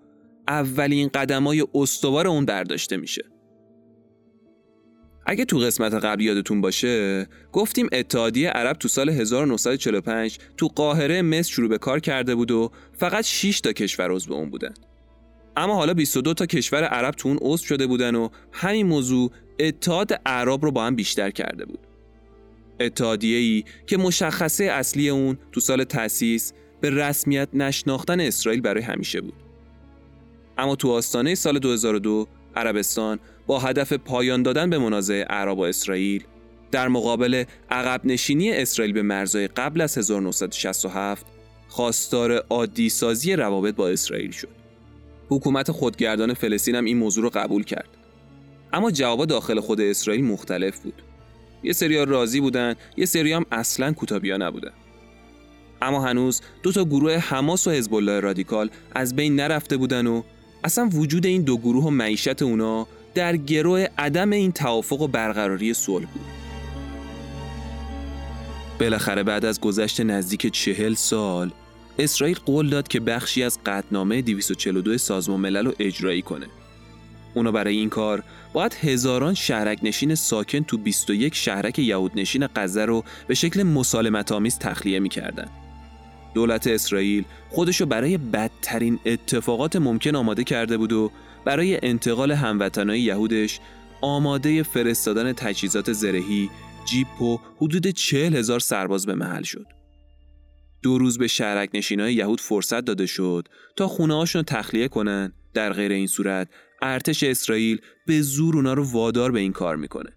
اولین 0.48 1.08
قدمای 1.08 1.66
استوار 1.74 2.26
اون 2.26 2.44
برداشته 2.44 2.96
میشه. 2.96 3.22
اگه 5.30 5.44
تو 5.44 5.58
قسمت 5.58 5.94
قبل 5.94 6.22
یادتون 6.22 6.60
باشه 6.60 7.26
گفتیم 7.52 7.88
اتحادیه 7.92 8.50
عرب 8.50 8.76
تو 8.76 8.88
سال 8.88 9.08
1945 9.08 10.38
تو 10.56 10.68
قاهره 10.68 11.22
مصر 11.22 11.52
شروع 11.52 11.68
به 11.68 11.78
کار 11.78 12.00
کرده 12.00 12.34
بود 12.34 12.50
و 12.50 12.70
فقط 12.98 13.24
6 13.24 13.60
تا 13.60 13.72
کشور 13.72 14.10
عضو 14.10 14.32
اون 14.34 14.50
بودن. 14.50 14.74
اما 15.56 15.74
حالا 15.74 15.94
22 15.94 16.34
تا 16.34 16.46
کشور 16.46 16.84
عرب 16.84 17.14
تو 17.14 17.28
اون 17.28 17.38
عضو 17.42 17.66
شده 17.66 17.86
بودن 17.86 18.14
و 18.14 18.28
همین 18.52 18.86
موضوع 18.86 19.30
اتحاد 19.58 20.20
عرب 20.26 20.64
رو 20.64 20.70
با 20.70 20.84
هم 20.84 20.96
بیشتر 20.96 21.30
کرده 21.30 21.64
بود. 21.64 21.80
اتحادیه 22.80 23.38
ای 23.38 23.64
که 23.86 23.96
مشخصه 23.96 24.64
اصلی 24.64 25.08
اون 25.08 25.38
تو 25.52 25.60
سال 25.60 25.84
تأسیس 25.84 26.52
به 26.80 26.90
رسمیت 26.90 27.48
نشناختن 27.52 28.20
اسرائیل 28.20 28.60
برای 28.60 28.82
همیشه 28.82 29.20
بود. 29.20 29.34
اما 30.58 30.76
تو 30.76 30.90
آستانه 30.90 31.34
سال 31.34 31.58
2002 31.58 32.26
عربستان 32.56 33.18
با 33.48 33.58
هدف 33.58 33.92
پایان 33.92 34.42
دادن 34.42 34.70
به 34.70 34.78
منازعه 34.78 35.24
عرب 35.24 35.58
و 35.58 35.62
اسرائیل 35.62 36.24
در 36.70 36.88
مقابل 36.88 37.44
عقب 37.70 38.00
نشینی 38.04 38.52
اسرائیل 38.52 38.92
به 38.94 39.02
مرزهای 39.02 39.48
قبل 39.48 39.80
از 39.80 39.98
1967 39.98 41.26
خواستار 41.68 42.32
عادی 42.32 42.88
سازی 42.88 43.32
روابط 43.32 43.74
با 43.74 43.88
اسرائیل 43.88 44.30
شد. 44.30 44.48
حکومت 45.28 45.70
خودگردان 45.70 46.34
فلسطین 46.34 46.74
هم 46.74 46.84
این 46.84 46.96
موضوع 46.96 47.24
رو 47.24 47.30
قبول 47.30 47.64
کرد. 47.64 47.88
اما 48.72 48.90
جواب 48.90 49.24
داخل 49.24 49.60
خود 49.60 49.80
اسرائیل 49.80 50.24
مختلف 50.24 50.78
بود. 50.78 51.02
یه 51.62 51.72
سری 51.72 52.04
راضی 52.04 52.40
بودن، 52.40 52.74
یه 52.96 53.06
سری 53.06 53.32
هم 53.32 53.46
اصلا 53.52 53.92
کوتابیا 53.92 54.36
نبودن. 54.36 54.72
اما 55.82 56.00
هنوز 56.00 56.40
دو 56.62 56.72
تا 56.72 56.84
گروه 56.84 57.16
حماس 57.16 57.66
و 57.66 57.70
حزب 57.70 57.94
الله 57.94 58.20
رادیکال 58.20 58.70
از 58.94 59.16
بین 59.16 59.36
نرفته 59.36 59.76
بودن 59.76 60.06
و 60.06 60.22
اصلا 60.64 60.88
وجود 60.92 61.26
این 61.26 61.42
دو 61.42 61.56
گروه 61.56 61.84
و 61.84 61.90
معیشت 61.90 62.42
اونا 62.42 62.86
در 63.18 63.36
گروه 63.36 63.86
عدم 63.98 64.30
این 64.30 64.52
توافق 64.52 65.00
و 65.00 65.08
برقراری 65.08 65.74
صلح 65.74 66.06
بود. 66.06 66.24
بالاخره 68.80 69.22
بعد 69.22 69.44
از 69.44 69.60
گذشت 69.60 70.00
نزدیک 70.00 70.46
چهل 70.52 70.94
سال 70.94 71.50
اسرائیل 71.98 72.38
قول 72.46 72.68
داد 72.68 72.88
که 72.88 73.00
بخشی 73.00 73.42
از 73.42 73.58
قطنامه 73.66 74.22
242 74.22 74.98
سازمان 74.98 75.40
ملل 75.40 75.66
رو 75.66 75.72
اجرایی 75.78 76.22
کنه. 76.22 76.46
اونا 77.34 77.52
برای 77.52 77.76
این 77.76 77.88
کار 77.88 78.22
باید 78.52 78.74
هزاران 78.74 79.34
شهرک 79.34 79.78
نشین 79.82 80.14
ساکن 80.14 80.60
تو 80.60 80.78
21 80.78 81.34
شهرک 81.34 81.78
یهود 81.78 82.12
نشین 82.14 82.46
غزه 82.56 82.84
رو 82.84 83.04
به 83.26 83.34
شکل 83.34 83.62
مسالمت 83.62 84.32
آمیز 84.32 84.58
تخلیه 84.58 84.98
می‌کردن. 84.98 85.48
دولت 86.34 86.66
اسرائیل 86.66 87.24
خودشو 87.50 87.86
برای 87.86 88.18
بدترین 88.18 88.98
اتفاقات 89.06 89.76
ممکن 89.76 90.14
آماده 90.14 90.44
کرده 90.44 90.76
بود 90.76 90.92
و 90.92 91.10
برای 91.48 91.78
انتقال 91.82 92.32
هموطنای 92.32 93.00
یهودش 93.00 93.60
آماده 94.00 94.62
فرستادن 94.62 95.32
تجهیزات 95.32 95.92
زرهی، 95.92 96.50
جیپ 96.84 97.22
و 97.22 97.40
حدود 97.56 97.86
چهل 97.86 98.36
هزار 98.36 98.60
سرباز 98.60 99.06
به 99.06 99.14
محل 99.14 99.42
شد. 99.42 99.66
دو 100.82 100.98
روز 100.98 101.18
به 101.18 101.26
شهرک 101.26 101.70
نشینای 101.74 102.14
یهود 102.14 102.40
فرصت 102.40 102.80
داده 102.80 103.06
شد 103.06 103.48
تا 103.76 103.88
خونه 103.88 104.14
هاشون 104.14 104.42
تخلیه 104.42 104.88
کنن 104.88 105.32
در 105.54 105.72
غیر 105.72 105.92
این 105.92 106.06
صورت 106.06 106.48
ارتش 106.82 107.22
اسرائیل 107.22 107.80
به 108.06 108.22
زور 108.22 108.56
اونا 108.56 108.74
رو 108.74 108.90
وادار 108.92 109.32
به 109.32 109.40
این 109.40 109.52
کار 109.52 109.76
می‌کنه. 109.76 110.10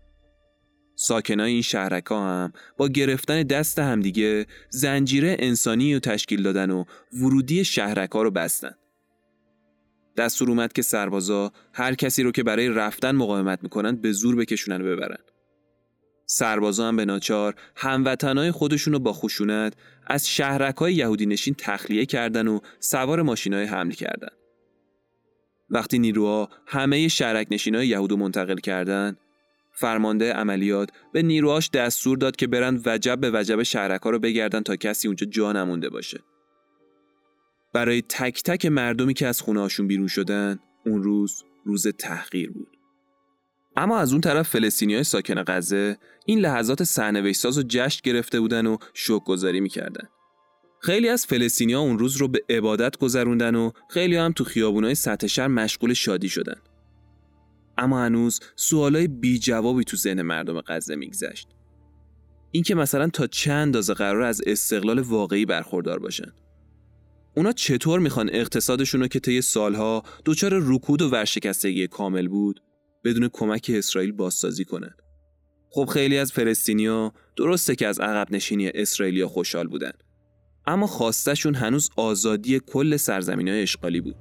ساکنای 0.96 1.52
این 1.52 1.62
شهرک 1.62 2.06
ها 2.06 2.28
هم 2.28 2.54
با 2.78 2.88
گرفتن 2.88 3.44
دست 3.44 3.80
همدیگه 3.80 4.46
زنجیره 4.70 5.36
انسانی 5.40 5.94
رو 5.94 6.00
تشکیل 6.00 6.44
دادن 6.44 6.72
و 6.72 6.84
ورودی 7.14 7.66
شهرک 7.66 8.12
ها 8.12 8.22
رو 8.22 8.32
بستن. 8.32 8.72
دستور 10.18 10.50
اومد 10.50 10.74
که 10.74 10.82
سربازا 10.82 11.52
هر 11.74 11.96
کسی 11.96 12.24
رو 12.24 12.32
که 12.32 12.44
برای 12.44 12.70
رفتن 12.70 13.12
مقاومت 13.12 13.60
می‌کنن 13.64 13.96
به 13.96 14.12
زور 14.12 14.36
بکشونن 14.36 14.82
و 14.82 14.86
ببرن. 14.96 15.18
سربازا 16.26 16.88
هم 16.88 16.96
به 16.96 17.06
ناچار 17.06 17.56
هموطنای 17.76 18.52
خودشون 18.52 18.94
رو 18.94 19.00
با 19.00 19.14
خشونت 19.14 19.74
از 20.08 20.30
شهرک 20.30 20.76
های 20.76 20.94
یهودی 20.94 21.26
نشین 21.26 21.56
تخلیه 21.58 22.06
کردن 22.06 22.48
و 22.48 22.60
سوار 22.80 23.22
ماشین 23.22 23.54
های 23.54 23.66
حمل 23.66 23.92
کردن. 23.92 24.32
وقتی 25.70 26.00
نیروها 26.00 26.50
همه 26.68 27.08
شهرک 27.08 27.48
نشین 27.52 27.76
های 27.76 27.88
یهودو 27.88 28.18
منتقل 28.18 28.58
کردن، 28.58 29.18
فرمانده 29.74 30.34
عملیات 30.34 30.90
به 31.14 31.22
نیروهاش 31.22 31.70
دستور 31.70 32.18
داد 32.18 32.36
که 32.36 32.48
برن 32.48 32.82
وجب 32.86 33.20
به 33.20 33.32
وجب 33.34 33.64
شهرک 33.64 34.02
ها 34.02 34.10
رو 34.10 34.20
بگردن 34.20 34.62
تا 34.62 34.76
کسی 34.76 35.08
اونجا 35.08 35.26
جا 35.26 35.52
نمونده 35.52 35.90
باشه. 35.90 36.20
برای 37.74 38.02
تک 38.02 38.44
تک 38.44 38.66
مردمی 38.66 39.14
که 39.14 39.28
از 39.28 39.42
خونه 39.42 39.60
هاشون 39.60 39.88
بیرون 39.88 40.08
شدن 40.08 40.60
اون 40.86 41.04
روز 41.04 41.44
روز 41.66 41.88
تحقیر 41.88 42.52
بود. 42.52 42.78
اما 43.76 43.98
از 43.98 44.12
اون 44.12 44.22
طرف 44.22 44.50
فلسطینی 44.50 44.94
های 44.94 45.04
ساکن 45.04 45.44
غزه 45.48 45.98
این 46.26 46.40
لحظات 46.40 46.84
سرنوشتساز 46.84 47.58
و 47.58 47.64
جشن 47.68 48.02
گرفته 48.04 48.40
بودن 48.40 48.68
و 48.68 48.78
شوک 48.94 49.24
گذاری 49.24 49.60
می‌کردن. 49.60 50.10
خیلی 50.82 51.10
از 51.10 51.26
فلسطینی 51.26 51.74
ها 51.74 51.80
اون 51.80 52.00
روز 52.00 52.18
رو 52.18 52.28
به 52.28 52.44
عبادت 52.50 52.98
گذروندن 52.98 53.56
و 53.56 53.72
خیلی 53.90 54.16
هم 54.16 54.32
تو 54.32 54.44
خیابونای 54.44 54.96
سطح 54.96 55.28
شهر 55.28 55.48
مشغول 55.48 55.94
شادی 55.94 56.30
شدن. 56.30 56.62
اما 57.78 58.02
هنوز 58.04 58.40
سوالای 58.56 59.08
بی 59.08 59.40
جوابی 59.40 59.84
تو 59.84 59.98
ذهن 59.98 60.22
مردم 60.22 60.62
غزه 60.62 60.96
میگذشت. 60.96 61.48
اینکه 62.52 62.76
مثلا 62.76 63.08
تا 63.08 63.28
چند 63.28 63.58
اندازه 63.58 63.94
قرار 63.94 64.22
از 64.22 64.42
استقلال 64.46 65.00
واقعی 65.00 65.46
برخوردار 65.46 66.00
باشن. 66.00 66.34
اونا 67.36 67.52
چطور 67.52 68.00
می‌خوان 68.00 68.30
اقتصادشون 68.34 69.02
رو 69.02 69.08
که 69.08 69.20
طی 69.20 69.42
سالها 69.42 70.04
دچار 70.26 70.52
رکود 70.54 71.02
و 71.02 71.10
ورشکستگی 71.10 71.88
کامل 71.88 72.28
بود 72.28 72.64
بدون 73.04 73.30
کمک 73.34 73.72
اسرائیل 73.74 74.12
بازسازی 74.12 74.66
کنند. 74.66 75.02
خب 75.70 75.86
خیلی 75.86 76.18
از 76.18 76.32
فلسطینیا 76.32 77.14
درسته 77.38 77.76
که 77.76 77.88
از 77.88 78.00
عقب 78.00 78.32
نشینی 78.32 78.70
اسرائیلیا 78.70 79.28
خوشحال 79.28 79.68
بودن. 79.68 79.92
اما 80.66 80.88
خواستشون 80.88 81.56
هنوز 81.56 81.90
آزادی 81.98 82.60
کل 82.60 82.98
سرزمین 82.98 83.48
های 83.48 83.62
اشغالی 83.62 84.02
بود. 84.02 84.16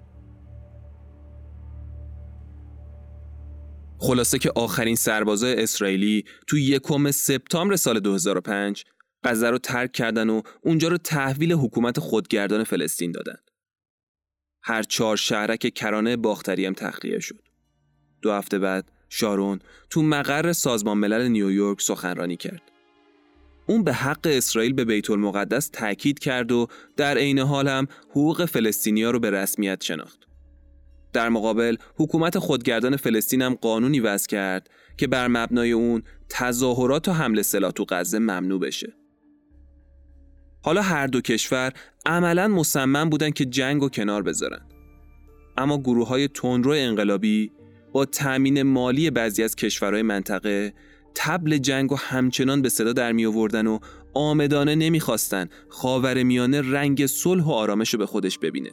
خلاصه 3.99 4.39
که 4.39 4.53
آخرین 4.55 4.97
سربازای 4.97 5.63
اسرائیلی 5.63 6.25
تو 6.47 6.59
یکم 6.59 7.11
سپتامبر 7.11 7.77
سال 7.77 8.01
2005 8.01 8.85
غزه 9.25 9.51
رو 9.51 9.59
ترک 9.59 9.93
کردن 9.93 10.31
و 10.31 10.43
اونجا 10.61 10.89
رو 10.89 10.97
تحویل 10.97 11.53
حکومت 11.53 12.01
خودگردان 12.01 12.65
فلسطین 12.65 13.13
دادن. 13.13 13.37
هر 14.63 14.83
چهار 14.83 15.17
شهرک 15.17 15.75
کرانه 15.75 16.17
باختری 16.17 16.67
هم 16.67 16.73
تخلیه 16.73 17.21
شد. 17.21 17.49
دو 18.23 18.33
هفته 18.33 18.59
بعد 18.59 18.93
شارون 19.09 19.59
تو 19.91 20.03
مقر 20.03 20.53
سازمان 20.53 20.99
ملل 20.99 21.29
نیویورک 21.29 21.81
سخنرانی 21.81 22.37
کرد. 22.37 22.63
اون 23.67 23.85
به 23.85 23.93
حق 23.93 24.21
اسرائیل 24.25 24.73
به 24.73 24.85
بیت 24.85 25.11
المقدس 25.11 25.69
تاکید 25.69 26.19
کرد 26.19 26.53
و 26.53 26.67
در 26.97 27.19
عین 27.19 27.39
حال 27.39 27.69
هم 27.69 27.87
حقوق 28.11 28.45
فلسطینیا 28.45 29.11
رو 29.11 29.19
به 29.19 29.31
رسمیت 29.31 29.83
شناخت. 29.83 30.21
در 31.13 31.29
مقابل 31.29 31.77
حکومت 31.97 32.39
خودگردان 32.39 32.97
فلسطین 32.97 33.43
هم 33.43 33.55
قانونی 33.55 34.01
وضع 34.01 34.29
کرد 34.29 34.71
که 34.97 35.07
بر 35.07 35.29
مبنای 35.29 35.73
اون 35.73 36.03
تظاهرات 36.29 37.09
و 37.09 37.13
حمله 37.13 37.43
سلاح 37.43 37.71
تو 37.71 37.85
غزه 37.89 38.19
ممنوع 38.19 38.61
بشه. 38.61 39.00
حالا 40.63 40.83
هر 40.83 41.07
دو 41.07 41.21
کشور 41.21 41.73
عملا 42.07 42.49
مصمم 42.49 43.11
بودن 43.11 43.31
که 43.31 43.45
جنگ 43.45 43.83
و 43.83 43.89
کنار 43.89 44.23
بذارن. 44.23 44.61
اما 45.57 45.79
گروه 45.79 46.09
های 46.09 46.29
تندرو 46.29 46.73
انقلابی 46.73 47.53
با 47.93 48.05
تأمین 48.05 48.63
مالی 48.63 49.11
بعضی 49.11 49.43
از 49.43 49.57
کشورهای 49.57 50.03
منطقه 50.03 50.75
تبل 51.15 51.59
جنگ 51.59 51.93
و 51.93 51.97
همچنان 51.99 52.63
به 52.63 52.69
صدا 52.69 52.93
در 52.93 53.13
می 53.13 53.27
آوردن 53.27 53.67
و 53.67 53.79
آمدانه 54.15 54.75
نمی‌خواستن 54.75 55.49
خاور 55.69 56.23
میانه 56.23 56.73
رنگ 56.73 57.07
صلح 57.07 57.45
و 57.45 57.51
آرامش 57.51 57.95
رو 57.95 57.99
به 57.99 58.07
خودش 58.07 58.39
ببینه. 58.39 58.71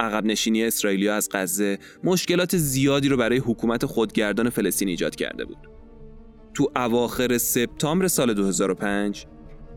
عقب 0.00 0.24
نشینی 0.24 0.64
اسرائیلیا 0.64 1.14
از 1.14 1.28
غزه 1.32 1.78
مشکلات 2.04 2.56
زیادی 2.56 3.08
رو 3.08 3.16
برای 3.16 3.38
حکومت 3.38 3.86
خودگردان 3.86 4.50
فلسطین 4.50 4.88
ایجاد 4.88 5.14
کرده 5.14 5.44
بود. 5.44 5.73
تو 6.54 6.70
اواخر 6.76 7.38
سپتامبر 7.38 8.08
سال 8.08 8.34
2005 8.34 9.26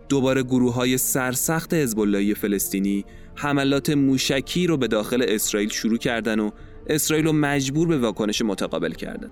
دوباره 0.09 0.43
گروه 0.43 0.73
های 0.73 0.97
سرسخت 0.97 1.73
حزب 1.73 2.33
فلسطینی 2.33 3.05
حملات 3.35 3.89
موشکی 3.89 4.67
رو 4.67 4.77
به 4.77 4.87
داخل 4.87 5.25
اسرائیل 5.27 5.69
شروع 5.69 5.97
کردن 5.97 6.39
و 6.39 6.51
اسرائیل 6.87 7.25
رو 7.25 7.33
مجبور 7.33 7.87
به 7.87 7.97
واکنش 7.97 8.41
متقابل 8.41 8.91
کردن. 8.91 9.31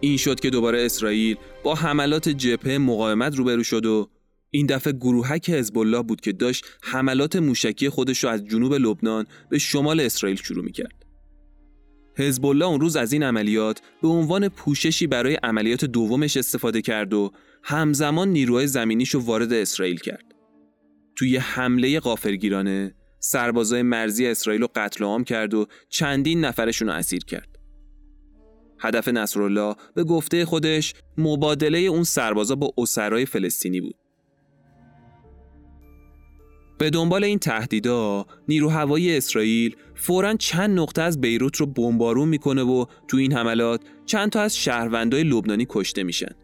این 0.00 0.16
شد 0.16 0.40
که 0.40 0.50
دوباره 0.50 0.84
اسرائیل 0.84 1.36
با 1.64 1.74
حملات 1.74 2.28
جبهه 2.28 2.78
مقاومت 2.78 3.36
روبرو 3.36 3.62
شد 3.62 3.86
و 3.86 4.08
این 4.50 4.66
دفعه 4.66 4.92
گروهک 4.92 5.50
حزب 5.50 5.78
الله 5.78 6.02
بود 6.02 6.20
که 6.20 6.32
داشت 6.32 6.64
حملات 6.82 7.36
موشکی 7.36 7.88
خودش 7.88 8.24
رو 8.24 8.30
از 8.30 8.46
جنوب 8.46 8.74
لبنان 8.74 9.26
به 9.50 9.58
شمال 9.58 10.00
اسرائیل 10.00 10.36
شروع 10.36 10.64
می‌کرد. 10.64 10.99
حزب 12.20 12.46
الله 12.46 12.64
اون 12.64 12.80
روز 12.80 12.96
از 12.96 13.12
این 13.12 13.22
عملیات 13.22 13.82
به 14.02 14.08
عنوان 14.08 14.48
پوششی 14.48 15.06
برای 15.06 15.34
عملیات 15.34 15.84
دومش 15.84 16.36
استفاده 16.36 16.82
کرد 16.82 17.14
و 17.14 17.32
همزمان 17.62 18.28
نیروهای 18.28 18.66
زمینیش 18.66 19.10
رو 19.10 19.20
وارد 19.20 19.52
اسرائیل 19.52 19.96
کرد. 19.96 20.24
توی 21.16 21.36
حمله 21.36 22.00
قافرگیرانه 22.00 22.94
سربازای 23.20 23.82
مرزی 23.82 24.26
اسرائیل 24.26 24.62
رو 24.62 24.68
قتل 24.74 25.04
عام 25.04 25.24
کرد 25.24 25.54
و 25.54 25.66
چندین 25.88 26.44
نفرشون 26.44 26.88
رو 26.88 26.94
اسیر 26.94 27.24
کرد. 27.24 27.58
هدف 28.78 29.08
نصرالله 29.08 29.74
به 29.94 30.04
گفته 30.04 30.44
خودش 30.44 30.94
مبادله 31.18 31.78
اون 31.78 32.04
سربازا 32.04 32.54
با 32.54 32.72
اسرای 32.78 33.26
فلسطینی 33.26 33.80
بود. 33.80 33.99
به 36.80 36.90
دنبال 36.90 37.24
این 37.24 37.38
تهدیدا 37.38 38.26
نیرو 38.48 38.68
هوایی 38.68 39.16
اسرائیل 39.16 39.76
فورا 39.94 40.34
چند 40.34 40.78
نقطه 40.78 41.02
از 41.02 41.20
بیروت 41.20 41.56
رو 41.56 41.66
بمبارون 41.66 42.28
می‌کنه 42.28 42.62
و 42.62 42.84
تو 43.08 43.16
این 43.16 43.32
حملات 43.32 43.80
چند 44.06 44.30
تا 44.30 44.40
از 44.40 44.56
شهروندای 44.56 45.24
لبنانی 45.24 45.66
کشته 45.68 46.02
میشن. 46.02 46.34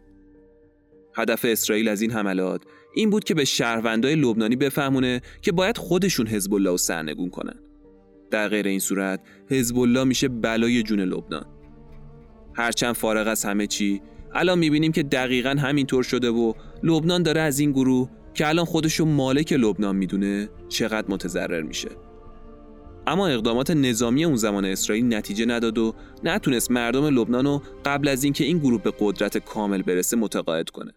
هدف 1.15 1.45
اسرائیل 1.45 1.87
از 1.87 2.01
این 2.01 2.11
حملات 2.11 2.61
این 2.93 3.09
بود 3.09 3.23
که 3.23 3.33
به 3.33 3.45
شهروندای 3.45 4.15
لبنانی 4.15 4.55
بفهمونه 4.55 5.21
که 5.41 5.51
باید 5.51 5.77
خودشون 5.77 6.27
حزب 6.27 6.53
الله 6.53 6.69
رو 6.69 6.77
سرنگون 6.77 7.29
کنن. 7.29 7.59
در 8.31 8.49
غیر 8.49 8.67
این 8.67 8.79
صورت 8.79 9.19
حزب 9.49 9.77
الله 9.77 10.03
میشه 10.03 10.27
بلای 10.27 10.83
جون 10.83 10.99
لبنان. 10.99 11.45
هرچند 12.53 12.95
فارغ 12.95 13.27
از 13.27 13.45
همه 13.45 13.67
چی 13.67 14.01
الان 14.33 14.59
می‌بینیم 14.59 14.91
که 14.91 15.03
دقیقا 15.03 15.55
همینطور 15.59 16.03
شده 16.03 16.29
و 16.29 16.53
لبنان 16.83 17.23
داره 17.23 17.41
از 17.41 17.59
این 17.59 17.71
گروه 17.71 18.09
که 18.37 18.47
الان 18.47 18.65
خودشو 18.65 19.05
مالک 19.05 19.53
لبنان 19.53 19.95
می‌دونه 19.95 20.49
چقدر 20.69 21.11
متضرر 21.11 21.61
میشه 21.61 21.89
اما 23.07 23.27
اقدامات 23.27 23.71
نظامی 23.71 24.25
اون 24.25 24.35
زمان 24.35 24.65
اسرائیل 24.65 25.13
نتیجه 25.15 25.45
نداد 25.45 25.77
و 25.77 25.95
نتونست 26.23 26.71
مردم 26.71 27.05
لبنان 27.05 27.45
رو 27.45 27.63
قبل 27.85 28.07
از 28.07 28.23
اینکه 28.23 28.43
این 28.43 28.57
گروه 28.57 28.81
به 28.81 28.93
قدرت 28.99 29.37
کامل 29.37 29.81
برسه 29.81 30.17
متقاعد 30.17 30.69
کنه 30.69 30.93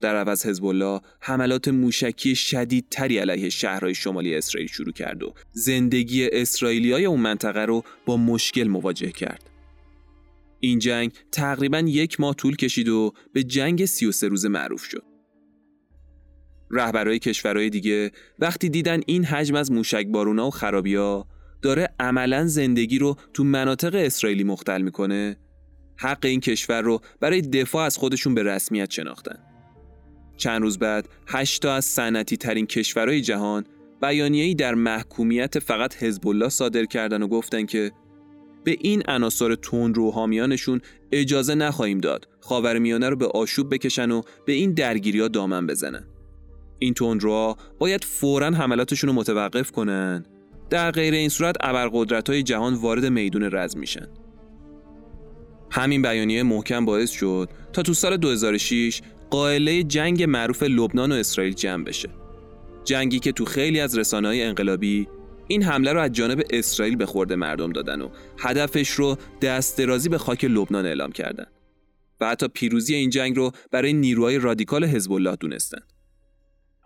در 0.00 0.16
عوض 0.16 0.46
حزب 0.46 0.64
الله 0.64 1.00
حملات 1.20 1.68
موشکی 1.68 2.36
شدیدتری 2.36 3.18
علیه 3.18 3.48
شهرهای 3.48 3.94
شمالی 3.94 4.34
اسرائیل 4.34 4.68
شروع 4.68 4.92
کرد 4.92 5.22
و 5.22 5.34
زندگی 5.52 6.28
اسرائیلی 6.32 7.04
اون 7.04 7.20
منطقه 7.20 7.64
رو 7.64 7.84
با 8.06 8.16
مشکل 8.16 8.68
مواجه 8.68 9.10
کرد. 9.10 9.50
این 10.60 10.78
جنگ 10.78 11.12
تقریبا 11.32 11.78
یک 11.78 12.20
ماه 12.20 12.34
طول 12.34 12.56
کشید 12.56 12.88
و 12.88 13.12
به 13.32 13.44
جنگ 13.44 13.84
33 13.84 14.28
روزه 14.28 14.48
معروف 14.48 14.84
شد. 14.84 15.09
رهبرهای 16.70 17.18
کشورهای 17.18 17.70
دیگه 17.70 18.10
وقتی 18.38 18.68
دیدن 18.68 19.00
این 19.06 19.24
حجم 19.24 19.54
از 19.54 19.72
موشک 19.72 20.06
بارونا 20.06 20.46
و 20.46 20.50
خرابیا 20.50 21.26
داره 21.62 21.88
عملا 22.00 22.46
زندگی 22.46 22.98
رو 22.98 23.16
تو 23.34 23.44
مناطق 23.44 23.94
اسرائیلی 23.94 24.44
مختل 24.44 24.82
می‌کنه 24.82 25.36
حق 25.96 26.24
این 26.24 26.40
کشور 26.40 26.82
رو 26.82 27.00
برای 27.20 27.40
دفاع 27.40 27.84
از 27.84 27.98
خودشون 27.98 28.34
به 28.34 28.42
رسمیت 28.42 28.90
شناختن. 28.90 29.38
چند 30.36 30.62
روز 30.62 30.78
بعد 30.78 31.08
هشتا 31.26 31.74
از 31.74 31.84
صنعتی 31.84 32.36
ترین 32.36 32.66
کشورهای 32.66 33.20
جهان 33.20 33.64
بیانیه‌ای 34.02 34.54
در 34.54 34.74
محکومیت 34.74 35.58
فقط 35.58 36.02
حزب 36.02 36.28
الله 36.28 36.48
صادر 36.48 36.84
کردن 36.84 37.22
و 37.22 37.28
گفتن 37.28 37.66
که 37.66 37.92
به 38.64 38.76
این 38.80 39.02
عناصر 39.08 39.54
تون 39.54 39.94
رو 39.94 40.10
حامیانشون 40.10 40.80
اجازه 41.12 41.54
نخواهیم 41.54 41.98
داد 41.98 42.28
خاورمیانه 42.40 43.08
رو 43.08 43.16
به 43.16 43.26
آشوب 43.26 43.74
بکشن 43.74 44.10
و 44.10 44.22
به 44.46 44.52
این 44.52 44.72
درگیری 44.72 45.20
ها 45.20 45.28
دامن 45.28 45.66
بزنن 45.66 46.04
این 46.80 46.94
تندروها 46.94 47.56
باید 47.78 48.04
فورا 48.04 48.46
حملاتشون 48.46 49.08
رو 49.08 49.16
متوقف 49.16 49.70
کنن. 49.70 50.24
در 50.70 50.90
غیر 50.90 51.14
این 51.14 51.28
صورت 51.28 51.56
ابرقدرت 51.60 52.30
های 52.30 52.42
جهان 52.42 52.74
وارد 52.74 53.06
میدون 53.06 53.42
رزم 53.42 53.80
میشن. 53.80 54.06
همین 55.70 56.02
بیانیه 56.02 56.42
محکم 56.42 56.84
باعث 56.84 57.10
شد 57.10 57.48
تا 57.72 57.82
تو 57.82 57.94
سال 57.94 58.16
2006 58.16 59.02
قائله 59.30 59.82
جنگ 59.82 60.22
معروف 60.22 60.62
لبنان 60.62 61.12
و 61.12 61.14
اسرائیل 61.14 61.52
جمع 61.52 61.84
بشه. 61.84 62.08
جنگی 62.84 63.18
که 63.18 63.32
تو 63.32 63.44
خیلی 63.44 63.80
از 63.80 63.98
رسانه 63.98 64.28
های 64.28 64.42
انقلابی 64.42 65.08
این 65.48 65.62
حمله 65.62 65.92
رو 65.92 66.00
از 66.00 66.12
جانب 66.12 66.42
اسرائیل 66.50 66.96
به 66.96 67.06
خورده 67.06 67.36
مردم 67.36 67.72
دادن 67.72 68.00
و 68.00 68.08
هدفش 68.38 68.90
رو 68.90 69.16
دست 69.42 69.78
درازی 69.78 70.08
به 70.08 70.18
خاک 70.18 70.44
لبنان 70.44 70.86
اعلام 70.86 71.12
کردن. 71.12 71.46
و 72.20 72.28
حتی 72.28 72.48
پیروزی 72.48 72.94
این 72.94 73.10
جنگ 73.10 73.36
رو 73.36 73.50
برای 73.70 73.92
نیروهای 73.92 74.38
رادیکال 74.38 74.84
حزب 74.84 75.12
الله 75.12 75.36
دونستن. 75.36 75.78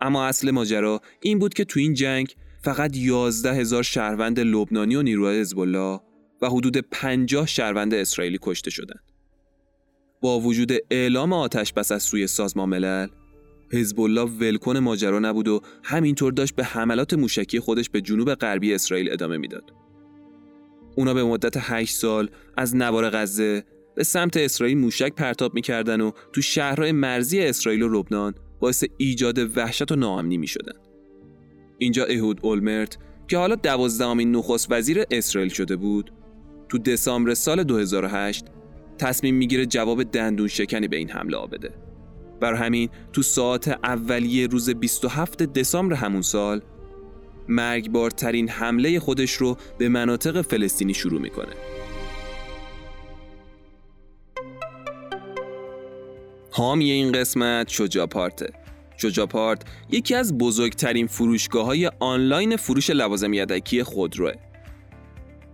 اما 0.01 0.25
اصل 0.25 0.51
ماجرا 0.51 1.01
این 1.21 1.39
بود 1.39 1.53
که 1.53 1.65
تو 1.65 1.79
این 1.79 1.93
جنگ 1.93 2.35
فقط 2.61 2.97
11 2.97 3.53
هزار 3.53 3.83
شهروند 3.83 4.39
لبنانی 4.39 4.95
و 4.95 5.01
نیروهای 5.01 5.39
حزب 5.39 5.59
الله 5.59 5.99
و 6.41 6.49
حدود 6.49 6.77
50 6.77 7.47
شهروند 7.47 7.93
اسرائیلی 7.93 8.39
کشته 8.41 8.69
شدند. 8.69 9.03
با 10.21 10.39
وجود 10.39 10.71
اعلام 10.91 11.33
آتش 11.33 11.73
بس 11.73 11.91
از 11.91 12.03
سوی 12.03 12.27
سازمان 12.27 12.69
ملل 12.69 13.07
حزب 13.71 13.99
الله 13.99 14.21
ولکن 14.21 14.77
ماجرا 14.77 15.19
نبود 15.19 15.47
و 15.47 15.61
همینطور 15.83 16.33
داشت 16.33 16.55
به 16.55 16.63
حملات 16.63 17.13
موشکی 17.13 17.59
خودش 17.59 17.89
به 17.89 18.01
جنوب 18.01 18.33
غربی 18.33 18.73
اسرائیل 18.73 19.11
ادامه 19.11 19.37
می‌داد. 19.37 19.73
اونا 20.95 21.13
به 21.13 21.23
مدت 21.23 21.53
8 21.57 21.95
سال 21.95 22.29
از 22.57 22.75
نوار 22.75 23.09
غزه 23.09 23.63
به 23.95 24.03
سمت 24.03 24.37
اسرائیل 24.37 24.77
موشک 24.77 25.13
پرتاب 25.13 25.53
می‌کردن 25.53 26.01
و 26.01 26.11
تو 26.33 26.41
شهرهای 26.41 26.91
مرزی 26.91 27.41
اسرائیل 27.41 27.81
و 27.81 27.89
لبنان 27.89 28.35
باعث 28.65 28.83
ایجاد 28.97 29.57
وحشت 29.57 29.91
و 29.91 29.95
ناامنی 29.95 30.37
می 30.37 30.47
شدن. 30.47 30.79
اینجا 31.77 32.05
اهود 32.05 32.39
اولمرت 32.41 32.97
که 33.27 33.37
حالا 33.37 33.55
دوازدهمین 33.55 34.35
نخست 34.35 34.71
وزیر 34.71 35.03
اسرائیل 35.11 35.49
شده 35.49 35.75
بود 35.75 36.11
تو 36.69 36.77
دسامبر 36.77 37.33
سال 37.33 37.63
2008 37.63 38.45
تصمیم 38.97 39.35
می‌گیره 39.35 39.65
جواب 39.65 40.03
دندون 40.03 40.47
شکنی 40.47 40.87
به 40.87 40.97
این 40.97 41.09
حمله 41.09 41.47
بده. 41.51 41.71
بر 42.39 42.53
همین 42.53 42.89
تو 43.13 43.21
ساعت 43.21 43.67
اولیه 43.67 44.47
روز 44.47 44.69
27 44.69 45.43
دسامبر 45.43 45.95
همون 45.95 46.21
سال 46.21 46.61
مرگبارترین 47.47 48.49
حمله 48.49 48.99
خودش 48.99 49.33
رو 49.33 49.57
به 49.77 49.89
مناطق 49.89 50.41
فلسطینی 50.41 50.93
شروع 50.93 51.21
می‌کنه. 51.21 51.53
حامی 56.57 56.91
این 56.91 57.11
قسمت 57.11 57.69
شجاپارته 57.69 58.49
شجاپارت 58.97 59.61
یکی 59.91 60.15
از 60.15 60.37
بزرگترین 60.37 61.07
فروشگاه 61.07 61.65
های 61.65 61.91
آنلاین 61.99 62.57
فروش 62.57 62.89
لوازم 62.89 63.33
یدکی 63.33 63.83
خودروه. 63.83 64.31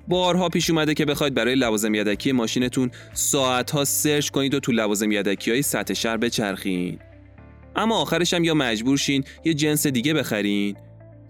بارها 0.07 0.49
پیش 0.49 0.69
اومده 0.69 0.93
که 0.93 1.05
بخواید 1.05 1.33
برای 1.33 1.55
لوازم 1.55 1.95
یدکی 1.95 2.31
ماشینتون 2.31 2.91
ساعتها 3.13 3.85
سرچ 3.85 4.29
کنید 4.29 4.53
و 4.53 4.59
تو 4.59 4.71
لوازم 4.71 5.11
یدکی 5.11 5.51
های 5.51 5.61
سطح 5.61 5.93
شهر 5.93 6.17
بچرخین. 6.17 6.99
اما 7.75 8.01
آخرش 8.01 8.33
هم 8.33 8.43
یا 8.43 8.53
مجبور 8.53 8.97
شین 8.97 9.23
یه 9.45 9.53
جنس 9.53 9.87
دیگه 9.87 10.13
بخرین 10.13 10.75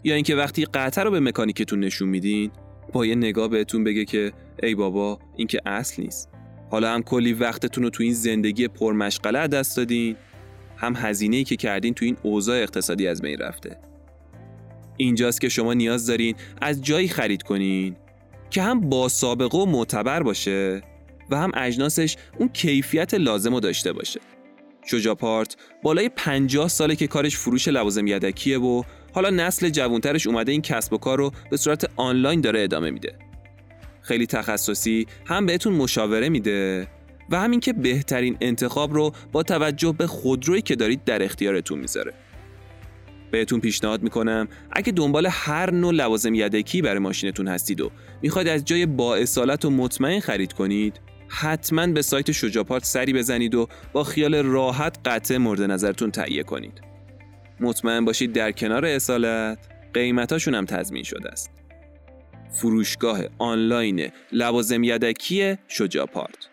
یا 0.03 0.15
اینکه 0.15 0.35
وقتی 0.35 0.65
قطع 0.65 1.03
رو 1.03 1.11
به 1.11 1.19
مکانیکتون 1.19 1.79
نشون 1.79 2.09
میدین 2.09 2.51
با 2.93 3.05
یه 3.05 3.15
نگاه 3.15 3.47
بهتون 3.47 3.83
بگه 3.83 4.05
که 4.05 4.31
ای 4.63 4.75
بابا 4.75 5.19
این 5.35 5.47
که 5.47 5.59
اصل 5.65 6.03
نیست. 6.03 6.30
حالا 6.71 6.93
هم 6.93 7.03
کلی 7.03 7.33
وقتتون 7.33 7.83
رو 7.83 7.89
تو 7.89 8.03
این 8.03 8.13
زندگی 8.13 8.67
پرمشغله 8.67 9.47
دست 9.47 9.77
دادین. 9.77 10.15
هم 10.77 10.95
هزینه 10.95 11.43
که 11.43 11.55
کردین 11.55 11.93
تو 11.93 12.05
این 12.05 12.17
اوضاع 12.23 12.61
اقتصادی 12.61 13.07
از 13.07 13.21
بین 13.21 13.37
رفته. 13.37 13.77
اینجاست 14.97 15.41
که 15.41 15.49
شما 15.49 15.73
نیاز 15.73 16.05
دارین 16.05 16.35
از 16.61 16.81
جایی 16.81 17.07
خرید 17.07 17.43
کنین 17.43 17.95
که 18.49 18.61
هم 18.61 18.89
با 18.89 19.09
سابقه 19.09 19.57
و 19.57 19.65
معتبر 19.65 20.23
باشه 20.23 20.81
و 21.29 21.37
هم 21.37 21.51
اجناسش 21.53 22.17
اون 22.37 22.49
کیفیت 22.49 23.13
لازم 23.13 23.53
رو 23.53 23.59
داشته 23.59 23.93
باشه. 23.93 24.19
شجاپارت 24.85 25.55
بالای 25.83 26.09
50 26.09 26.67
ساله 26.67 26.95
که 26.95 27.07
کارش 27.07 27.37
فروش 27.37 27.67
لوازم 27.67 28.07
یدکیه 28.07 28.59
و 28.59 28.83
حالا 29.13 29.29
نسل 29.29 29.69
جوانترش 29.69 30.27
اومده 30.27 30.51
این 30.51 30.61
کسب 30.61 30.93
و 30.93 30.97
کار 30.97 31.17
رو 31.17 31.31
به 31.51 31.57
صورت 31.57 31.89
آنلاین 31.95 32.41
داره 32.41 32.63
ادامه 32.63 32.91
میده. 32.91 33.30
خیلی 34.11 34.25
تخصصی 34.25 35.07
هم 35.25 35.45
بهتون 35.45 35.73
مشاوره 35.73 36.29
میده 36.29 36.87
و 37.29 37.39
همین 37.39 37.59
که 37.59 37.73
بهترین 37.73 38.37
انتخاب 38.41 38.93
رو 38.93 39.13
با 39.31 39.43
توجه 39.43 39.95
به 39.97 40.07
خودرویی 40.07 40.61
که 40.61 40.75
دارید 40.75 41.03
در 41.03 41.23
اختیارتون 41.23 41.79
می‌ذاره. 41.79 42.13
بهتون 43.31 43.59
پیشنهاد 43.59 44.03
می‌کنم 44.03 44.47
اگه 44.71 44.91
دنبال 44.91 45.27
هر 45.31 45.71
نوع 45.71 45.93
لوازم 45.93 46.33
یدکی 46.33 46.81
برای 46.81 46.99
ماشینتون 46.99 47.47
هستید 47.47 47.81
و 47.81 47.91
می‌خواید 48.21 48.47
از 48.47 48.65
جای 48.65 48.85
با 48.85 49.15
اصالت 49.15 49.65
و 49.65 49.69
مطمئن 49.69 50.19
خرید 50.19 50.53
کنید 50.53 50.99
حتما 51.27 51.87
به 51.87 52.01
سایت 52.01 52.31
شجاپارت 52.31 52.85
سری 52.85 53.13
بزنید 53.13 53.55
و 53.55 53.67
با 53.93 54.03
خیال 54.03 54.35
راحت 54.35 54.97
قطع 55.05 55.37
مورد 55.37 55.61
نظرتون 55.61 56.11
تهیه 56.11 56.43
کنید. 56.43 56.81
مطمئن 57.59 58.05
باشید 58.05 58.33
در 58.33 58.51
کنار 58.51 58.85
اصالت 58.85 59.57
قیمتاشون 59.93 60.55
هم 60.55 60.65
تضمین 60.65 61.03
شده 61.03 61.29
است. 61.29 61.60
فروشگاه 62.51 63.21
آنلاین 63.37 64.11
لوازم 64.31 64.83
یدکی 64.83 65.55
شجاپارت 65.67 66.49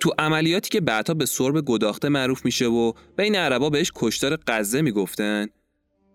تو 0.00 0.12
عملیاتی 0.18 0.70
که 0.70 0.80
بعدها 0.80 1.14
به 1.14 1.26
سرب 1.26 1.64
گداخته 1.64 2.08
معروف 2.08 2.44
میشه 2.44 2.66
و 2.66 2.92
بین 3.16 3.34
عربا 3.34 3.70
بهش 3.70 3.92
کشتار 3.94 4.38
غزه 4.46 4.82
می‌گفتن 4.82 5.46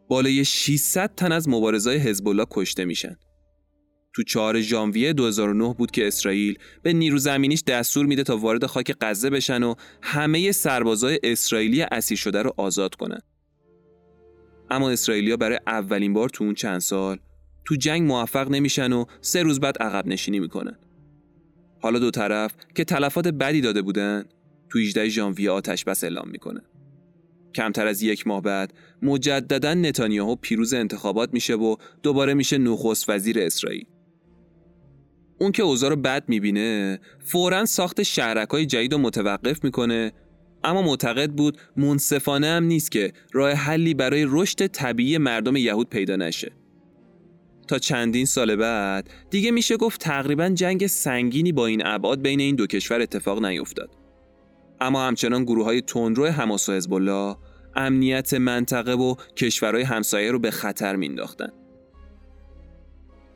بالای 0.09 0.45
600 0.45 1.15
تن 1.15 1.31
از 1.31 1.49
مبارزای 1.49 1.97
حزب 1.97 2.27
الله 2.27 2.45
کشته 2.51 2.85
میشن 2.85 3.15
تو 4.13 4.23
4 4.23 4.61
ژانویه 4.61 5.13
2009 5.13 5.73
بود 5.73 5.91
که 5.91 6.07
اسرائیل 6.07 6.57
به 6.83 6.93
نیرو 6.93 7.17
زمینیش 7.17 7.63
دستور 7.67 8.05
میده 8.05 8.23
تا 8.23 8.37
وارد 8.37 8.65
خاک 8.65 8.95
غزه 9.01 9.29
بشن 9.29 9.63
و 9.63 9.75
همه 10.01 10.51
سربازای 10.51 11.19
اسرائیلی 11.23 11.81
اسیر 11.81 12.17
شده 12.17 12.41
رو 12.41 12.53
آزاد 12.57 12.95
کنن. 12.95 13.19
اما 14.71 14.89
اسرائیلیا 14.89 15.37
برای 15.37 15.59
اولین 15.67 16.13
بار 16.13 16.29
تو 16.29 16.43
اون 16.43 16.53
چند 16.53 16.79
سال 16.79 17.19
تو 17.65 17.75
جنگ 17.75 18.07
موفق 18.07 18.49
نمیشن 18.49 18.93
و 18.93 19.05
سه 19.21 19.43
روز 19.43 19.59
بعد 19.59 19.77
عقب 19.77 20.07
نشینی 20.07 20.39
می‌کنن. 20.39 20.77
حالا 21.81 21.99
دو 21.99 22.11
طرف 22.11 22.55
که 22.75 22.83
تلفات 22.83 23.27
بدی 23.27 23.61
داده 23.61 23.81
بودن 23.81 24.25
تو 24.69 24.79
18 24.79 25.09
ژانویه 25.09 25.51
آتش 25.51 25.85
بس 25.85 26.03
اعلام 26.03 26.29
می‌کنه. 26.29 26.61
کمتر 27.55 27.87
از 27.87 28.03
یک 28.03 28.27
ماه 28.27 28.41
بعد 28.41 28.73
مجددا 29.01 29.73
نتانیاهو 29.73 30.35
پیروز 30.35 30.73
انتخابات 30.73 31.33
میشه 31.33 31.55
و 31.55 31.75
دوباره 32.03 32.33
میشه 32.33 32.57
نخست 32.57 33.09
وزیر 33.09 33.39
اسرائیل. 33.39 33.85
اون 35.39 35.51
که 35.51 35.63
اوضاع 35.63 35.89
رو 35.89 35.95
بد 35.95 36.23
می‌بینه 36.27 36.99
فورا 37.19 37.65
ساخت 37.65 38.03
شهرک 38.03 38.55
جدید 38.55 38.93
رو 38.93 38.99
متوقف 38.99 39.63
می‌کنه 39.63 40.11
اما 40.63 40.81
معتقد 40.81 41.29
بود 41.29 41.57
منصفانه 41.77 42.47
هم 42.47 42.63
نیست 42.63 42.91
که 42.91 43.13
راه 43.33 43.51
حلی 43.51 43.93
برای 43.93 44.25
رشد 44.29 44.67
طبیعی 44.67 45.17
مردم 45.17 45.55
یهود 45.55 45.89
پیدا 45.89 46.15
نشه. 46.15 46.51
تا 47.67 47.79
چندین 47.79 48.25
سال 48.25 48.55
بعد 48.55 49.09
دیگه 49.29 49.51
میشه 49.51 49.77
گفت 49.77 50.01
تقریبا 50.01 50.49
جنگ 50.49 50.87
سنگینی 50.87 51.51
با 51.51 51.65
این 51.65 51.85
ابعاد 51.85 52.21
بین 52.21 52.39
این 52.39 52.55
دو 52.55 52.67
کشور 52.67 53.01
اتفاق 53.01 53.45
نیفتاد. 53.45 53.89
اما 54.81 55.07
همچنان 55.07 55.43
گروه 55.43 55.65
های 55.65 55.81
تندرو 55.81 56.27
حماس 56.27 56.69
و 56.69 56.73
حزب 56.73 56.93
امنیت 57.75 58.33
منطقه 58.33 58.93
و 58.93 59.15
کشورهای 59.37 59.83
همسایه 59.83 60.31
رو 60.31 60.39
به 60.39 60.51
خطر 60.51 60.95
مینداختن. 60.95 61.49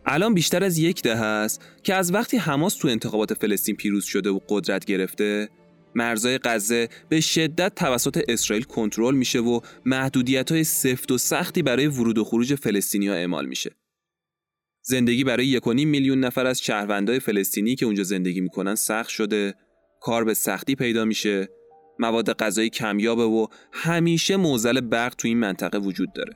الان 0.05 0.33
بیشتر 0.33 0.63
از 0.63 0.77
یک 0.77 1.01
دهه 1.01 1.21
است 1.21 1.61
که 1.83 1.93
از 1.93 2.13
وقتی 2.13 2.37
حماس 2.37 2.75
تو 2.75 2.87
انتخابات 2.87 3.33
فلسطین 3.33 3.75
پیروز 3.75 4.05
شده 4.05 4.29
و 4.29 4.39
قدرت 4.49 4.85
گرفته 4.85 5.49
مرزای 5.95 6.39
غزه 6.43 6.89
به 7.09 7.21
شدت 7.21 7.75
توسط 7.75 8.23
اسرائیل 8.27 8.63
کنترل 8.63 9.15
میشه 9.15 9.39
و 9.39 9.59
محدودیت 9.85 10.51
های 10.51 10.63
سفت 10.63 11.11
و 11.11 11.17
سختی 11.17 11.61
برای 11.61 11.87
ورود 11.87 12.17
و 12.17 12.23
خروج 12.23 12.55
فلسطینیا 12.55 13.13
اعمال 13.13 13.45
میشه. 13.45 13.71
زندگی 14.81 15.23
برای 15.23 15.47
یک 15.47 15.67
میلیون 15.67 16.19
نفر 16.19 16.45
از 16.45 16.61
شهروندای 16.61 17.19
فلسطینی 17.19 17.75
که 17.75 17.85
اونجا 17.85 18.03
زندگی 18.03 18.41
می‌کنن 18.41 18.75
سخت 18.75 19.09
شده، 19.09 19.55
کار 20.01 20.23
به 20.23 20.33
سختی 20.33 20.75
پیدا 20.75 21.05
میشه، 21.05 21.49
مواد 21.99 22.33
غذایی 22.33 22.69
کمیابه 22.69 23.23
و 23.23 23.47
همیشه 23.71 24.37
موزل 24.37 24.81
برق 24.81 25.15
تو 25.15 25.27
این 25.27 25.37
منطقه 25.37 25.77
وجود 25.77 26.13
داره. 26.13 26.33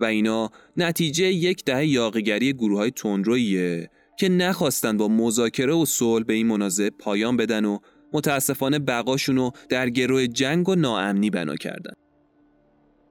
و 0.00 0.04
اینا 0.04 0.50
نتیجه 0.76 1.24
یک 1.24 1.64
دهه 1.64 1.86
یاقیگری 1.86 2.52
گروه 2.52 2.78
های 2.78 2.90
تندرویه 2.90 3.90
که 4.18 4.28
نخواستن 4.28 4.96
با 4.96 5.08
مذاکره 5.08 5.72
و 5.72 5.84
صلح 5.84 6.24
به 6.24 6.34
این 6.34 6.46
منازعه 6.46 6.90
پایان 6.90 7.36
بدن 7.36 7.64
و 7.64 7.78
متاسفانه 8.14 8.78
بقاشون 8.78 9.36
رو 9.36 9.52
در 9.68 9.90
گروه 9.90 10.26
جنگ 10.26 10.68
و 10.68 10.74
ناامنی 10.74 11.30
بنا 11.30 11.56
کردن. 11.56 11.92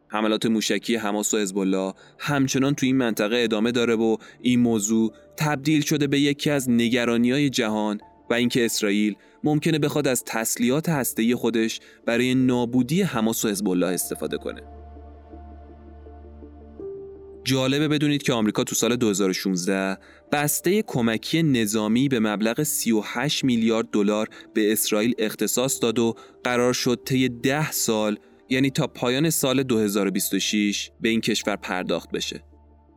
حملات 0.08 0.46
موشکی 0.46 0.96
حماس 0.96 1.34
و 1.34 1.38
حزب 1.38 1.58
همچنان 2.20 2.76
تو 2.76 2.86
این 2.86 2.98
منطقه 2.98 3.36
ادامه 3.38 3.72
داره 3.72 3.96
و 3.96 4.18
این 4.42 4.60
موضوع 4.60 5.14
تبدیل 5.38 5.82
شده 5.82 6.08
به 6.08 6.20
یکی 6.20 6.50
از 6.50 6.70
های 6.70 7.50
جهان 7.50 8.00
و 8.30 8.34
اینکه 8.34 8.66
اسرائیل 8.66 9.16
ممکنه 9.44 9.80
بخواد 9.80 10.08
از 10.08 10.24
تسلیحات 10.26 10.90
هسته‌ای 10.90 11.36
خودش 11.36 11.80
برای 12.06 12.36
نابودی 12.36 13.02
حماس 13.02 13.46
و 13.46 13.50
حزب 13.50 13.68
استفاده 13.70 14.38
کنه. 14.38 14.73
جالبه 17.44 17.88
بدونید 17.88 18.24
که 18.24 18.34
آمریکا 18.34 18.64
تو 18.64 18.76
سال 18.76 18.96
2016 18.96 19.98
بسته 20.32 20.82
کمکی 20.82 21.44
نظامی 21.44 22.10
به 22.10 22.20
مبلغ 22.20 22.64
38 22.64 23.44
میلیارد 23.44 23.88
دلار 23.92 24.30
به 24.54 24.72
اسرائیل 24.72 25.14
اختصاص 25.18 25.82
داد 25.82 26.00
و 26.00 26.16
قرار 26.44 26.74
شد 26.74 27.02
طی 27.06 27.30
10 27.30 27.72
سال 27.72 28.18
یعنی 28.50 28.70
تا 28.70 28.88
پایان 28.88 29.30
سال 29.30 29.64
2026 29.64 30.92
به 31.02 31.10
این 31.10 31.22
کشور 31.22 31.56
پرداخت 31.56 32.12
بشه. 32.12 32.44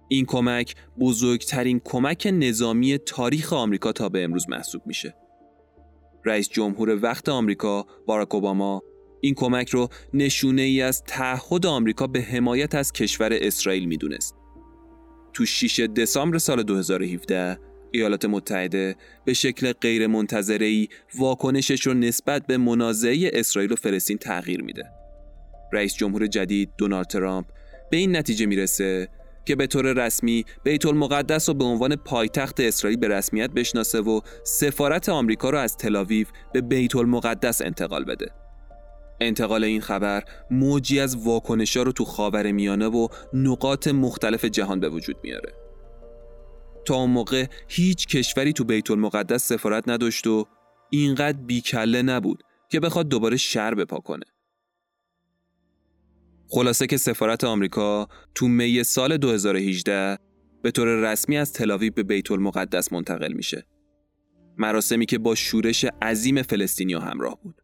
این 0.09 0.25
کمک 0.25 0.75
بزرگترین 1.01 1.81
کمک 1.85 2.29
نظامی 2.33 2.99
تاریخ 2.99 3.53
آمریکا 3.53 3.93
تا 3.93 4.09
به 4.09 4.25
امروز 4.25 4.49
محسوب 4.49 4.83
میشه. 4.87 5.15
رئیس 6.25 6.49
جمهور 6.49 6.99
وقت 7.03 7.29
آمریکا 7.29 7.87
باراک 8.07 8.35
اوباما 8.35 8.83
این 9.21 9.35
کمک 9.35 9.69
رو 9.69 9.89
نشونه 10.15 10.63
ای 10.63 10.83
از 10.83 11.05
تعهد 11.05 11.67
آمریکا 11.67 12.07
به 12.07 12.21
حمایت 12.21 12.75
از 12.75 12.93
کشور 12.93 13.29
اسرائیل 13.33 13.85
می‌دونست. 13.85 14.35
تو 15.33 15.47
6 15.47 15.81
دسامبر 15.81 16.39
سال 16.39 16.63
2017 16.63 17.59
ایالات 17.93 18.25
متحده 18.25 18.97
به 19.25 19.35
شکل 19.35 19.73
غیر 19.73 20.11
ای 20.61 20.89
واکنشش 21.19 21.87
رو 21.87 21.95
نسبت 21.95 22.47
به 22.47 22.57
منازعه 22.57 23.31
اسرائیل 23.33 23.73
و 23.73 23.77
فلسطین 23.77 24.19
تغییر 24.19 24.63
میده. 24.63 24.85
رئیس 25.73 25.95
جمهور 25.95 26.27
جدید 26.27 26.71
دونالد 26.79 27.07
ترامپ 27.07 27.47
به 27.91 27.97
این 27.97 28.17
نتیجه 28.17 28.47
می‌رسه 28.47 29.09
که 29.45 29.57
به 29.57 29.67
طور 29.67 30.07
رسمی 30.07 30.45
بیت 30.65 30.87
المقدس 30.87 31.49
رو 31.49 31.55
به 31.55 31.65
عنوان 31.65 31.97
پایتخت 31.97 32.61
اسرائیل 32.61 32.99
به 32.99 33.09
رسمیت 33.09 33.51
بشناسه 33.51 34.01
و 34.01 34.21
سفارت 34.45 35.09
آمریکا 35.09 35.51
رو 35.51 35.59
از 35.59 35.77
تلاویو 35.77 36.27
به 36.53 36.61
بیت 36.61 36.97
المقدس 36.97 37.63
انتقال 37.63 38.05
بده. 38.05 38.46
انتقال 39.21 39.65
این 39.65 39.81
خبر 39.81 40.25
موجی 40.51 41.01
از 41.01 41.17
واکنشا 41.27 41.83
رو 41.83 41.93
تو 41.93 42.05
خاور 42.05 42.53
میانه 42.53 42.87
و 42.87 43.09
نقاط 43.33 43.89
مختلف 43.89 44.45
جهان 44.45 44.81
به 44.81 44.89
وجود 44.89 45.17
میاره. 45.23 45.53
تا 46.85 46.95
اون 46.95 47.11
موقع 47.11 47.47
هیچ 47.69 48.07
کشوری 48.07 48.53
تو 48.53 48.65
بیت 48.65 48.91
المقدس 48.91 49.49
سفارت 49.49 49.89
نداشت 49.89 50.27
و 50.27 50.47
اینقدر 50.91 51.39
بیکله 51.39 52.03
نبود 52.03 52.43
که 52.69 52.81
بخواد 52.81 53.09
دوباره 53.09 53.37
شر 53.37 53.75
بپا 53.75 53.99
کنه. 53.99 54.25
خلاصه 56.49 56.87
که 56.87 56.97
سفارت 56.97 57.45
آمریکا 57.45 58.09
تو 58.35 58.49
می 58.49 58.83
سال 58.83 59.17
2018 59.17 60.19
به 60.63 60.71
طور 60.71 60.89
رسمی 60.89 61.39
از 61.39 61.53
تلاویب 61.53 61.95
به 61.95 62.03
بیت 62.03 62.31
المقدس 62.31 62.93
منتقل 62.93 63.33
میشه. 63.33 63.67
مراسمی 64.59 65.07
که 65.07 65.19
با 65.19 65.35
شورش 65.35 65.85
عظیم 66.03 66.43
فلسطینیا 66.43 67.01
همراه 67.01 67.39
بود. 67.43 67.63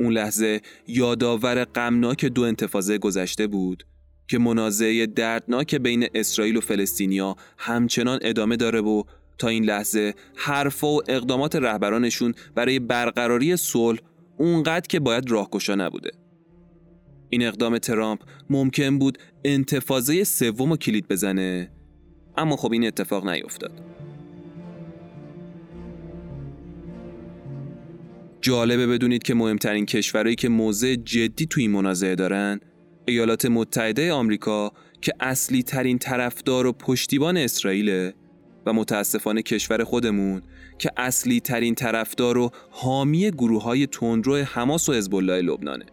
اون 0.00 0.12
لحظه 0.12 0.60
یادآور 0.86 1.64
غمناک 1.64 2.24
دو 2.24 2.42
انتفاضه 2.42 2.98
گذشته 2.98 3.46
بود 3.46 3.86
که 4.28 4.38
منازعه 4.38 5.06
دردناک 5.06 5.74
بین 5.74 6.08
اسرائیل 6.14 6.56
و 6.56 6.60
فلسطینیا 6.60 7.36
همچنان 7.58 8.18
ادامه 8.22 8.56
داره 8.56 8.80
و 8.80 9.02
تا 9.38 9.48
این 9.48 9.64
لحظه 9.64 10.14
حرفا 10.36 10.88
و 10.88 11.10
اقدامات 11.10 11.56
رهبرانشون 11.56 12.34
برای 12.54 12.78
برقراری 12.78 13.56
صلح 13.56 13.98
اونقدر 14.36 14.86
که 14.88 15.00
باید 15.00 15.30
راهگشا 15.30 15.74
نبوده. 15.74 16.10
این 17.30 17.46
اقدام 17.46 17.78
ترامپ 17.78 18.20
ممکن 18.50 18.98
بود 18.98 19.18
انتفاضه 19.44 20.24
سوم 20.24 20.72
و 20.72 20.76
کلید 20.76 21.08
بزنه 21.08 21.70
اما 22.36 22.56
خب 22.56 22.72
این 22.72 22.86
اتفاق 22.86 23.28
نیفتاد. 23.28 23.95
جالبه 28.46 28.86
بدونید 28.86 29.22
که 29.22 29.34
مهمترین 29.34 29.86
کشورهایی 29.86 30.36
که 30.36 30.48
موضع 30.48 30.94
جدی 30.94 31.46
توی 31.46 31.62
این 31.62 31.70
منازعه 31.72 32.14
دارن 32.14 32.60
ایالات 33.06 33.46
متحده 33.46 34.12
آمریکا 34.12 34.72
که 35.00 35.12
اصلی 35.20 35.62
ترین 35.62 35.98
طرفدار 35.98 36.66
و 36.66 36.72
پشتیبان 36.72 37.36
اسرائیل 37.36 38.10
و 38.66 38.72
متاسفانه 38.72 39.42
کشور 39.42 39.84
خودمون 39.84 40.42
که 40.78 40.90
اصلی 40.96 41.40
ترین 41.40 41.74
طرفدار 41.74 42.38
و 42.38 42.50
حامی 42.70 43.30
گروه 43.30 43.62
های 43.62 43.86
تندرو 43.86 44.36
حماس 44.36 44.88
و 44.88 44.92
حزب 44.92 45.14
الله 45.14 45.42
لبنانه. 45.42 45.86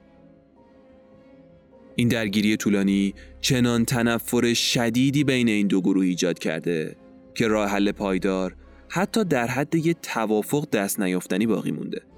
این 1.95 2.08
درگیری 2.08 2.58
طولانی 2.58 3.14
چنان 3.41 3.86
تنفر 3.86 4.54
شدیدی 4.54 5.24
بین 5.24 5.47
این 5.47 5.68
دو 5.68 5.82
گروه 5.82 6.06
ایجاد 6.06 6.39
کرده 6.39 6.95
که 7.36 7.47
راه 7.47 7.70
حل 7.70 7.91
پایدار 7.91 8.56
حتی 8.89 9.24
در 9.24 9.47
حد 9.47 9.76
یه 9.76 9.93
توافق 9.93 10.70
دست 10.70 10.99
نیافتنی 10.99 11.47
باقی 11.47 11.72
مونده. 11.72 12.12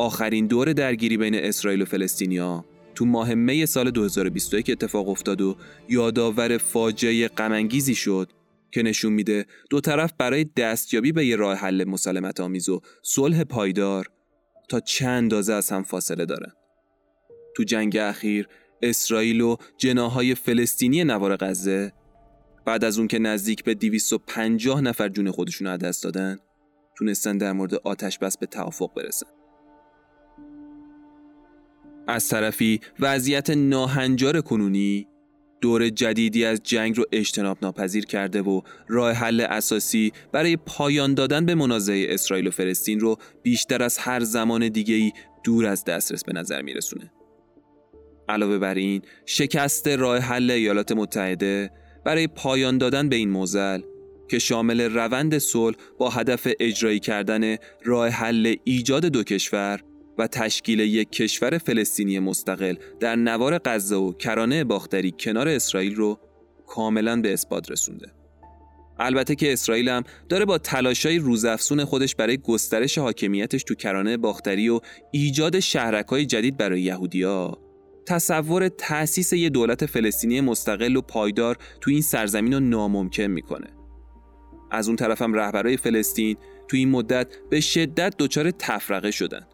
آخرین 0.00 0.46
دور 0.46 0.72
درگیری 0.72 1.16
بین 1.16 1.34
اسرائیل 1.34 1.82
و 1.82 1.84
فلسطینیا 1.84 2.64
تو 2.94 3.04
ماه 3.04 3.34
می 3.34 3.66
سال 3.66 3.90
2021 3.90 4.70
اتفاق 4.70 5.08
افتاد 5.08 5.40
و 5.40 5.56
یادآور 5.88 6.58
فاجعه 6.58 7.28
غمانگیزی 7.28 7.94
شد 7.94 8.32
که 8.70 8.82
نشون 8.82 9.12
میده 9.12 9.46
دو 9.70 9.80
طرف 9.80 10.12
برای 10.18 10.44
دستیابی 10.44 11.12
به 11.12 11.26
یه 11.26 11.36
راه 11.36 11.56
حل 11.56 11.84
مسالمت 11.84 12.40
آمیز 12.40 12.68
و 12.68 12.80
صلح 13.02 13.44
پایدار 13.44 14.06
تا 14.68 14.80
چند 14.80 15.08
اندازه 15.08 15.52
از 15.52 15.70
هم 15.70 15.82
فاصله 15.82 16.26
دارن. 16.26 16.52
تو 17.56 17.62
جنگ 17.62 17.96
اخیر 17.96 18.48
اسرائیل 18.82 19.40
و 19.40 19.56
جناهای 19.78 20.34
فلسطینی 20.34 21.04
نوار 21.04 21.36
غزه 21.36 21.92
بعد 22.66 22.84
از 22.84 22.98
اون 22.98 23.08
که 23.08 23.18
نزدیک 23.18 23.64
به 23.64 23.74
250 23.74 24.80
نفر 24.80 25.08
جون 25.08 25.30
خودشون 25.30 25.66
رو 25.66 25.76
دست 25.76 26.04
دادن 26.04 26.38
تونستن 26.98 27.38
در 27.38 27.52
مورد 27.52 27.74
آتش 27.74 28.18
بس 28.18 28.38
به 28.38 28.46
توافق 28.46 28.94
برسن. 28.94 29.39
از 32.06 32.28
طرفی 32.28 32.80
وضعیت 33.00 33.50
ناهنجار 33.50 34.40
کنونی 34.40 35.06
دور 35.60 35.88
جدیدی 35.88 36.44
از 36.44 36.60
جنگ 36.62 36.96
رو 36.96 37.04
اجتناب 37.12 37.58
ناپذیر 37.62 38.04
کرده 38.04 38.42
و 38.42 38.60
راه 38.88 39.12
حل 39.12 39.40
اساسی 39.40 40.12
برای 40.32 40.56
پایان 40.56 41.14
دادن 41.14 41.46
به 41.46 41.54
منازعه 41.54 42.14
اسرائیل 42.14 42.46
و 42.46 42.50
فلسطین 42.50 43.00
رو 43.00 43.16
بیشتر 43.42 43.82
از 43.82 43.98
هر 43.98 44.20
زمان 44.20 44.68
دیگه‌ای 44.68 45.12
دور 45.44 45.66
از 45.66 45.84
دسترس 45.84 46.24
به 46.24 46.32
نظر 46.32 46.62
میرسونه. 46.62 47.12
علاوه 48.28 48.58
بر 48.58 48.74
این 48.74 49.02
شکست 49.26 49.88
راه 49.88 50.18
حل 50.18 50.50
ایالات 50.50 50.92
متحده 50.92 51.70
برای 52.04 52.26
پایان 52.26 52.78
دادن 52.78 53.08
به 53.08 53.16
این 53.16 53.30
موزل 53.30 53.80
که 54.28 54.38
شامل 54.38 54.80
روند 54.80 55.38
صلح 55.38 55.76
با 55.98 56.10
هدف 56.10 56.48
اجرایی 56.60 56.98
کردن 56.98 57.56
راه 57.84 58.08
حل 58.08 58.54
ایجاد 58.64 59.06
دو 59.06 59.22
کشور 59.22 59.80
و 60.18 60.26
تشکیل 60.26 60.80
یک 60.80 61.10
کشور 61.10 61.58
فلسطینی 61.58 62.18
مستقل 62.18 62.74
در 63.00 63.16
نوار 63.16 63.60
غزه 63.64 63.96
و 63.96 64.12
کرانه 64.12 64.64
باختری 64.64 65.14
کنار 65.18 65.48
اسرائیل 65.48 65.94
رو 65.94 66.18
کاملا 66.66 67.20
به 67.20 67.32
اثبات 67.32 67.70
رسونده. 67.70 68.12
البته 68.98 69.34
که 69.34 69.52
اسرائیل 69.52 69.88
هم 69.88 70.02
داره 70.28 70.44
با 70.44 70.58
تلاشای 70.58 71.18
روزافزون 71.18 71.84
خودش 71.84 72.14
برای 72.14 72.36
گسترش 72.36 72.98
حاکمیتش 72.98 73.64
تو 73.64 73.74
کرانه 73.74 74.16
باختری 74.16 74.68
و 74.68 74.80
ایجاد 75.10 75.60
شهرکای 75.60 76.26
جدید 76.26 76.56
برای 76.56 76.82
یهودیا 76.82 77.58
تصور 78.06 78.68
تأسیس 78.68 79.32
یه 79.32 79.48
دولت 79.48 79.86
فلسطینی 79.86 80.40
مستقل 80.40 80.96
و 80.96 81.00
پایدار 81.00 81.56
تو 81.80 81.90
این 81.90 82.02
سرزمین 82.02 82.52
رو 82.52 82.60
ناممکن 82.60 83.22
می‌کنه. 83.22 83.66
از 84.70 84.88
اون 84.88 84.96
طرفم 84.96 85.34
رهبرای 85.34 85.76
فلسطین 85.76 86.36
تو 86.68 86.76
این 86.76 86.90
مدت 86.90 87.26
به 87.50 87.60
شدت 87.60 88.14
دچار 88.18 88.50
تفرقه 88.50 89.10
شدن. 89.10 89.46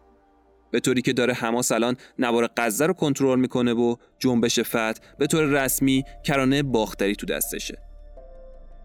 به 0.71 0.79
طوری 0.79 1.01
که 1.01 1.13
داره 1.13 1.33
حماس 1.33 1.71
الان 1.71 1.97
نوار 2.19 2.49
غزه 2.57 2.85
رو 2.85 2.93
کنترل 2.93 3.39
می‌کنه 3.39 3.73
و 3.73 3.95
جنبش 4.19 4.59
فتح 4.59 4.99
به 5.17 5.27
طور 5.27 5.43
رسمی 5.43 6.03
کرانه 6.23 6.63
باختری 6.63 7.15
تو 7.15 7.25
دستشه. 7.25 7.77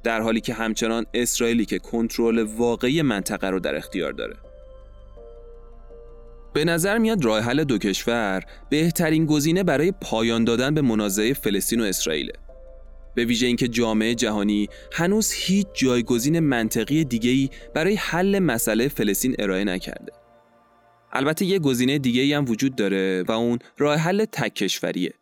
در 0.05 0.21
حالی 0.21 0.41
که 0.41 0.55
همچنان 0.55 1.07
اسرائیلی 1.15 1.65
که 1.65 1.79
کنترل 1.79 2.39
واقعی 2.39 3.03
منطقه 3.03 3.51
رو 3.51 3.61
در 3.61 3.77
اختیار 3.77 4.13
داره. 4.13 4.37
به 6.55 6.65
نظر 6.65 6.99
میاد 6.99 7.25
راه 7.25 7.41
حل 7.41 7.65
دو 7.65 7.79
کشور 7.79 8.43
بهترین 8.71 9.27
گزینه 9.27 9.63
برای 9.63 9.93
پایان 10.01 10.45
دادن 10.45 10.75
به 10.75 10.83
منازعه 10.83 11.33
فلسطین 11.33 11.81
و 11.81 11.85
اسرائیل. 11.85 12.33
به 13.15 13.25
ویژه 13.25 13.47
اینکه 13.47 13.69
جامعه 13.69 14.15
جهانی 14.15 14.69
هنوز 14.93 15.33
هیچ 15.33 15.67
جایگزین 15.75 16.41
منطقی 16.41 17.05
دیگه‌ای 17.05 17.51
برای 17.75 17.95
حل 17.95 18.39
مسئله 18.39 18.89
فلسطین 18.89 19.37
ارائه 19.39 19.65
نکرده. 19.65 20.13
البته 21.13 21.45
یه 21.45 21.59
گزینه 21.59 21.99
دیگه 21.99 22.37
هم 22.37 22.45
وجود 22.49 22.77
داره 22.77 23.25
و 23.29 23.33
اون 23.33 23.59
راه 23.79 23.97
حل 23.97 24.25
تک 24.25 24.55
کشوریه 24.55 25.15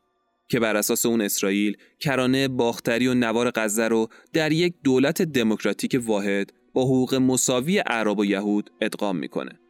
که 0.48 0.60
بر 0.60 0.76
اساس 0.76 1.06
اون 1.06 1.20
اسرائیل 1.20 1.76
کرانه 2.00 2.48
باختری 2.48 3.06
و 3.06 3.14
نوار 3.14 3.50
غزه 3.54 3.88
رو 3.88 4.08
در 4.32 4.52
یک 4.52 4.74
دولت 4.84 5.22
دموکراتیک 5.22 6.00
واحد 6.04 6.52
با 6.72 6.84
حقوق 6.84 7.14
مساوی 7.14 7.78
عرب 7.78 8.18
و 8.18 8.24
یهود 8.24 8.70
ادغام 8.80 9.16
می‌کنه. 9.16 9.60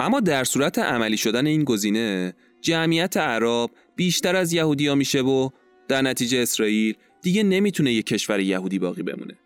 اما 0.00 0.20
در 0.20 0.44
صورت 0.44 0.78
عملی 0.78 1.16
شدن 1.16 1.46
این 1.46 1.64
گزینه 1.64 2.34
جمعیت 2.60 3.16
عرب 3.16 3.70
بیشتر 3.96 4.36
از 4.36 4.52
یهودیا 4.52 4.94
میشه 4.94 5.22
و 5.22 5.48
در 5.88 6.02
نتیجه 6.02 6.38
اسرائیل 6.38 6.94
دیگه 7.22 7.42
نمی‌تونه 7.42 7.92
یک 7.92 8.06
کشور 8.06 8.40
یهودی 8.40 8.78
باقی 8.78 9.02
بمونه. 9.02 9.38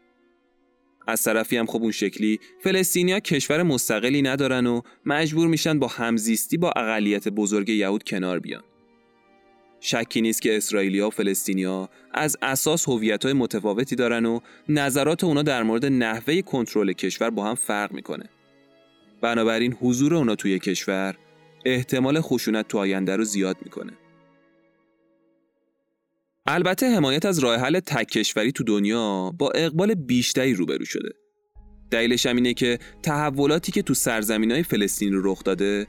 از 1.06 1.22
طرفی 1.22 1.56
هم 1.56 1.66
خب 1.66 1.82
اون 1.82 1.92
شکلی 1.92 2.40
فلسطینیا 2.60 3.20
کشور 3.20 3.62
مستقلی 3.62 4.22
ندارن 4.22 4.66
و 4.66 4.80
مجبور 5.06 5.48
میشن 5.48 5.78
با 5.78 5.86
همزیستی 5.86 6.56
با 6.56 6.70
اقلیت 6.76 7.28
بزرگ 7.28 7.68
یهود 7.68 8.02
کنار 8.02 8.38
بیان. 8.38 8.62
شکی 9.80 10.20
نیست 10.20 10.42
که 10.42 10.56
اسرائیلیا 10.56 11.06
و 11.06 11.10
فلسطینیا 11.10 11.88
از 12.14 12.36
اساس 12.42 12.88
هویت‌های 12.88 13.32
متفاوتی 13.32 13.96
دارن 13.96 14.26
و 14.26 14.40
نظرات 14.68 15.24
اونا 15.24 15.42
در 15.42 15.62
مورد 15.62 15.86
نحوه 15.86 16.42
کنترل 16.42 16.92
کشور 16.92 17.30
با 17.30 17.44
هم 17.44 17.54
فرق 17.54 17.92
می‌کنه. 17.92 18.28
بنابراین 19.20 19.72
حضور 19.72 20.14
اونا 20.14 20.34
توی 20.34 20.58
کشور 20.58 21.14
احتمال 21.64 22.20
خشونت 22.20 22.68
تو 22.68 22.78
آینده 22.78 23.16
رو 23.16 23.24
زیاد 23.24 23.56
می‌کنه. 23.64 23.92
البته 26.46 26.86
حمایت 26.86 27.26
از 27.26 27.38
راه 27.38 27.56
حل 27.56 27.80
تک 27.80 28.06
کشوری 28.06 28.52
تو 28.52 28.64
دنیا 28.64 29.30
با 29.38 29.50
اقبال 29.54 29.94
بیشتری 29.94 30.54
روبرو 30.54 30.84
شده. 30.84 31.08
دلیلش 31.90 32.26
هم 32.26 32.36
اینه 32.36 32.54
که 32.54 32.78
تحولاتی 33.02 33.72
که 33.72 33.82
تو 33.82 33.94
سرزمین 33.94 34.50
های 34.50 34.62
فلسطین 34.62 35.12
رو 35.12 35.32
رخ 35.32 35.44
داده 35.44 35.86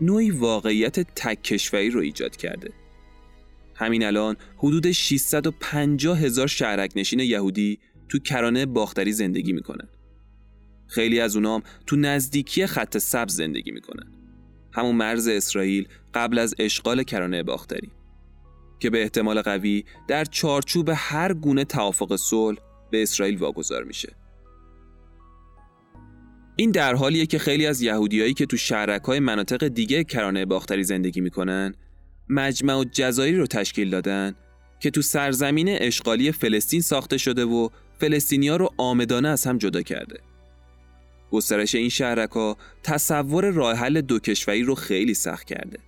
نوعی 0.00 0.30
واقعیت 0.30 1.00
تک 1.00 1.42
کشوری 1.42 1.90
رو 1.90 2.00
ایجاد 2.00 2.36
کرده. 2.36 2.70
همین 3.74 4.04
الان 4.04 4.36
حدود 4.56 4.92
650 4.92 6.18
هزار 6.18 6.46
شهرک 6.46 6.92
نشین 6.96 7.20
یهودی 7.20 7.78
تو 8.08 8.18
کرانه 8.18 8.66
باختری 8.66 9.12
زندگی 9.12 9.52
می‌کنن. 9.52 9.88
خیلی 10.86 11.20
از 11.20 11.36
اونام 11.36 11.62
تو 11.86 11.96
نزدیکی 11.96 12.66
خط 12.66 12.98
سبز 12.98 13.36
زندگی 13.36 13.70
می‌کنن. 13.70 14.12
همون 14.72 14.94
مرز 14.94 15.28
اسرائیل 15.28 15.88
قبل 16.14 16.38
از 16.38 16.54
اشغال 16.58 17.02
کرانه 17.02 17.42
باختری. 17.42 17.90
که 18.78 18.90
به 18.90 19.02
احتمال 19.02 19.42
قوی 19.42 19.84
در 20.08 20.24
چارچوب 20.24 20.90
هر 20.94 21.32
گونه 21.32 21.64
توافق 21.64 22.16
صلح 22.16 22.58
به 22.90 23.02
اسرائیل 23.02 23.38
واگذار 23.38 23.84
میشه. 23.84 24.12
این 26.56 26.70
در 26.70 26.94
حالیه 26.94 27.26
که 27.26 27.38
خیلی 27.38 27.66
از 27.66 27.82
یهودیایی 27.82 28.34
که 28.34 28.46
تو 28.46 28.56
های 29.04 29.20
مناطق 29.20 29.68
دیگه 29.68 30.04
کرانه 30.04 30.44
باختری 30.44 30.84
زندگی 30.84 31.20
می‌کنن 31.20 31.74
مجمع 32.28 32.74
و 32.74 32.84
جزایی 32.92 33.36
رو 33.36 33.46
تشکیل 33.46 33.90
دادن 33.90 34.34
که 34.80 34.90
تو 34.90 35.02
سرزمین 35.02 35.68
اشغالی 35.68 36.32
فلسطین 36.32 36.80
ساخته 36.80 37.18
شده 37.18 37.44
و 37.44 37.68
فلسطینیا 37.98 38.56
رو 38.56 38.70
آمدانه 38.76 39.28
از 39.28 39.46
هم 39.46 39.58
جدا 39.58 39.82
کرده. 39.82 40.20
گسترش 41.30 41.74
این 41.74 41.90
ها 42.34 42.56
تصور 42.82 43.50
راه 43.50 43.76
حل 43.76 44.00
دو 44.00 44.18
کشوری 44.18 44.62
رو 44.62 44.74
خیلی 44.74 45.14
سخت 45.14 45.46
کرده. 45.46 45.78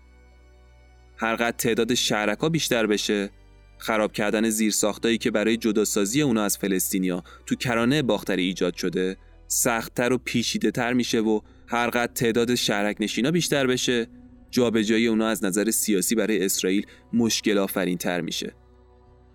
هرقدر 1.19 1.57
تعداد 1.57 1.95
شهرکا 1.95 2.49
بیشتر 2.49 2.87
بشه. 2.87 3.31
خراب 3.79 4.13
کردن 4.13 4.51
زیرساختایی 4.51 5.19
که 5.19 5.31
برای 5.31 5.57
جداسازی 5.57 6.23
اونا 6.23 6.45
از 6.45 6.59
فلسطینیا 6.59 7.23
تو 7.47 7.55
کرانه 7.55 8.03
باختری 8.03 8.43
ایجاد 8.43 8.75
شده 8.75 9.17
سختتر 9.49 10.13
و 10.13 10.19
پیشیده 10.19 10.71
تر 10.71 10.93
میشه 10.93 11.21
و 11.21 11.41
هرقدر 11.67 12.13
تعداد 12.13 12.55
شهرک 12.55 12.97
نشینا 13.01 13.31
بیشتر 13.31 13.67
بشه 13.67 14.07
جابجایی 14.51 15.07
اونا 15.07 15.27
از 15.27 15.45
نظر 15.45 15.71
سیاسی 15.71 16.15
برای 16.15 16.45
اسرائیل 16.45 16.87
مشکل 17.13 17.59
آفرین 17.59 17.99
تر 17.99 18.21
میشه. 18.21 18.53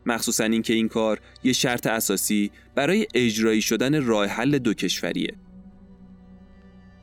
مخصوصا 0.05 0.43
اینکه 0.43 0.73
این 0.73 0.87
کار 0.87 1.19
یه 1.43 1.53
شرط 1.53 1.87
اساسی 1.87 2.51
برای 2.75 3.07
اجرایی 3.13 3.61
شدن 3.61 4.05
راه 4.05 4.25
حل 4.25 4.57
دو 4.57 4.73
کشوریه. 4.73 5.33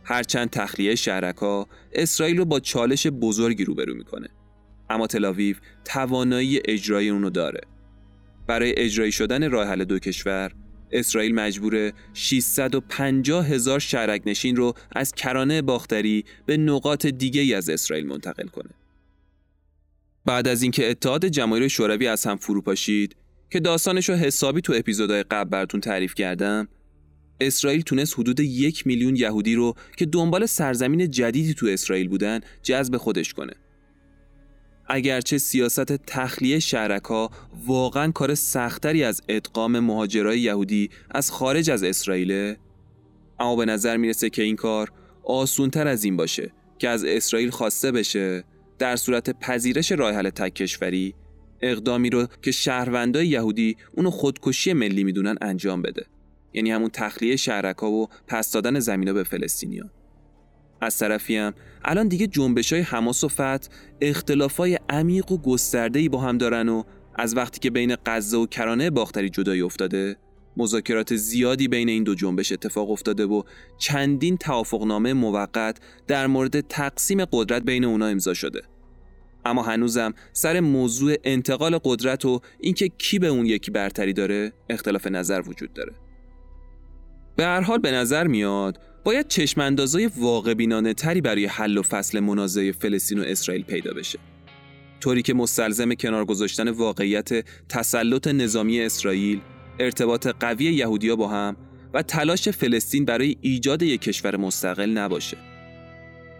هرچند 0.05 0.51
تخلیه 0.51 0.94
شهرکا 0.94 1.66
اسرائیل 1.93 2.39
رو 2.39 2.44
با 2.44 2.61
چالش 2.61 3.07
بزرگی 3.07 3.65
روبرو 3.65 3.94
می‌کنه. 3.94 4.28
اما 4.91 5.07
تلاویو 5.07 5.57
توانایی 5.85 6.61
اجرای 6.65 7.09
اونو 7.09 7.31
داره. 7.31 7.61
برای 8.47 8.75
اجرایی 8.77 9.12
شدن 9.12 9.51
راه 9.51 9.69
حل 9.69 9.85
دو 9.85 9.99
کشور 9.99 10.53
اسرائیل 10.93 11.35
مجبور 11.35 11.93
650 12.15 13.47
هزار 13.47 13.79
شهرک 13.79 14.23
نشین 14.27 14.57
رو 14.57 14.75
از 14.93 15.12
کرانه 15.12 15.62
باختری 15.62 16.25
به 16.47 16.57
نقاط 16.57 17.07
دیگه 17.07 17.57
از 17.57 17.69
اسرائیل 17.69 18.07
منتقل 18.07 18.47
کنه. 18.47 18.71
بعد 20.25 20.49
از 20.49 20.62
اینکه 20.62 20.91
اتحاد 20.91 21.27
جماهیر 21.27 21.69
شوروی 21.69 22.07
از 22.07 22.27
هم 22.27 22.37
فرو 22.37 22.62
پاشید 22.62 23.17
که 23.51 23.61
داستانش 23.61 24.09
رو 24.09 24.15
حسابی 24.15 24.61
تو 24.61 24.73
اپیزودهای 24.77 25.23
قبل 25.23 25.51
براتون 25.51 25.81
تعریف 25.81 26.15
کردم 26.15 26.69
اسرائیل 27.41 27.81
تونست 27.81 28.19
حدود 28.19 28.41
یک 28.41 28.87
میلیون 28.87 29.17
یهودی 29.17 29.55
رو 29.55 29.75
که 29.97 30.07
دنبال 30.07 30.47
سرزمین 30.47 31.11
جدیدی 31.11 31.55
تو 31.55 31.67
اسرائیل 31.67 32.09
بودن 32.09 32.41
جذب 32.62 32.97
خودش 32.97 33.33
کنه. 33.33 33.53
اگرچه 34.93 35.39
سیاست 35.39 35.93
تخلیه 35.93 36.59
شهرک 36.59 37.11
واقعا 37.67 38.11
کار 38.11 38.35
سختری 38.35 39.05
از 39.05 39.23
ادغام 39.29 39.79
مهاجرای 39.79 40.41
یهودی 40.41 40.91
از 41.11 41.31
خارج 41.31 41.71
از 41.71 41.83
اسرائیل 41.83 42.55
اما 43.39 43.57
به 43.57 43.65
نظر 43.65 43.97
می‌رسه 43.97 44.31
که 44.31 44.43
این 44.43 44.57
کار 44.57 44.93
آسونتر 45.25 45.87
از 45.87 46.05
این 46.05 46.17
باشه 46.17 46.53
که 46.79 46.89
از 46.89 47.05
اسرائیل 47.05 47.51
خواسته 47.51 47.93
بشه 47.93 48.45
در 48.79 48.97
صورت 48.97 49.31
پذیرش 49.41 49.93
راه 49.93 50.15
حل 50.15 50.31
تک 50.31 50.55
کشوری 50.55 51.15
اقدامی 51.61 52.11
رو 52.11 52.27
که 52.43 52.51
شهروندای 52.51 53.29
یهودی 53.29 53.77
اونو 53.97 54.11
خودکشی 54.11 54.73
ملی 54.73 55.05
می‌دونن 55.05 55.37
انجام 55.41 55.83
بده. 55.83 56.07
یعنی 56.53 56.71
همون 56.71 56.91
تخلیه 56.93 57.37
شهرک 57.37 57.83
و 57.83 58.07
پس 58.27 58.53
دادن 58.53 58.81
زمینا 58.81 59.12
به 59.12 59.25
فلسطینیان. 59.25 59.91
از 60.81 60.98
طرفی 60.98 61.36
هم. 61.36 61.55
الان 61.85 62.09
دیگه 62.09 62.27
جنبش 62.27 62.73
های 62.73 62.82
حماس 62.82 63.24
و 63.24 63.28
فتح 63.28 63.69
اختلاف 64.01 64.57
های 64.57 64.78
عمیق 64.89 65.32
و 65.32 65.39
گسترده 65.39 66.09
با 66.09 66.20
هم 66.20 66.39
دارن 66.39 66.69
و 66.69 66.82
از 67.15 67.36
وقتی 67.36 67.61
که 67.61 67.70
بین 67.70 67.97
غزه 68.07 68.36
و 68.36 68.47
کرانه 68.47 68.90
باختری 68.90 69.31
جدایی 69.31 69.62
افتاده 69.62 70.16
مذاکرات 70.57 71.16
زیادی 71.16 71.69
بین 71.69 71.89
این 71.89 72.02
دو 72.05 72.15
جنبش 72.15 72.52
اتفاق 72.52 72.90
افتاده 72.90 73.27
و 73.27 73.43
چندین 73.78 74.36
توافقنامه 74.36 75.12
موقت 75.12 75.78
در 76.07 76.27
مورد 76.27 76.61
تقسیم 76.61 77.24
قدرت 77.24 77.62
بین 77.62 77.85
اونا 77.85 78.07
امضا 78.07 78.35
شده. 78.35 78.62
اما 79.44 79.62
هنوزم 79.62 80.15
سر 80.32 80.61
موضوع 80.61 81.15
انتقال 81.24 81.78
قدرت 81.85 82.24
و 82.24 82.40
اینکه 82.61 82.89
کی 82.89 83.19
به 83.19 83.27
اون 83.27 83.47
یکی 83.47 83.70
برتری 83.70 84.12
داره 84.12 84.52
اختلاف 84.70 85.07
نظر 85.07 85.43
وجود 85.47 85.73
داره. 85.73 85.93
به 87.36 87.44
هر 87.44 87.61
حال 87.61 87.78
به 87.78 87.90
نظر 87.90 88.27
میاد 88.27 88.81
باید 89.05 89.28
چشماندازای 89.28 90.10
واقع 90.16 90.55
بینانه 90.55 90.94
تری 90.94 91.20
برای 91.20 91.47
حل 91.47 91.78
و 91.78 91.82
فصل 91.82 92.20
منازعه 92.20 92.72
فلسطین 92.72 93.18
و 93.18 93.22
اسرائیل 93.22 93.62
پیدا 93.62 93.93
بشه. 93.93 94.18
طوری 95.01 95.22
که 95.22 95.35
مستلزم 95.35 95.94
کنار 95.94 96.24
گذاشتن 96.24 96.68
واقعیت 96.68 97.44
تسلط 97.68 98.28
نظامی 98.28 98.81
اسرائیل، 98.81 99.40
ارتباط 99.78 100.27
قوی 100.27 100.64
یهودیا 100.64 101.16
با 101.16 101.28
هم 101.28 101.56
و 101.94 102.02
تلاش 102.02 102.48
فلسطین 102.48 103.05
برای 103.05 103.36
ایجاد 103.40 103.82
یک 103.82 104.01
کشور 104.01 104.36
مستقل 104.36 104.90
نباشه. 104.90 105.36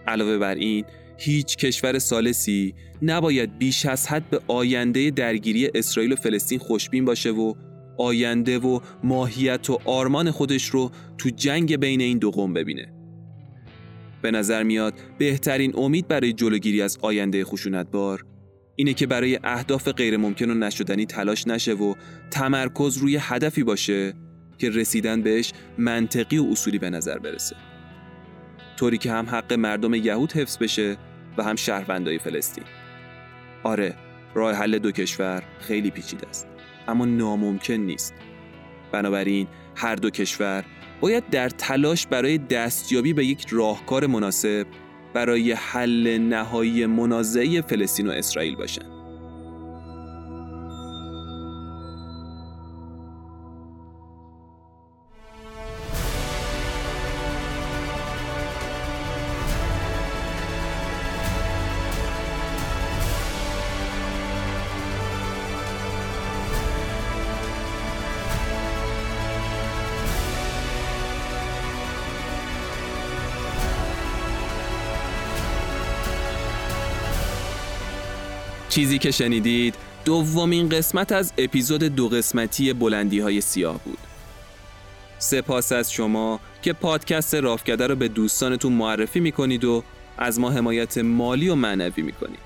علاوه 0.07 0.37
بر 0.37 0.55
این، 0.55 0.85
هیچ 1.17 1.57
کشور 1.57 1.99
سالسی 1.99 2.73
نباید 3.01 3.57
بیش 3.57 3.85
از 3.85 4.07
حد 4.07 4.29
به 4.29 4.41
آینده 4.47 5.11
درگیری 5.11 5.69
اسرائیل 5.75 6.13
و 6.13 6.15
فلسطین 6.15 6.59
خوشبین 6.59 7.05
باشه 7.05 7.31
و 7.31 7.53
آینده 8.01 8.59
و 8.59 8.79
ماهیت 9.03 9.69
و 9.69 9.79
آرمان 9.85 10.31
خودش 10.31 10.65
رو 10.65 10.91
تو 11.17 11.29
جنگ 11.29 11.77
بین 11.77 12.01
این 12.01 12.17
دو 12.17 12.31
قوم 12.31 12.53
ببینه. 12.53 12.93
به 14.21 14.31
نظر 14.31 14.63
میاد 14.63 14.93
بهترین 15.17 15.73
امید 15.77 16.07
برای 16.07 16.33
جلوگیری 16.33 16.81
از 16.81 16.97
آینده 17.01 17.45
خشونتبار 17.45 18.25
اینه 18.75 18.93
که 18.93 19.07
برای 19.07 19.39
اهداف 19.43 19.87
غیر 19.87 20.17
ممکن 20.17 20.49
و 20.49 20.53
نشدنی 20.53 21.05
تلاش 21.05 21.47
نشه 21.47 21.73
و 21.73 21.93
تمرکز 22.31 22.97
روی 22.97 23.17
هدفی 23.21 23.63
باشه 23.63 24.13
که 24.57 24.69
رسیدن 24.69 25.21
بهش 25.21 25.53
منطقی 25.77 26.37
و 26.37 26.47
اصولی 26.51 26.79
به 26.79 26.89
نظر 26.89 27.17
برسه. 27.17 27.55
طوری 28.77 28.97
که 28.97 29.11
هم 29.11 29.25
حق 29.25 29.53
مردم 29.53 29.93
یهود 29.93 30.31
حفظ 30.31 30.57
بشه 30.57 30.97
و 31.37 31.43
هم 31.43 31.55
شهروندای 31.55 32.19
فلسطین. 32.19 32.63
آره، 33.63 33.95
راه 34.35 34.55
حل 34.55 34.77
دو 34.77 34.91
کشور 34.91 35.43
خیلی 35.59 35.91
پیچیده 35.91 36.29
است. 36.29 36.50
اما 36.91 37.05
ناممکن 37.05 37.73
نیست. 37.73 38.13
بنابراین 38.91 39.47
هر 39.75 39.95
دو 39.95 40.09
کشور 40.09 40.65
باید 41.01 41.29
در 41.29 41.49
تلاش 41.49 42.07
برای 42.07 42.37
دستیابی 42.37 43.13
به 43.13 43.25
یک 43.25 43.45
راهکار 43.49 44.07
مناسب 44.07 44.67
برای 45.13 45.51
حل 45.51 46.17
نهایی 46.17 46.85
منازعه 46.85 47.61
فلسطین 47.61 48.07
و 48.07 48.11
اسرائیل 48.11 48.55
باشند. 48.55 48.90
چیزی 78.71 78.99
که 78.99 79.11
شنیدید 79.11 79.75
دومین 80.05 80.69
قسمت 80.69 81.11
از 81.11 81.33
اپیزود 81.37 81.83
دو 81.83 82.09
قسمتی 82.09 82.73
بلندی 82.73 83.19
های 83.19 83.41
سیاه 83.41 83.79
بود. 83.83 83.97
سپاس 85.19 85.71
از 85.71 85.91
شما 85.91 86.39
که 86.61 86.73
پادکست 86.73 87.35
رافکده 87.35 87.87
رو 87.87 87.95
به 87.95 88.07
دوستانتون 88.07 88.73
معرفی 88.73 89.19
می‌کنید 89.19 89.65
و 89.65 89.83
از 90.17 90.39
ما 90.39 90.51
حمایت 90.51 90.97
مالی 90.97 91.49
و 91.49 91.55
معنوی 91.55 92.01
می‌کنید. 92.01 92.39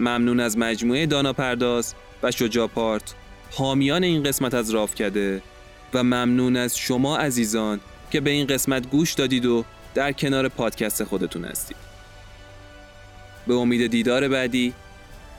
ممنون 0.00 0.40
از 0.40 0.58
مجموعه 0.58 1.06
دانا 1.06 1.32
پرداز 1.32 1.94
و 2.22 2.30
شجا 2.30 2.66
پارت 2.66 3.14
حامیان 3.52 4.04
این 4.04 4.22
قسمت 4.22 4.54
از 4.54 4.70
رافکده 4.70 5.42
و 5.94 6.02
ممنون 6.02 6.56
از 6.56 6.78
شما 6.78 7.16
عزیزان 7.16 7.80
که 8.10 8.20
به 8.20 8.30
این 8.30 8.46
قسمت 8.46 8.90
گوش 8.90 9.12
دادید 9.12 9.46
و 9.46 9.64
در 9.94 10.12
کنار 10.12 10.48
پادکست 10.48 11.04
خودتون 11.04 11.44
هستید. 11.44 11.76
به 13.46 13.54
امید 13.54 13.86
دیدار 13.86 14.28
بعدی 14.28 14.74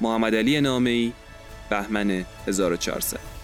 محمد 0.02 0.36
علی 0.36 0.62
نامه‌ای 0.62 1.12
بهمن 1.70 2.26
1400 2.48 3.35